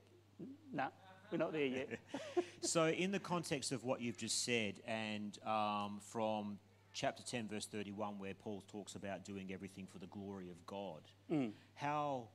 No, 0.73 0.87
we're 1.33 1.39
not 1.39 1.53
there 1.53 1.67
yet. 1.67 1.89
So, 2.63 2.87
in 2.87 3.13
the 3.13 3.21
context 3.21 3.71
of 3.71 3.85
what 3.85 4.01
you've 4.01 4.17
just 4.17 4.45
said, 4.45 4.81
and 4.87 5.39
um, 5.47 6.01
from 6.01 6.59
chapter 6.93 7.23
10, 7.23 7.47
verse 7.47 7.67
31, 7.67 8.19
where 8.19 8.35
Paul 8.35 8.65
talks 8.67 8.97
about 8.97 9.25
doing 9.25 9.53
everything 9.53 9.87
for 9.87 9.99
the 9.99 10.07
glory 10.07 10.51
of 10.51 10.67
God, 10.67 11.03
how 11.75 12.29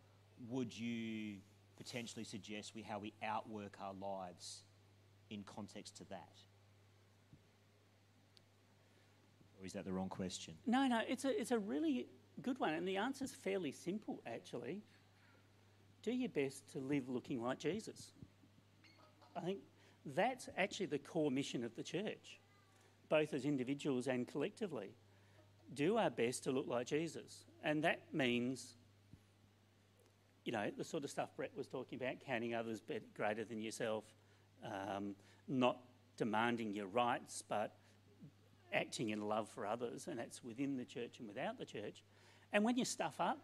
would 0.48 0.78
you 0.78 1.38
potentially 1.76 2.24
suggest 2.24 2.74
we 2.76 2.82
how 2.82 3.00
we 3.00 3.14
outwork 3.24 3.76
our 3.82 3.94
lives 4.00 4.62
in 5.32 5.44
context 5.44 5.98
to 5.98 6.06
that? 6.06 6.38
Or 9.60 9.66
is 9.66 9.74
that 9.74 9.86
the 9.86 9.92
wrong 9.92 10.10
question? 10.10 10.54
No, 10.66 10.88
no, 10.88 11.02
it's 11.08 11.26
a, 11.26 11.40
it's 11.40 11.52
a 11.52 11.60
really 11.60 12.08
good 12.42 12.60
one. 12.60 12.74
And 12.74 12.88
the 12.88 12.98
answer 12.98 13.24
is 13.24 13.32
fairly 13.32 13.72
simple, 13.72 14.22
actually. 14.26 14.82
Do 16.04 16.12
your 16.12 16.30
best 16.30 16.72
to 16.74 16.80
live 16.80 17.10
looking 17.10 17.42
like 17.42 17.60
Jesus. 17.60 18.12
I 19.36 19.42
think 19.42 19.60
that's 20.06 20.50
actually 20.58 20.88
the 20.88 21.00
core 21.00 21.32
mission 21.32 21.64
of 21.64 21.76
the 21.76 21.84
church, 21.84 22.40
both 23.10 23.34
as 23.34 23.46
individuals 23.46 24.08
and 24.08 24.28
collectively. 24.28 24.96
Do 25.74 25.98
our 25.98 26.10
best 26.10 26.44
to 26.46 26.52
look 26.52 26.68
like 26.68 26.88
Jesus. 26.88 27.46
And 27.64 27.84
that 27.84 28.02
means, 28.12 28.76
you 30.44 30.52
know, 30.52 30.70
the 30.76 30.84
sort 30.84 31.04
of 31.04 31.10
stuff 31.10 31.30
Brett 31.36 31.52
was 31.56 31.68
talking 31.68 32.02
about, 32.02 32.16
counting 32.26 32.54
others 32.56 32.82
greater 33.16 33.44
than 33.46 33.62
yourself, 33.62 34.04
um, 34.66 35.16
not 35.48 35.78
demanding 36.18 36.74
your 36.74 36.88
rights, 36.88 37.44
but 37.48 37.76
acting 38.74 39.10
in 39.10 39.28
love 39.28 39.50
for 39.50 39.66
others, 39.66 40.08
and 40.08 40.20
that's 40.20 40.44
within 40.44 40.78
the 40.78 40.86
church 40.86 41.20
and 41.20 41.28
without 41.28 41.58
the 41.58 41.66
church. 41.66 42.04
And 42.54 42.64
when 42.64 42.78
you 42.78 42.86
stuff 42.86 43.16
up, 43.20 43.40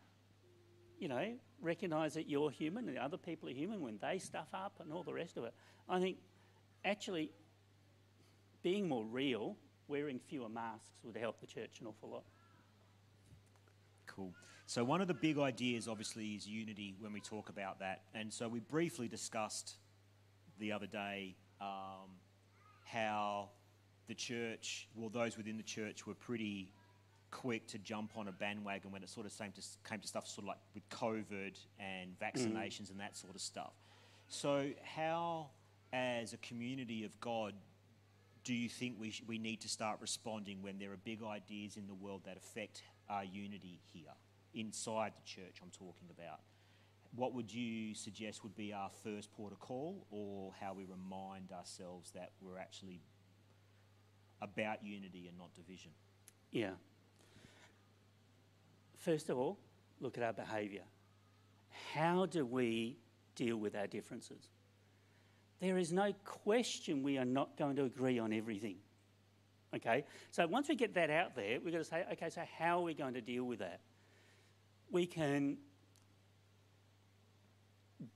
you 1.00 1.08
know, 1.08 1.34
recognise 1.62 2.14
that 2.14 2.30
you're 2.30 2.50
human 2.50 2.88
and 2.90 2.98
other 2.98 3.18
people 3.18 3.50
are 3.50 3.54
human 3.54 3.82
when 3.82 3.98
they 4.02 4.20
stuff 4.20 4.48
up 4.54 4.74
and 4.80 4.92
all 4.92 5.04
the 5.04 5.14
rest 5.14 5.38
of 5.38 5.44
it. 5.44 5.54
I 5.90 6.00
think 6.00 6.18
actually 6.86 7.32
being 8.64 8.88
more 8.88 9.06
real, 9.06 9.56
wearing 9.88 10.20
fewer 10.20 10.50
masks 10.50 10.90
would 11.04 11.18
help 11.18 11.40
the 11.40 11.48
church 11.48 11.80
an 11.82 11.88
awful 11.88 12.10
lot. 12.10 12.24
Cool. 14.06 14.34
So, 14.66 14.84
one 14.84 15.00
of 15.00 15.08
the 15.08 15.14
big 15.14 15.38
ideas, 15.38 15.88
obviously, 15.88 16.32
is 16.32 16.46
unity 16.46 16.96
when 17.00 17.14
we 17.14 17.22
talk 17.22 17.48
about 17.50 17.80
that. 17.80 18.02
And 18.14 18.34
so, 18.34 18.50
we 18.50 18.60
briefly 18.60 19.08
discussed 19.08 19.76
the 20.60 20.74
other 20.74 20.88
day 20.88 21.36
um, 21.62 22.10
how 22.84 23.50
the 24.08 24.16
church, 24.16 24.88
well, 24.96 25.10
those 25.10 25.38
within 25.38 25.56
the 25.58 25.64
church 25.64 26.06
were 26.06 26.16
pretty 26.16 26.74
quick 27.38 27.68
to 27.68 27.78
jump 27.78 28.12
on 28.18 28.28
a 28.28 28.32
bandwagon 28.32 28.92
when 28.92 29.04
it 29.04 29.10
sort 29.10 29.28
of 29.28 29.38
came 29.38 29.52
to, 29.52 29.62
came 29.88 30.00
to 30.00 30.08
stuff 30.08 30.28
sort 30.28 30.46
of 30.46 30.48
like 30.48 30.58
with 30.74 30.90
COVID 30.90 31.56
and 31.80 32.10
mm. 32.10 32.26
vaccinations 32.26 32.90
and 32.90 33.00
that 33.00 33.16
sort 33.16 33.36
of 33.36 33.42
stuff. 33.42 33.74
So, 34.28 34.70
how, 34.84 35.48
as 35.94 36.34
a 36.34 36.38
community 36.38 37.06
of 37.06 37.20
God, 37.22 37.54
do 38.44 38.54
you 38.54 38.68
think 38.68 38.96
we, 39.00 39.12
sh- 39.12 39.24
we 39.28 39.38
need 39.38 39.62
to 39.62 39.70
start 39.70 40.00
responding 40.02 40.62
when 40.62 40.80
there 40.80 40.92
are 40.92 40.98
big 40.98 41.22
ideas 41.24 41.78
in 41.78 41.86
the 41.86 41.94
world 41.94 42.22
that 42.26 42.38
affect 42.38 42.82
our 43.10 43.24
unity 43.24 43.80
here, 43.94 44.14
inside 44.54 45.14
the 45.16 45.22
church, 45.24 45.58
I'm 45.62 45.70
talking 45.70 46.10
about? 46.10 46.40
What 47.16 47.34
would 47.34 47.54
you 47.54 47.94
suggest 47.94 48.44
would 48.44 48.56
be 48.56 48.74
our 48.74 48.90
first 49.04 49.32
port 49.32 49.54
of 49.54 49.60
call, 49.60 50.08
or 50.10 50.54
how 50.60 50.74
we 50.74 50.86
remind 50.86 51.52
ourselves 51.52 52.12
that 52.12 52.32
we're 52.42 52.58
actually 52.58 53.00
about 54.42 54.84
unity 54.84 55.28
and 55.28 55.38
not 55.38 55.54
division? 55.54 55.92
Yeah. 56.52 56.72
First 59.08 59.30
of 59.30 59.38
all, 59.38 59.58
look 60.02 60.18
at 60.18 60.24
our 60.26 60.34
behaviour. 60.34 60.82
How 61.94 62.26
do 62.26 62.46
we 62.46 62.98
deal 63.38 63.56
with 63.56 63.74
our 63.74 63.88
differences? 63.88 64.50
There 65.62 65.78
is 65.78 65.94
no 65.94 66.12
question 66.26 67.04
we 67.04 67.18
are 67.18 67.24
not 67.24 67.56
going 67.56 67.78
to 67.78 67.86
agree 67.86 68.20
on 68.20 68.34
everything. 68.34 68.76
Okay? 69.74 70.04
So 70.32 70.46
once 70.46 70.68
we 70.68 70.76
get 70.76 70.96
that 70.96 71.10
out 71.10 71.38
there, 71.38 71.58
we've 71.64 71.72
got 71.72 71.78
to 71.78 71.86
say, 71.86 72.04
okay, 72.12 72.30
so 72.30 72.42
how 72.60 72.80
are 72.80 72.82
we 72.82 72.94
going 72.94 73.14
to 73.14 73.22
deal 73.22 73.46
with 73.46 73.60
that? 73.60 73.80
We 74.92 75.06
can 75.06 75.56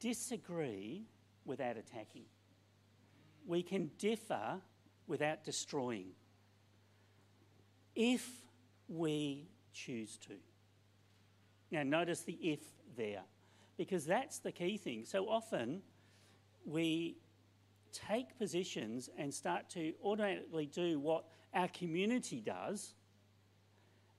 disagree 0.01 1.05
without 1.45 1.77
attacking. 1.77 2.25
We 3.47 3.63
can 3.63 3.91
differ 3.97 4.59
without 5.07 5.45
destroying. 5.45 6.07
If 7.95 8.29
we 8.89 9.47
choose 9.71 10.17
to. 10.27 10.33
Now, 11.71 11.83
notice 11.83 12.21
the 12.21 12.33
if 12.33 12.59
there, 12.97 13.21
because 13.77 14.05
that's 14.05 14.39
the 14.39 14.51
key 14.51 14.77
thing. 14.77 15.05
So 15.05 15.29
often 15.29 15.81
we 16.65 17.17
take 17.91 18.37
positions 18.37 19.09
and 19.17 19.33
start 19.33 19.69
to 19.69 19.93
automatically 20.03 20.65
do 20.65 20.99
what 20.99 21.25
our 21.53 21.67
community 21.69 22.41
does 22.41 22.93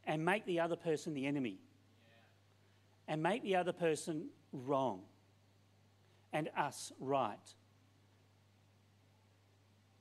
and 0.06 0.24
make 0.24 0.44
the 0.46 0.60
other 0.60 0.76
person 0.76 1.14
the 1.14 1.26
enemy 1.26 1.58
and 3.08 3.22
make 3.22 3.42
the 3.42 3.56
other 3.56 3.72
person 3.72 4.28
wrong 4.52 5.02
and 6.32 6.48
us 6.56 6.92
right. 6.98 7.54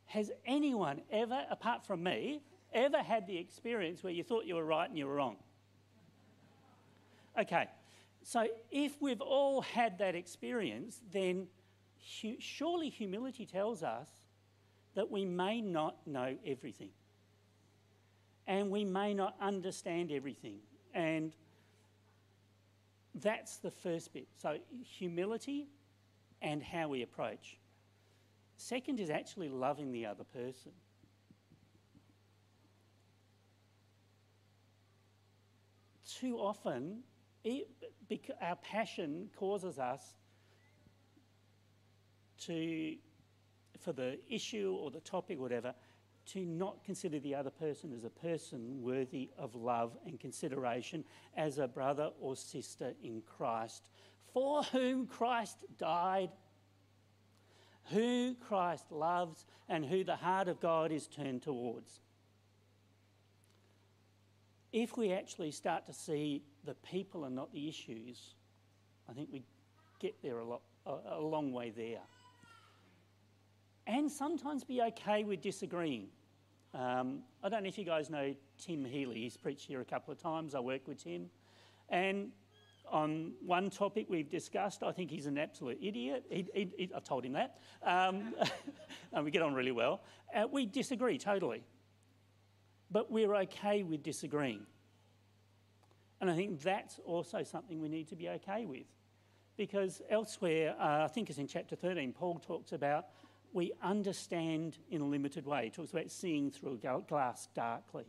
Has 0.06 0.32
anyone 0.45 1.02
ever, 1.12 1.45
apart 1.49 1.86
from 1.86 2.04
me, 2.04 2.41
ever 2.74 2.97
had 2.97 3.28
the 3.28 3.38
experience 3.38 4.04
where 4.04 4.14
you 4.14 4.24
thought 4.24 4.45
you 4.45 4.56
were 4.56 4.66
right 4.66 4.89
and 4.89 4.97
you 4.97 5.08
were 5.08 5.16
wrong? 5.16 5.38
Okay, 7.40 7.68
So, 8.24 8.48
if 8.70 9.02
we've 9.02 9.22
all 9.22 9.62
had 9.62 9.98
that 9.98 10.16
experience, 10.16 11.02
then 11.12 11.48
hu- 12.22 12.40
surely 12.40 12.90
humility 12.90 13.46
tells 13.48 13.82
us 13.82 14.10
that 14.94 15.10
we 15.10 15.26
may 15.26 15.60
not 15.62 16.06
know 16.06 16.38
everything. 16.46 16.92
And 18.46 18.70
we 18.70 18.86
may 18.86 19.14
not 19.14 19.36
understand 19.42 20.12
everything. 20.12 20.60
And 20.94 21.34
that's 23.16 23.58
the 23.58 23.72
first 23.72 24.14
bit. 24.14 24.28
So, 24.38 24.58
humility 24.84 25.68
and 26.42 26.62
how 26.62 26.90
we 26.90 27.02
approach. 27.02 27.58
Second 28.58 29.00
is 29.00 29.10
actually 29.10 29.50
loving 29.50 29.92
the 29.92 30.06
other 30.06 30.24
person. 30.24 30.72
Too 36.20 36.38
often, 36.38 37.04
our 37.46 38.56
passion 38.58 39.30
causes 39.36 39.80
us 39.80 40.14
to, 42.42 42.96
for 43.80 43.94
the 43.94 44.20
issue 44.30 44.76
or 44.80 44.92
the 44.92 45.00
topic 45.00 45.38
or 45.38 45.42
whatever, 45.42 45.74
to 46.28 46.46
not 46.46 46.84
consider 46.84 47.20
the 47.20 47.36
other 47.36 47.50
person 47.50 47.92
as 47.94 48.04
a 48.04 48.10
person 48.10 48.82
worthy 48.82 49.30
of 49.38 49.56
love 49.56 49.98
and 50.06 50.20
consideration 50.20 51.04
as 51.36 51.58
a 51.58 51.68
brother 51.68 52.12
or 52.20 52.36
sister 52.36 52.94
in 53.04 53.22
Christ, 53.22 53.89
for 54.34 54.64
whom 54.64 55.08
Christ 55.08 55.66
died, 55.78 56.30
who 57.86 58.36
Christ 58.36 58.92
loves, 58.92 59.46
and 59.68 59.84
who 59.84 60.04
the 60.04 60.16
heart 60.16 60.48
of 60.48 60.60
God 60.60 60.92
is 60.92 61.08
turned 61.08 61.42
towards. 61.42 62.02
If 64.72 64.96
we 64.96 65.12
actually 65.12 65.52
start 65.52 65.86
to 65.88 65.94
see 65.94 66.44
the 66.66 66.76
people 66.76 67.26
are 67.26 67.30
not 67.30 67.51
the 67.53 67.68
issues, 67.68 68.36
I 69.09 69.14
think 69.14 69.30
we 69.32 69.43
get 69.99 70.22
there 70.22 70.39
a, 70.39 70.45
lot, 70.45 70.62
a, 70.86 70.95
a 71.12 71.22
long 71.22 71.51
way 71.51 71.70
there 71.70 72.01
and 73.88 74.12
sometimes 74.12 74.64
be 74.64 74.82
okay 74.82 75.24
with 75.24 75.41
disagreeing. 75.41 76.07
Um, 76.74 77.24
I 77.43 77.49
don't 77.49 77.64
know 77.64 77.70
if 77.70 77.78
you 77.78 77.84
guys 77.84 78.09
know 78.09 78.34
Tim 78.64 78.86
Healy. 78.86 79.22
He's 79.22 79.38
preached 79.38 79.68
here 79.68 79.82
a 79.82 79.86
couple 79.86 80.12
of 80.14 80.22
times. 80.22 80.55
I 80.55 80.59
work 80.59 80.88
with 80.88 81.03
Tim. 81.03 81.30
And 81.89 82.32
on 82.89 83.34
one 83.45 83.70
topic 83.70 84.05
we've 84.07 84.30
discussed, 84.30 84.84
I 84.84 84.91
think 84.91 85.12
he's 85.12 85.26
an 85.26 85.38
absolute 85.38 85.80
idiot. 85.82 86.26
He, 86.30 86.47
he, 86.53 86.70
he, 86.78 86.91
I 86.95 86.99
told 86.99 87.26
him 87.26 87.34
that. 87.34 87.57
Um, 87.84 88.34
and 89.14 89.26
we 89.26 89.32
get 89.32 89.41
on 89.41 89.53
really 89.53 89.72
well. 89.72 90.01
Uh, 90.34 90.45
we 90.49 90.66
disagree 90.66 91.18
totally. 91.18 91.64
But 92.89 93.12
we're 93.12 93.36
okay 93.36 93.84
with 93.84 94.03
disagreeing. 94.03 94.66
And 96.22 96.30
I 96.30 96.36
think 96.36 96.62
that's 96.62 97.00
also 97.04 97.44
something 97.44 97.82
we 97.82 97.90
need 97.90 98.08
to 98.10 98.16
be 98.16 98.30
okay 98.30 98.66
with. 98.66 98.86
Because 99.58 100.02
elsewhere, 100.10 100.76
uh, 100.80 101.04
I 101.04 101.08
think 101.08 101.30
it's 101.30 101.40
in 101.40 101.48
chapter 101.48 101.76
13, 101.76 102.14
Paul 102.14 102.40
talks 102.40 102.72
about 102.72 103.08
we 103.54 103.74
understand 103.82 104.78
in 104.90 105.02
a 105.02 105.06
limited 105.06 105.46
way. 105.46 105.66
He 105.66 105.70
talks 105.72 105.92
about 105.92 106.10
seeing 106.10 106.52
through 106.52 106.80
a 106.82 107.02
glass 107.02 107.50
darkly. 107.54 108.06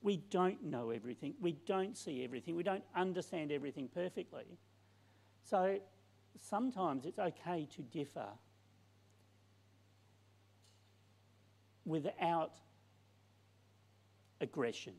We 0.00 0.18
don't 0.30 0.62
know 0.64 0.90
everything. 0.90 1.34
We 1.40 1.52
don't 1.66 1.96
see 1.96 2.24
everything. 2.24 2.56
We 2.56 2.62
don't 2.62 2.84
understand 2.94 3.52
everything 3.52 3.88
perfectly. 3.92 4.44
So 5.42 5.78
sometimes 6.40 7.04
it's 7.04 7.18
okay 7.18 7.68
to 7.76 7.82
differ 7.82 8.28
without 11.84 12.52
aggression, 14.40 14.94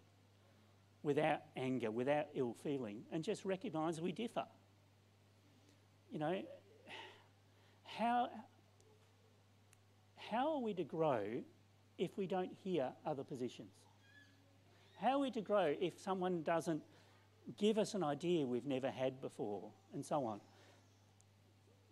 without 1.03 1.39
anger, 1.55 1.91
without 1.91 2.25
ill 2.35 2.55
feeling, 2.63 3.01
and 3.11 3.23
just 3.23 3.45
recognise 3.45 4.01
we 4.01 4.11
differ. 4.11 4.45
You 6.11 6.19
know, 6.19 6.41
how, 7.83 8.29
how 10.15 10.55
are 10.55 10.61
we 10.61 10.73
to 10.73 10.83
grow 10.83 11.23
if 11.97 12.17
we 12.17 12.27
don't 12.27 12.51
hear 12.63 12.89
other 13.05 13.23
positions? 13.23 13.71
How 14.99 15.11
are 15.11 15.19
we 15.19 15.31
to 15.31 15.41
grow 15.41 15.75
if 15.79 15.97
someone 15.97 16.43
doesn't 16.43 16.81
give 17.57 17.77
us 17.77 17.93
an 17.93 18.03
idea 18.03 18.45
we've 18.45 18.65
never 18.65 18.91
had 18.91 19.21
before, 19.21 19.69
and 19.93 20.05
so 20.05 20.25
on? 20.25 20.41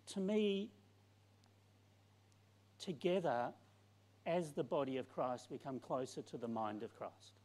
To 0.08 0.20
me, 0.20 0.70
together, 2.78 3.52
as 4.26 4.52
the 4.52 4.64
body 4.64 4.98
of 4.98 5.08
Christ, 5.08 5.48
we 5.50 5.58
come 5.58 5.80
closer 5.80 6.22
to 6.22 6.36
the 6.36 6.48
mind 6.48 6.82
of 6.82 6.94
Christ. 6.96 7.37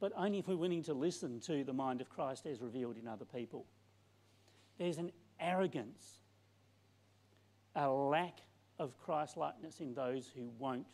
But 0.00 0.12
only 0.16 0.38
if 0.38 0.46
we're 0.46 0.56
willing 0.56 0.82
to 0.84 0.94
listen 0.94 1.40
to 1.40 1.64
the 1.64 1.72
mind 1.72 2.00
of 2.00 2.08
Christ 2.08 2.46
as 2.46 2.60
revealed 2.60 2.96
in 2.96 3.08
other 3.08 3.24
people. 3.24 3.66
There's 4.78 4.98
an 4.98 5.10
arrogance, 5.40 6.20
a 7.74 7.90
lack 7.90 8.38
of 8.78 8.96
Christ 8.98 9.36
likeness 9.36 9.80
in 9.80 9.94
those 9.94 10.30
who 10.34 10.50
won't 10.58 10.86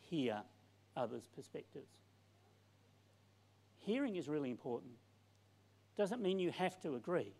hear 0.00 0.42
others' 0.96 1.28
perspectives. 1.34 1.92
Hearing 3.78 4.16
is 4.16 4.28
really 4.28 4.50
important. 4.50 4.92
Doesn't 5.96 6.22
mean 6.22 6.38
you 6.38 6.50
have 6.52 6.80
to 6.82 6.94
agree, 6.94 7.34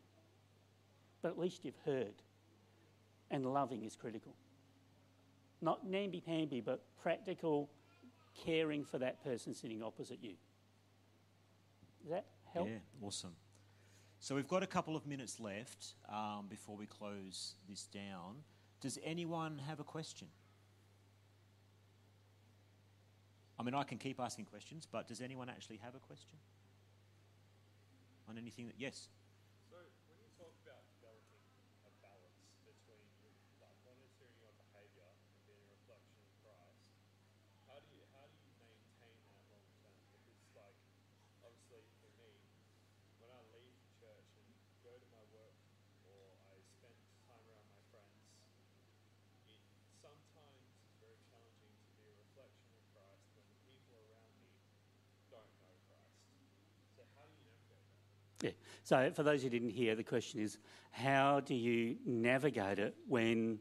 but 1.23 1.31
at 1.31 1.39
least 1.39 1.65
you've 1.65 1.79
heard. 1.87 2.15
And 3.31 3.47
loving 3.47 3.83
is 3.85 3.97
critical. 3.97 4.35
Not 5.63 5.87
namby 5.89 6.21
pamby, 6.21 6.61
but 6.61 6.85
practical 7.03 7.71
caring 8.45 8.85
for 8.85 8.99
that 8.99 9.23
person 9.25 9.55
sitting 9.55 9.83
opposite 9.83 10.19
you. 10.21 10.35
Does 12.03 12.11
that 12.11 12.27
help? 12.53 12.69
Yeah, 12.69 12.79
awesome. 13.01 13.35
So 14.19 14.35
we've 14.35 14.49
got 14.49 14.63
a 14.63 14.67
couple 14.67 14.95
of 14.97 15.07
minutes 15.07 15.41
left 15.41 15.95
um, 16.09 16.47
before 16.49 16.77
we 16.77 16.87
close 16.87 17.55
this 17.69 17.87
down. 17.87 18.43
Does 18.81 18.99
anyone 19.05 19.59
have 19.67 19.81
a 19.81 19.85
question? 19.85 20.29
I 23.59 23.63
mean, 23.63 23.75
I 23.75 23.85
can 23.85 23.99
keep 23.99 24.19
asking 24.21 24.47
questions, 24.47 24.87
but 24.91 25.07
does 25.07 25.21
anyone 25.21 25.49
actually 25.49 25.79
have 25.83 25.95
a 25.95 26.01
question? 26.01 26.39
On 28.29 28.39
anything 28.39 28.67
that, 28.67 28.75
yes? 28.79 29.09
So, 29.71 29.79
when 29.79 30.19
you 30.19 30.31
talk 30.39 30.55
about 30.67 30.83
developing 30.99 31.43
a 31.87 31.91
balance 32.03 32.43
between 32.67 33.07
like 33.63 33.75
monitoring 33.87 34.35
your 34.43 34.55
behaviour 34.55 35.11
and 35.11 35.39
being 35.47 35.63
a 35.63 35.71
reflection 35.79 36.19
of 36.23 36.31
Christ, 36.43 36.83
how 37.67 37.79
do 37.83 37.87
you 37.91 38.03
how 38.15 38.27
do 38.27 38.35
you 38.39 38.51
maintain 38.63 39.15
that 39.31 39.43
long 39.51 39.63
term? 39.83 39.95
Because 40.15 40.39
like 40.59 40.79
obviously 41.43 41.83
for 42.03 42.11
me, 42.19 42.31
when 43.23 43.31
I 43.31 43.43
leave 43.55 43.75
church 43.99 44.27
and 44.43 44.49
go 44.83 44.95
to 44.95 45.09
my 45.15 45.23
work 45.35 45.55
or 46.07 46.35
I 46.51 46.59
spend 46.79 46.95
time 47.27 47.43
around 47.47 47.67
my 47.71 47.83
friends, 47.95 48.23
it 49.51 49.59
sometimes 50.03 50.67
is 50.83 50.95
very 50.99 51.19
challenging 51.31 51.75
to 51.75 51.91
be 51.99 52.07
a 52.11 52.15
reflection 52.23 52.71
of 52.75 52.83
Christ 52.95 53.27
when 53.35 53.45
the 53.51 53.59
people 53.67 53.99
around 54.09 54.31
me 54.39 54.47
don't 55.29 55.51
know 55.63 55.75
Christ. 55.91 56.23
So 56.95 57.03
how 57.19 57.27
do 57.27 57.35
you 57.35 57.45
navigate 57.51 57.83
that? 57.83 58.32
Yeah. 58.43 58.51
So, 58.83 59.11
for 59.15 59.23
those 59.23 59.43
who 59.43 59.49
didn't 59.49 59.71
hear, 59.71 59.95
the 59.95 60.03
question 60.03 60.41
is 60.41 60.59
how 60.91 61.41
do 61.41 61.55
you 61.55 61.97
navigate 62.05 62.81
it 62.81 62.95
when, 63.09 63.61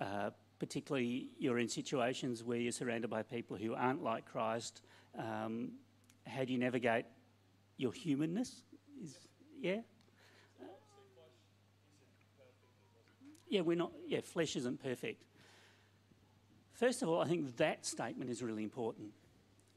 uh, 0.00 0.30
particularly, 0.60 1.28
you're 1.38 1.58
in 1.58 1.68
situations 1.68 2.44
where 2.44 2.56
you're 2.56 2.72
surrounded 2.72 3.10
by 3.10 3.22
people 3.22 3.56
who 3.56 3.74
aren't 3.74 4.02
like 4.04 4.24
Christ? 4.24 4.82
Um, 5.18 5.72
how 6.24 6.44
do 6.44 6.52
you 6.52 6.58
navigate 6.58 7.04
your 7.76 7.92
humanness? 7.92 8.62
Is, 9.02 9.18
yeah? 9.60 9.80
Yeah, 13.48 13.60
we're 13.60 13.76
not, 13.76 13.92
yeah, 14.06 14.20
flesh 14.22 14.56
isn't 14.56 14.82
perfect. 14.82 15.24
First 16.72 17.02
of 17.02 17.08
all, 17.08 17.20
I 17.20 17.26
think 17.26 17.56
that 17.56 17.86
statement 17.86 18.30
is 18.30 18.42
really 18.42 18.62
important. 18.62 19.08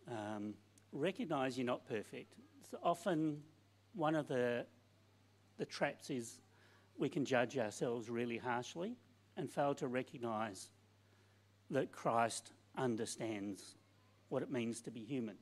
Um, 0.08 0.54
recognize 0.92 1.58
you're 1.58 1.66
not 1.66 1.88
perfect. 1.88 2.36
It's 2.60 2.74
often 2.84 3.42
one 4.00 4.16
of 4.16 4.28
the, 4.28 4.66
the 5.58 5.66
traps 5.66 6.10
is 6.10 6.40
we 6.98 7.10
can 7.10 7.26
judge 7.26 7.58
ourselves 7.58 8.10
really 8.10 8.38
harshly 8.38 8.96
and 9.36 9.52
fail 9.52 9.76
to 9.76 9.88
recognize 9.88 10.70
that 11.70 11.92
Christ 11.92 12.52
understands 12.78 13.76
what 14.30 14.42
it 14.42 14.52
means 14.52 14.82
to 14.82 14.92
be 14.92 15.02
human. 15.02 15.36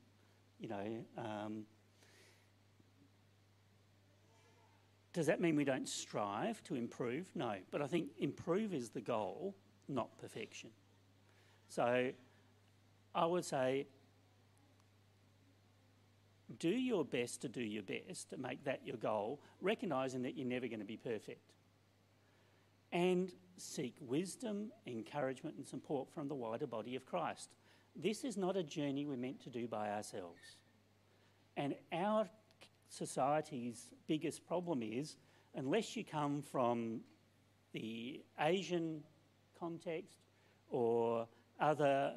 You 0.60 0.70
know, 0.70 1.05
um, 1.18 1.64
does 5.14 5.28
that 5.28 5.39
mean 5.39 5.55
we 5.55 5.64
don't 5.64 5.88
strive 5.88 6.64
to 6.64 6.76
improve? 6.76 7.28
No, 7.36 7.55
but 7.72 7.82
I 7.82 7.88
think 7.88 8.08
improve 8.18 8.74
is 8.74 8.89
the 8.89 9.01
goal, 9.01 9.55
not 9.88 10.18
perfection. 10.18 10.72
So 11.70 12.12
I 13.14 13.26
would 13.26 13.45
say 13.45 13.88
do 16.60 16.70
your 16.70 17.04
best 17.04 17.41
to 17.41 17.50
do 17.50 17.62
your 17.62 17.84
best 17.84 18.30
to 18.30 18.38
make 18.38 18.64
that 18.64 18.82
your 18.86 18.98
goal, 18.98 19.41
recognizing 19.62 20.22
that 20.24 20.38
you're 20.38 20.48
never 20.48 20.68
going 20.68 20.80
to 20.80 20.86
be 20.86 20.98
perfect. 20.98 21.54
And 22.91 23.32
seek 23.58 23.95
wisdom, 24.00 24.72
encouragement, 24.86 25.58
and 25.58 25.68
support 25.68 26.10
from 26.14 26.28
the 26.28 26.36
wider 26.36 26.68
body 26.68 26.95
of 26.95 27.06
Christ. 27.06 27.50
This 27.95 28.24
is 28.24 28.38
not 28.38 28.56
a 28.56 28.64
journey 28.64 29.06
we're 29.06 29.18
meant 29.18 29.41
to 29.43 29.50
do 29.50 29.68
by 29.68 29.89
ourselves. 29.89 30.58
And 31.58 31.76
our 31.91 32.30
society's 32.89 33.89
biggest 34.08 34.48
problem 34.48 34.82
is 34.82 35.18
unless 35.56 35.98
you 35.98 36.06
come 36.06 36.41
from 36.41 37.02
the 37.74 38.24
Asian 38.39 39.04
context 39.60 40.20
or 40.70 41.28
other 41.60 42.14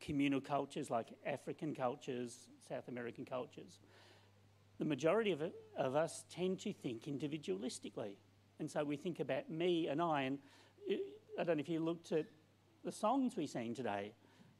communal 0.00 0.40
cultures 0.40 0.90
like 0.90 1.08
African 1.26 1.74
cultures, 1.74 2.48
South 2.68 2.88
American 2.88 3.24
cultures, 3.24 3.78
the 4.78 4.84
majority 4.84 5.32
of, 5.32 5.42
it, 5.42 5.54
of 5.76 5.96
us 5.96 6.24
tend 6.30 6.60
to 6.60 6.72
think 6.72 7.04
individualistically. 7.04 8.12
And 8.60 8.70
so 8.70 8.84
we 8.84 8.96
think 8.96 9.20
about 9.20 9.50
me 9.50 9.88
and 9.88 10.00
I. 10.00 10.22
And 10.22 10.38
uh, 10.90 10.94
I 11.38 11.44
don't 11.44 11.56
know 11.56 11.60
if 11.60 11.68
you 11.68 11.80
looked 11.80 12.12
at 12.12 12.26
the 12.84 12.92
songs 12.92 13.36
we 13.36 13.46
sang 13.46 13.74
today, 13.74 14.12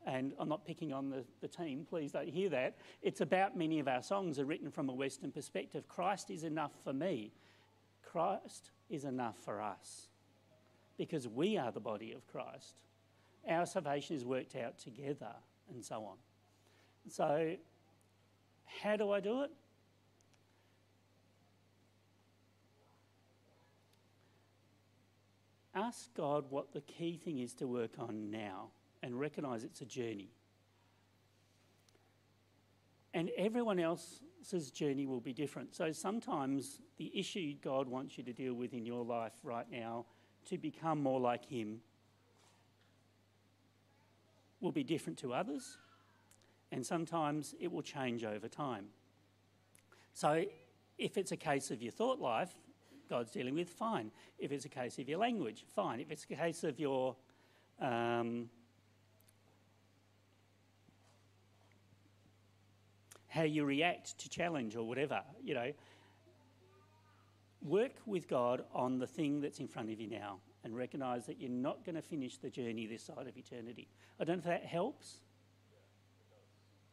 and 0.07 0.33
I'm 0.39 0.49
not 0.49 0.65
picking 0.65 0.93
on 0.93 1.11
the, 1.11 1.25
the 1.41 1.49
team, 1.49 1.87
please 1.89 2.13
don't 2.13 2.29
hear 2.29 2.49
that. 2.51 2.79
It's 3.03 3.21
about 3.21 3.57
many 3.57 3.79
of 3.79 3.89
our 3.89 4.03
songs 4.03 4.39
are 4.39 4.45
written 4.45 4.71
from 4.71 4.89
a 4.89 4.95
Western 4.95 5.31
perspective. 5.31 5.89
Christ 5.89 6.31
is 6.31 6.45
enough 6.45 6.73
for 6.83 6.93
me, 6.93 7.33
Christ 8.03 8.71
is 8.89 9.05
enough 9.05 9.37
for 9.45 9.61
us 9.61 10.09
because 10.97 11.29
we 11.29 11.57
are 11.57 11.71
the 11.71 11.81
body 11.81 12.13
of 12.13 12.27
Christ. 12.27 12.75
Our 13.49 13.67
salvation 13.67 14.17
is 14.17 14.25
worked 14.25 14.57
out 14.57 14.79
together, 14.79 15.35
and 15.73 15.85
so 15.85 16.05
on. 16.05 16.17
So, 17.09 17.57
how 18.83 18.97
do 18.97 19.11
I 19.11 19.21
do 19.21 19.43
it? 19.43 19.51
Ask 25.75 26.13
God 26.15 26.45
what 26.51 26.73
the 26.73 26.81
key 26.81 27.17
thing 27.17 27.39
is 27.39 27.55
to 27.55 27.67
work 27.69 27.93
on 27.99 28.31
now 28.31 28.71
and 29.03 29.19
recognize 29.19 29.65
it's 29.65 29.81
a 29.81 29.87
journey. 29.87 30.31
And 33.15 33.31
everyone 33.37 33.79
else's 33.79 34.71
journey 34.73 35.07
will 35.07 35.21
be 35.21 35.33
different. 35.33 35.75
So 35.75 35.93
sometimes 35.93 36.81
the 36.97 37.17
issue 37.17 37.55
God 37.63 37.89
wants 37.89 38.19
you 38.19 38.25
to 38.25 38.33
deal 38.33 38.55
with 38.55 38.75
in 38.75 38.85
your 38.85 39.05
life 39.05 39.33
right 39.43 39.71
now 39.71 40.07
to 40.47 40.59
become 40.59 41.01
more 41.01 41.21
like 41.21 41.45
Him 41.45 41.81
will 44.61 44.73
be 44.73 44.83
different 44.83 45.19
to 45.21 45.33
others, 45.33 45.79
and 46.73 46.85
sometimes 46.85 47.55
it 47.61 47.71
will 47.71 47.83
change 47.83 48.25
over 48.25 48.49
time. 48.49 48.87
So, 50.15 50.45
if 50.99 51.17
it's 51.17 51.33
a 51.33 51.37
case 51.37 51.71
of 51.71 51.81
your 51.81 51.93
thought 51.93 52.21
life, 52.21 52.53
God's 53.09 53.31
dealing 53.31 53.55
with, 53.55 53.71
fine. 53.71 54.11
If 54.39 54.53
it's 54.53 54.65
a 54.65 54.69
case 54.69 54.99
of 54.99 55.09
your 55.09 55.19
language, 55.19 55.65
fine. 55.75 56.01
If 56.01 56.11
it's 56.11 56.25
a 56.25 56.35
case 56.35 56.65
of 56.65 56.79
your 56.79 57.17
um, 57.81 58.51
how 63.29 63.43
you 63.45 63.65
react 63.65 64.19
to 64.19 64.29
challenge 64.29 64.75
or 64.75 64.83
whatever, 64.83 65.23
you 65.43 65.55
know, 65.55 65.73
work 67.63 67.93
with 68.07 68.29
God 68.29 68.65
on 68.75 68.99
the 68.99 69.07
thing 69.07 69.41
that's 69.41 69.61
in 69.61 69.69
front 69.69 69.91
of 69.91 70.01
you 70.01 70.09
now 70.09 70.39
and 70.65 70.77
recognize 70.77 71.27
that 71.27 71.41
you're 71.41 71.51
not 71.51 71.85
going 71.85 71.95
to 71.95 72.03
finish 72.03 72.37
the 72.39 72.51
journey 72.51 72.87
this 72.87 73.03
side 73.03 73.27
of 73.27 73.37
eternity. 73.37 73.89
I 74.21 74.25
don't 74.25 74.45
know 74.45 74.51
if 74.51 74.61
that 74.61 74.65
helps. 74.65 75.19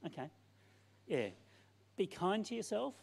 Okay. 0.06 0.30
Yeah. 1.08 1.30
Be 1.98 2.08
kind 2.08 2.46
to 2.46 2.56
yourself. 2.56 2.94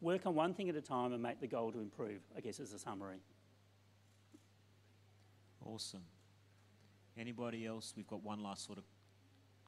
Work 0.00 0.26
on 0.26 0.34
one 0.34 0.54
thing 0.54 0.68
at 0.68 0.74
a 0.74 0.80
time 0.80 1.12
and 1.12 1.22
make 1.22 1.40
the 1.40 1.46
goal 1.46 1.70
to 1.72 1.78
improve, 1.78 2.20
I 2.36 2.40
guess, 2.40 2.58
as 2.58 2.72
a 2.72 2.78
summary. 2.78 3.20
Awesome. 5.64 6.02
Anybody 7.16 7.66
else? 7.66 7.94
We've 7.96 8.08
got 8.08 8.22
one 8.24 8.42
last 8.42 8.64
sort 8.66 8.78
of 8.78 8.84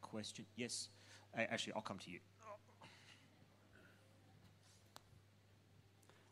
question. 0.01 0.45
Yes. 0.57 0.89
Actually, 1.37 1.75
I'll 1.75 1.83
come 1.83 1.99
to 1.99 2.11
you. 2.11 2.19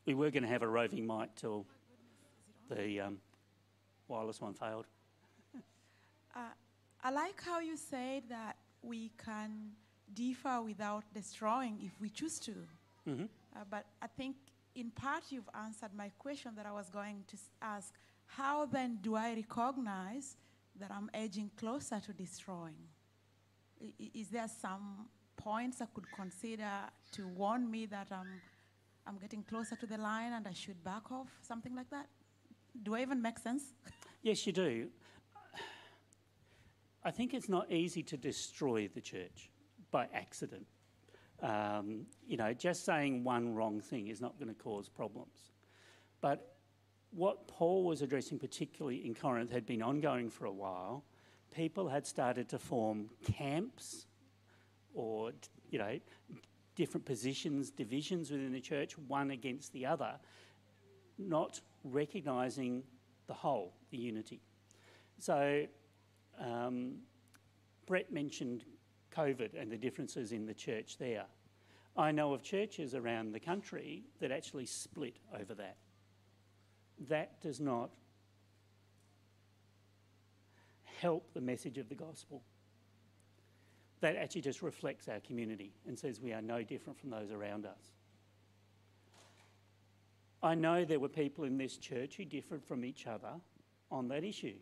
We 0.05 0.15
were 0.15 0.31
going 0.31 0.43
to 0.43 0.49
have 0.49 0.63
a 0.63 0.69
roving 0.69 1.07
mic 1.07 1.35
till 1.37 1.65
the 2.69 3.01
um, 3.01 3.19
wireless 4.13 4.41
one 4.41 4.55
failed. 4.55 4.87
Uh, 6.35 6.55
I 7.03 7.11
like 7.11 7.43
how 7.45 7.61
you 7.61 7.77
said 7.77 8.23
that 8.29 8.57
we 8.83 9.11
can 9.23 9.73
differ 10.15 10.61
without 10.63 11.05
destroying 11.13 11.79
if 11.83 11.93
we 12.01 12.09
choose 12.09 12.39
to. 12.41 12.55
Mm-hmm. 13.09 13.25
Uh, 13.25 13.59
but 13.71 13.85
I 14.01 14.07
think 14.07 14.37
in 14.75 14.91
part 14.91 15.25
you've 15.31 15.51
answered 15.67 15.91
my 15.97 16.11
question 16.19 16.53
that 16.57 16.67
I 16.67 16.73
was 16.73 16.89
going 16.89 17.25
to 17.29 17.37
ask. 17.61 17.93
How 18.27 18.65
then 18.65 18.99
do 19.03 19.15
I 19.15 19.35
recognize 19.35 20.37
that 20.81 20.91
I'm 20.91 21.11
edging 21.13 21.51
closer 21.57 22.01
to 22.01 22.13
destroying? 22.13 22.83
I, 23.83 23.93
is 24.15 24.29
there 24.29 24.49
some 24.49 25.09
points 25.37 25.83
I 25.83 25.87
could 25.95 26.11
consider 26.13 26.73
to 27.13 27.29
warn 27.29 27.71
me 27.71 27.87
that 27.87 28.09
I'm, 28.11 28.41
I'm 29.07 29.19
getting 29.19 29.43
closer 29.43 29.77
to 29.77 29.87
the 29.87 29.99
line 29.99 30.33
and 30.33 30.47
I 30.47 30.55
should 30.55 30.83
back 30.83 31.11
off? 31.11 31.29
Something 31.43 31.75
like 31.75 31.91
that? 31.91 32.07
Do 32.81 32.95
I 32.95 33.03
even 33.03 33.21
make 33.21 33.39
sense? 33.39 33.65
Yes, 34.23 34.47
you 34.47 34.53
do. 34.53 34.89
I 37.05 37.11
think 37.11 37.35
it's 37.35 37.49
not 37.49 37.71
easy 37.71 38.03
to 38.05 38.17
destroy 38.17 38.89
the 38.89 39.01
church 39.01 39.51
by 39.91 40.07
accident. 40.15 40.67
Um, 41.43 42.07
you 42.27 42.37
know, 42.37 42.55
just 42.55 42.85
saying 42.85 43.25
one 43.25 43.55
wrong 43.55 43.81
thing 43.81 44.07
is 44.09 44.21
not 44.21 44.39
going 44.39 44.49
to 44.49 44.55
cause 44.55 44.89
problems. 44.89 45.51
But 46.21 46.57
what 47.11 47.49
Paul 47.49 47.85
was 47.85 48.01
addressing, 48.01 48.39
particularly 48.39 49.05
in 49.05 49.15
Corinth, 49.15 49.51
had 49.51 49.67
been 49.67 49.83
ongoing 49.83 50.31
for 50.31 50.47
a 50.47 50.53
while. 50.53 51.05
People 51.53 51.89
had 51.89 52.07
started 52.07 52.49
to 52.51 52.59
form 52.59 53.11
camps 53.25 54.07
or, 54.95 55.33
you 55.71 55.79
know, 55.79 55.99
different 56.77 57.05
positions, 57.05 57.71
divisions 57.71 58.31
within 58.31 58.53
the 58.53 58.61
church, 58.61 58.97
one 58.97 59.33
against 59.33 59.73
the 59.73 59.85
other, 59.85 60.15
not 61.19 61.61
recognising 61.85 62.83
the 63.27 63.35
whole, 63.35 63.73
the 63.91 63.97
unity. 63.97 64.41
So, 65.19 65.67
um, 66.39 66.95
Brett 67.87 68.13
mentioned 68.13 68.65
COVID 69.15 69.61
and 69.61 69.71
the 69.71 69.77
differences 69.77 70.33
in 70.33 70.47
the 70.47 70.55
church 70.55 70.99
there. 70.99 71.25
I 71.97 72.11
know 72.11 72.33
of 72.33 72.43
churches 72.43 72.95
around 72.95 73.33
the 73.33 73.41
country 73.41 74.05
that 74.21 74.31
actually 74.31 74.67
split 74.67 75.17
over 75.39 75.55
that. 75.55 75.77
That 77.09 77.41
does 77.43 77.61
not 77.61 77.91
help 81.03 81.35
the 81.35 81.41
message 81.41 81.79
of 81.79 81.89
the 81.89 81.95
gospel. 81.95 82.43
That 84.01 84.17
actually 84.17 84.41
just 84.41 84.63
reflects 84.63 85.09
our 85.09 85.21
community 85.21 85.75
and 85.87 85.99
says 85.99 86.21
we 86.21 86.33
are 86.33 86.43
no 86.43 86.63
different 86.63 86.99
from 86.99 87.11
those 87.11 87.31
around 87.31 87.67
us. 87.67 87.93
I 90.43 90.55
know 90.55 90.85
there 90.85 90.99
were 90.99 91.09
people 91.09 91.45
in 91.45 91.57
this 91.57 91.77
church 91.77 92.17
who 92.17 92.25
differed 92.25 92.65
from 92.65 92.85
each 92.85 93.07
other 93.07 93.35
on 93.91 94.09
that 94.09 94.25
issue. 94.25 94.57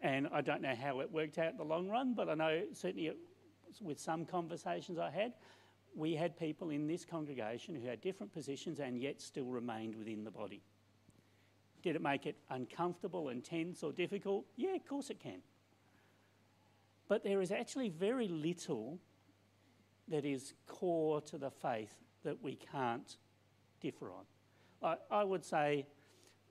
And 0.00 0.28
I 0.32 0.40
don't 0.40 0.62
know 0.62 0.74
how 0.74 1.00
it 1.00 1.12
worked 1.12 1.38
out 1.38 1.52
in 1.52 1.56
the 1.56 1.64
long 1.64 1.88
run, 1.88 2.14
but 2.14 2.28
I 2.28 2.34
know 2.34 2.62
certainly 2.72 3.12
with 3.80 4.00
some 4.00 4.24
conversations 4.24 4.98
I 4.98 5.10
had, 5.10 5.34
we 5.94 6.14
had 6.14 6.38
people 6.38 6.70
in 6.70 6.86
this 6.86 7.04
congregation 7.04 7.74
who 7.74 7.86
had 7.86 8.00
different 8.00 8.32
positions 8.32 8.78
and 8.80 8.98
yet 8.98 9.20
still 9.20 9.46
remained 9.46 9.96
within 9.96 10.24
the 10.24 10.30
body. 10.30 10.62
Did 11.82 11.96
it 11.96 12.02
make 12.02 12.26
it 12.26 12.36
uncomfortable 12.50 13.28
and 13.28 13.44
tense 13.44 13.82
or 13.82 13.92
difficult? 13.92 14.46
Yeah, 14.56 14.74
of 14.74 14.86
course 14.86 15.10
it 15.10 15.20
can. 15.20 15.40
But 17.08 17.24
there 17.24 17.40
is 17.40 17.50
actually 17.50 17.88
very 17.88 18.28
little 18.28 18.98
that 20.08 20.24
is 20.24 20.54
core 20.66 21.20
to 21.22 21.38
the 21.38 21.50
faith 21.50 21.94
that 22.24 22.42
we 22.42 22.56
can't 22.56 23.16
differ 23.80 24.10
on. 24.10 24.24
I, 24.82 25.20
I 25.20 25.24
would 25.24 25.44
say 25.44 25.86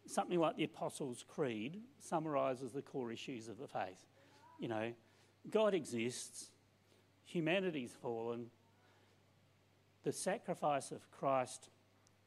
something 0.05 0.39
like 0.39 0.57
the 0.57 0.63
Apostles' 0.63 1.23
Creed 1.27 1.81
summarises 1.99 2.71
the 2.71 2.81
core 2.81 3.11
issues 3.11 3.47
of 3.47 3.57
the 3.57 3.67
faith. 3.67 4.05
You 4.59 4.69
know, 4.69 4.93
God 5.49 5.73
exists, 5.73 6.49
humanity's 7.25 7.91
fallen, 8.01 8.47
the 10.03 10.11
sacrifice 10.13 10.91
of 10.91 11.09
Christ 11.11 11.69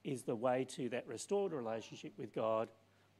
is 0.04 0.22
the 0.22 0.36
way 0.36 0.66
to 0.76 0.90
that 0.90 1.06
restored 1.06 1.52
relationship 1.52 2.12
with 2.18 2.34
God. 2.34 2.68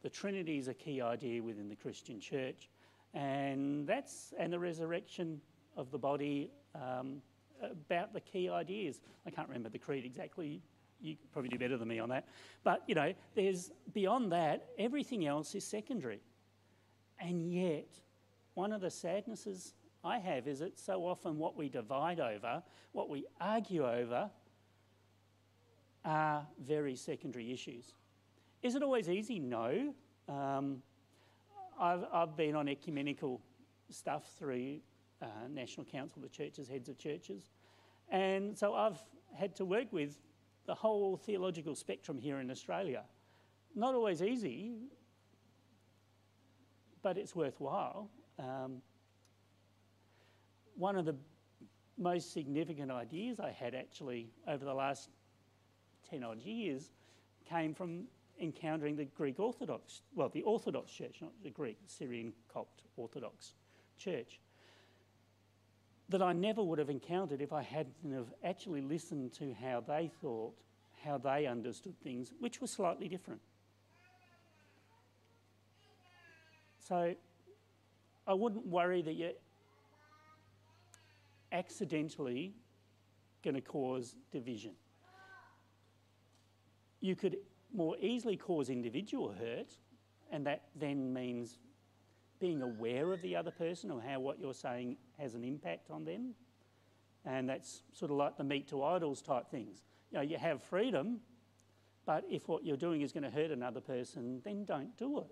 The 0.03 0.11
Trinity 0.11 0.59
is 0.59 0.69
a 0.69 0.75
key 0.75 1.01
idea 1.01 1.43
within 1.43 1.69
the 1.69 1.77
Christian 1.77 2.21
church, 2.21 2.69
and 3.15 3.87
that's 3.87 4.33
and 4.39 4.53
the 4.53 4.59
resurrection 4.59 5.41
of 5.77 5.91
the 5.91 5.99
body 5.99 6.51
um, 6.75 7.23
about 7.63 8.13
the 8.13 8.21
key 8.21 8.49
ideas. 8.49 9.01
I 9.27 9.31
can't 9.31 9.49
remember 9.49 9.69
the 9.69 9.79
creed 9.79 10.05
exactly 10.05 10.63
you 11.01 11.17
probably 11.33 11.49
do 11.49 11.59
better 11.59 11.77
than 11.77 11.89
me 11.89 11.99
on 11.99 12.09
that. 12.11 12.29
But, 12.63 12.83
you 12.87 12.95
know, 12.95 13.13
there's 13.35 13.71
beyond 13.93 14.33
that, 14.33 14.69
everything 14.79 15.27
else 15.27 15.55
is 15.55 15.65
secondary. 15.65 16.21
And 17.19 17.53
yet, 17.53 17.89
one 18.55 18.73
of 18.73 18.81
the 18.81 18.91
sadnesses 18.91 19.75
I 20.03 20.19
have 20.19 20.49
is 20.49 20.61
that 20.61 20.79
so 20.79 21.07
often 21.07 21.39
what 21.39 21.57
we 21.57 21.69
divide 21.69 22.21
over, 22.21 22.63
what 22.93 23.09
we 23.09 23.27
argue 23.41 23.87
over, 23.87 24.31
are 26.05 26.47
very 26.59 26.97
secondary 26.97 27.53
issues. 27.53 27.93
Is 28.63 28.75
it 28.75 28.83
always 28.83 29.09
easy? 29.09 29.39
No. 29.39 29.95
Um, 30.29 30.83
I've, 31.79 32.05
I've 32.13 32.37
been 32.37 32.55
on 32.57 32.69
ecumenical 32.69 33.41
stuff 33.91 34.31
through 34.39 34.79
uh, 35.21 35.27
National 35.51 35.85
Council 35.85 36.25
of 36.25 36.33
Churches, 36.33 36.69
heads 36.69 36.89
of 36.89 36.99
churches. 36.99 37.51
And 38.11 38.57
so 38.57 38.75
I've 38.75 38.99
had 39.35 39.55
to 39.57 39.65
work 39.65 39.93
with 39.93 40.17
the 40.67 40.75
whole 40.75 41.17
theological 41.17 41.75
spectrum 41.75 42.19
here 42.19 42.41
in 42.41 42.51
Australia. 42.51 43.05
not 43.75 43.95
always 43.95 44.23
easy, 44.23 44.73
but 47.03 47.17
it's 47.17 47.35
worthwhile. 47.35 48.11
Um, 48.39 48.83
one 50.77 50.97
of 50.97 51.05
the 51.05 51.15
most 51.99 52.33
significant 52.33 52.91
ideas 52.91 53.39
I 53.39 53.51
had 53.51 53.75
actually 53.75 54.31
over 54.49 54.65
the 54.65 54.75
last 54.75 55.11
10 56.09 56.25
odd 56.25 56.41
years 56.41 56.91
came 57.49 57.75
from 57.75 58.05
encountering 58.41 58.97
the 58.97 59.05
Greek 59.05 59.39
Orthodox, 59.39 60.03
well, 60.15 60.31
the 60.31 60.43
Orthodox 60.43 60.91
Church, 60.91 61.19
not 61.21 61.33
the 61.43 61.51
Greek, 61.51 61.79
Syrian 61.87 62.33
Copt 62.53 62.83
Orthodox 62.97 63.53
Church, 63.99 64.41
that 66.11 66.21
I 66.21 66.33
never 66.33 66.63
would 66.63 66.79
have 66.79 66.91
encountered 66.91 67.41
if 67.41 67.53
I 67.53 67.63
hadn't 67.63 67.95
have 68.13 68.33
actually 68.45 68.81
listened 68.81 69.33
to 69.35 69.55
how 69.55 69.83
they 69.87 70.11
thought, 70.21 70.55
how 71.05 71.19
they 71.19 71.47
understood 71.47 71.95
things, 72.03 72.33
which 72.41 72.61
was 72.61 72.71
slightly 72.71 73.09
different. 73.09 73.41
So 76.79 77.15
I 78.27 78.35
wouldn't 78.35 78.67
worry 78.67 79.03
that 79.03 79.13
you're 79.15 79.31
accidentally 81.53 82.55
going 83.45 83.55
to 83.55 83.61
cause 83.61 84.17
division. 84.33 84.73
You 87.01 87.15
could 87.15 87.37
more 87.73 87.97
easily 88.01 88.37
cause 88.37 88.69
individual 88.69 89.33
hurt, 89.33 89.73
and 90.33 90.45
that 90.47 90.65
then 90.75 91.13
means 91.13 91.59
being 92.41 92.63
aware 92.63 93.13
of 93.13 93.23
the 93.23 93.37
other 93.37 93.51
person 93.51 93.91
or 93.91 94.01
how 94.01 94.19
what 94.19 94.41
you're 94.41 94.55
saying 94.55 94.97
has 95.19 95.35
an 95.35 95.45
impact 95.45 95.91
on 95.91 96.05
them. 96.05 96.35
And 97.25 97.49
that's 97.49 97.83
sort 97.93 98.11
of 98.11 98.17
like 98.17 98.39
the 98.39 98.45
meat 98.45 98.69
to 98.69 98.83
idols 98.83 99.21
type 99.21 99.51
things. 99.51 99.83
You 100.11 100.19
know, 100.19 100.23
you 100.23 100.39
have 100.39 100.63
freedom, 100.63 101.21
but 102.07 102.25
if 102.29 102.49
what 102.49 102.65
you're 102.65 102.79
doing 102.79 103.03
is 103.03 103.13
going 103.13 103.25
to 103.25 103.31
hurt 103.31 103.51
another 103.51 103.81
person, 103.81 104.41
then 104.43 104.65
don't 104.65 104.97
do 104.97 105.21
it. 105.21 105.27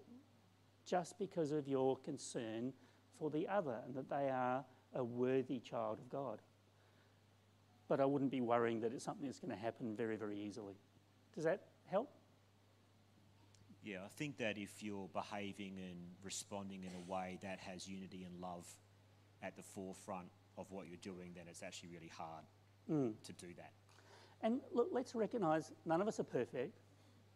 Just 0.84 1.18
because 1.18 1.50
of 1.50 1.66
your 1.66 1.96
concern 1.96 2.72
for 3.18 3.30
the 3.30 3.48
other 3.48 3.78
and 3.86 3.94
that 3.94 4.10
they 4.10 4.28
are 4.30 4.64
a 4.94 5.02
worthy 5.02 5.58
child 5.58 5.98
of 5.98 6.08
God. 6.10 6.40
But 7.88 8.00
I 8.00 8.04
wouldn't 8.04 8.30
be 8.30 8.42
worrying 8.42 8.80
that 8.82 8.92
it's 8.92 9.04
something 9.04 9.26
that's 9.26 9.40
going 9.40 9.50
to 9.50 9.60
happen 9.60 9.96
very, 9.96 10.16
very 10.16 10.38
easily. 10.38 10.74
Does 11.34 11.44
that 11.44 11.62
help? 11.86 12.10
Yeah, 13.88 14.00
I 14.04 14.08
think 14.08 14.36
that 14.36 14.58
if 14.58 14.82
you're 14.82 15.08
behaving 15.14 15.78
and 15.78 15.96
responding 16.22 16.84
in 16.84 16.92
a 16.94 17.10
way 17.10 17.38
that 17.40 17.58
has 17.60 17.88
unity 17.88 18.22
and 18.24 18.38
love 18.38 18.66
at 19.42 19.56
the 19.56 19.62
forefront 19.62 20.28
of 20.58 20.70
what 20.70 20.88
you're 20.88 20.98
doing, 21.00 21.32
then 21.34 21.44
it's 21.48 21.62
actually 21.62 21.88
really 21.88 22.12
hard 22.14 22.44
mm. 22.90 23.14
to 23.24 23.32
do 23.32 23.46
that. 23.56 23.72
And 24.42 24.60
look, 24.74 24.88
let's 24.92 25.14
recognise 25.14 25.72
none 25.86 26.02
of 26.02 26.06
us 26.06 26.20
are 26.20 26.24
perfect. 26.24 26.80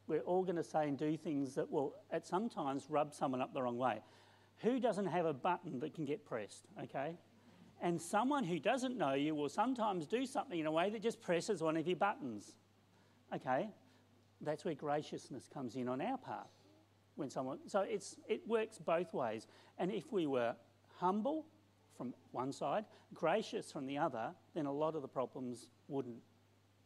We're 0.07 0.21
all 0.21 0.43
going 0.43 0.57
to 0.57 0.63
say 0.63 0.89
and 0.89 0.99
do 0.99 1.17
things 1.17 1.55
that 1.55 1.71
will, 1.71 1.95
at 2.11 2.27
some 2.27 2.51
times, 2.51 2.85
rub 2.91 3.15
someone 3.15 3.41
up 3.41 3.55
the 3.55 3.63
wrong 3.63 3.79
way. 3.79 4.03
Who 4.59 4.79
doesn't 4.79 5.07
have 5.07 5.25
a 5.25 5.33
button 5.33 5.81
that 5.81 5.95
can 5.95 6.05
get 6.05 6.23
pressed, 6.23 6.67
okay? 6.83 7.17
And 7.81 7.99
someone 7.99 8.45
who 8.45 8.59
doesn't 8.59 8.99
know 8.99 9.15
you 9.15 9.35
will 9.35 9.49
sometimes 9.49 10.07
do 10.07 10.27
something 10.27 10.61
in 10.61 10.67
a 10.67 10.73
way 10.73 10.91
that 10.91 11.01
just 11.01 11.23
presses 11.23 11.63
one 11.63 11.79
of 11.79 11.87
your 11.87 11.97
buttons, 11.97 12.57
okay? 13.35 13.71
That's 14.43 14.65
where 14.65 14.75
graciousness 14.75 15.49
comes 15.53 15.77
in 15.77 15.89
on 15.89 16.01
our 16.01 16.19
part. 16.19 16.49
When 17.15 17.31
someone, 17.31 17.59
so 17.67 17.81
it's, 17.81 18.17
it 18.29 18.47
works 18.47 18.79
both 18.79 19.13
ways. 19.15 19.47
And 19.79 19.93
if 19.93 20.13
we 20.13 20.27
were 20.27 20.55
humble 20.97 21.47
from 21.97 22.15
one 22.33 22.53
side, 22.53 22.85
gracious 23.15 23.71
from 23.71 23.87
the 23.87 23.99
other, 23.99 24.31
then 24.55 24.67
a 24.67 24.73
lot 24.73 24.95
of 24.95 25.03
the 25.03 25.09
problems 25.09 25.69
wouldn't 25.89 26.23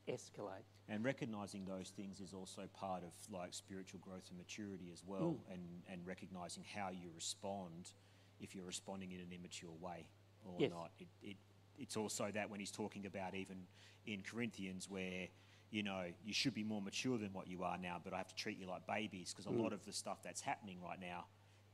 escalate. 0.09 0.65
And 0.89 1.05
recognizing 1.05 1.65
those 1.65 1.91
things 1.91 2.21
is 2.21 2.33
also 2.33 2.63
part 2.75 3.03
of 3.03 3.13
like 3.33 3.55
spiritual 3.55 4.01
growth 4.01 4.29
and 4.29 4.39
maturity 4.39 4.91
as 4.93 5.03
well, 5.07 5.37
mm. 5.49 5.55
and, 5.55 5.63
and 5.91 6.07
recognizing 6.07 6.65
how 6.75 6.91
you 6.91 7.11
respond 7.15 7.93
if 8.41 8.55
you're 8.55 8.67
responding 8.67 9.13
in 9.13 9.21
an 9.21 9.33
immature 9.35 9.71
way 9.81 10.07
or 10.45 10.55
Yes. 10.59 10.71
not. 10.71 10.91
It, 10.99 11.09
it, 11.23 11.37
it's 11.79 11.97
also 11.97 12.31
that 12.35 12.51
when 12.51 12.61
he's 12.61 12.71
talking 12.71 13.07
about 13.07 13.35
even 13.35 13.67
in 14.07 14.23
Corinthians 14.23 14.89
where 14.89 15.29
you 15.71 15.83
know 15.83 16.05
you 16.25 16.33
should 16.33 16.55
be 16.55 16.65
more 16.65 16.81
mature 16.81 17.19
than 17.19 17.33
what 17.33 17.49
you 17.49 17.63
are 17.63 17.79
now, 17.79 18.01
but 18.03 18.13
I 18.13 18.19
have 18.19 18.29
to 18.29 18.35
treat 18.35 18.59
you 18.59 18.67
like 18.67 18.87
babies 18.87 19.33
because 19.33 19.47
a 19.47 19.55
mm. 19.55 19.63
lot 19.63 19.73
of 19.73 19.85
the 19.85 19.93
stuff 19.93 20.19
that's 20.23 20.41
happening 20.41 20.79
right 20.83 21.01
now 21.01 21.25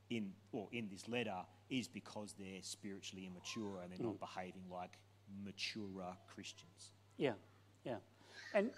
in 0.09 0.31
or 0.51 0.67
in 0.71 0.87
this 0.89 1.07
letter 1.07 1.37
is 1.69 1.87
because 1.87 2.35
they're 2.37 2.61
spiritually 2.61 3.27
immature 3.27 3.81
and 3.81 3.91
they're 3.91 4.05
not 4.05 4.15
mm. 4.15 4.19
behaving 4.19 4.63
like 4.71 4.97
maturer 5.43 6.15
Christians. 6.33 6.91
Yeah, 7.17 7.33
yeah. 7.83 7.97
And 8.53 8.71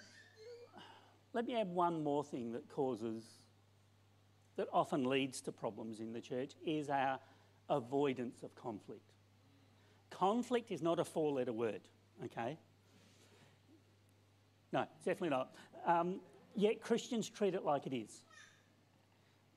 let 1.32 1.46
me 1.46 1.56
add 1.56 1.68
one 1.68 2.02
more 2.02 2.24
thing 2.24 2.52
that 2.52 2.68
causes, 2.68 3.24
that 4.56 4.68
often 4.72 5.04
leads 5.04 5.40
to 5.42 5.52
problems 5.52 6.00
in 6.00 6.12
the 6.12 6.20
church 6.20 6.52
is 6.64 6.88
our 6.88 7.18
avoidance 7.68 8.42
of 8.42 8.54
conflict. 8.54 9.12
Conflict 10.10 10.70
is 10.70 10.82
not 10.82 10.98
a 10.98 11.04
four 11.04 11.32
letter 11.32 11.52
word, 11.52 11.82
okay? 12.24 12.58
No, 14.72 14.84
definitely 15.04 15.30
not. 15.30 15.54
Um, 15.86 16.20
yet 16.54 16.80
Christians 16.80 17.28
treat 17.28 17.54
it 17.54 17.64
like 17.64 17.86
it 17.86 17.94
is. 17.94 18.22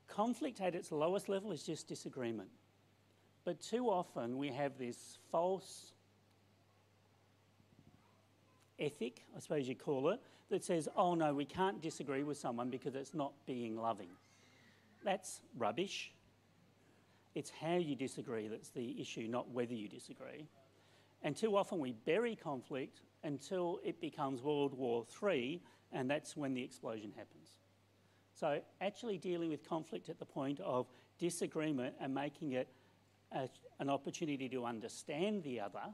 Conflict 0.07 0.61
at 0.61 0.75
its 0.75 0.91
lowest 0.91 1.29
level 1.29 1.51
is 1.51 1.63
just 1.63 1.87
disagreement. 1.87 2.49
But 3.45 3.61
too 3.61 3.87
often 3.89 4.37
we 4.37 4.49
have 4.49 4.77
this 4.77 5.17
false 5.31 5.93
ethic, 8.79 9.25
I 9.35 9.39
suppose 9.39 9.67
you 9.67 9.75
call 9.75 10.09
it, 10.09 10.19
that 10.49 10.63
says, 10.63 10.87
oh 10.95 11.15
no, 11.15 11.33
we 11.33 11.45
can't 11.45 11.81
disagree 11.81 12.23
with 12.23 12.37
someone 12.37 12.69
because 12.69 12.95
it's 12.95 13.13
not 13.13 13.33
being 13.45 13.77
loving. 13.77 14.09
That's 15.03 15.41
rubbish. 15.57 16.11
It's 17.35 17.51
how 17.51 17.75
you 17.75 17.95
disagree 17.95 18.47
that's 18.47 18.69
the 18.69 18.99
issue, 18.99 19.27
not 19.29 19.49
whether 19.49 19.73
you 19.73 19.87
disagree. 19.87 20.47
And 21.21 21.35
too 21.35 21.55
often 21.55 21.79
we 21.79 21.93
bury 22.05 22.35
conflict 22.35 23.01
until 23.23 23.79
it 23.83 23.99
becomes 23.99 24.41
World 24.41 24.73
War 24.73 25.05
III, 25.21 25.61
and 25.91 26.09
that's 26.09 26.37
when 26.37 26.53
the 26.53 26.63
explosion 26.63 27.11
happens. 27.15 27.49
So, 28.33 28.61
actually 28.79 29.17
dealing 29.17 29.49
with 29.49 29.67
conflict 29.67 30.09
at 30.09 30.19
the 30.19 30.25
point 30.25 30.59
of 30.61 30.87
disagreement 31.17 31.95
and 31.99 32.13
making 32.13 32.53
it 32.53 32.69
a, 33.31 33.49
an 33.79 33.89
opportunity 33.89 34.47
to 34.49 34.65
understand 34.65 35.43
the 35.43 35.59
other 35.59 35.93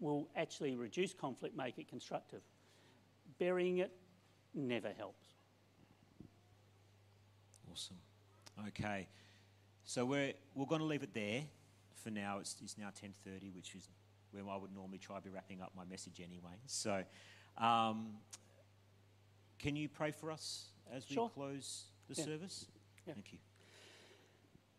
will 0.00 0.28
actually 0.34 0.74
reduce 0.76 1.14
conflict, 1.14 1.56
make 1.56 1.78
it 1.78 1.88
constructive. 1.88 2.40
Burying 3.38 3.78
it 3.78 3.92
never 4.54 4.90
helps. 4.96 5.26
Awesome. 7.70 7.98
Okay, 8.68 9.08
so 9.84 10.04
we're 10.04 10.32
we're 10.54 10.66
going 10.66 10.80
to 10.80 10.86
leave 10.86 11.02
it 11.02 11.14
there 11.14 11.42
for 11.94 12.10
now. 12.10 12.38
It's, 12.38 12.56
it's 12.62 12.76
now 12.76 12.88
ten 12.98 13.12
thirty, 13.24 13.50
which 13.50 13.74
is 13.74 13.88
where 14.32 14.48
I 14.48 14.56
would 14.56 14.74
normally 14.74 14.98
try 14.98 15.16
to 15.16 15.22
be 15.22 15.30
wrapping 15.30 15.60
up 15.60 15.72
my 15.76 15.84
message 15.84 16.20
anyway. 16.20 16.52
So, 16.66 17.04
um, 17.58 18.18
can 19.58 19.76
you 19.76 19.88
pray 19.88 20.10
for 20.10 20.30
us 20.30 20.70
as 20.90 21.08
we 21.08 21.14
Sure. 21.14 21.30
close 21.30 21.86
the 22.08 22.14
Yeah. 22.14 22.24
service? 22.24 22.66
Yeah. 23.06 23.14
Thank 23.14 23.32
you. 23.32 23.38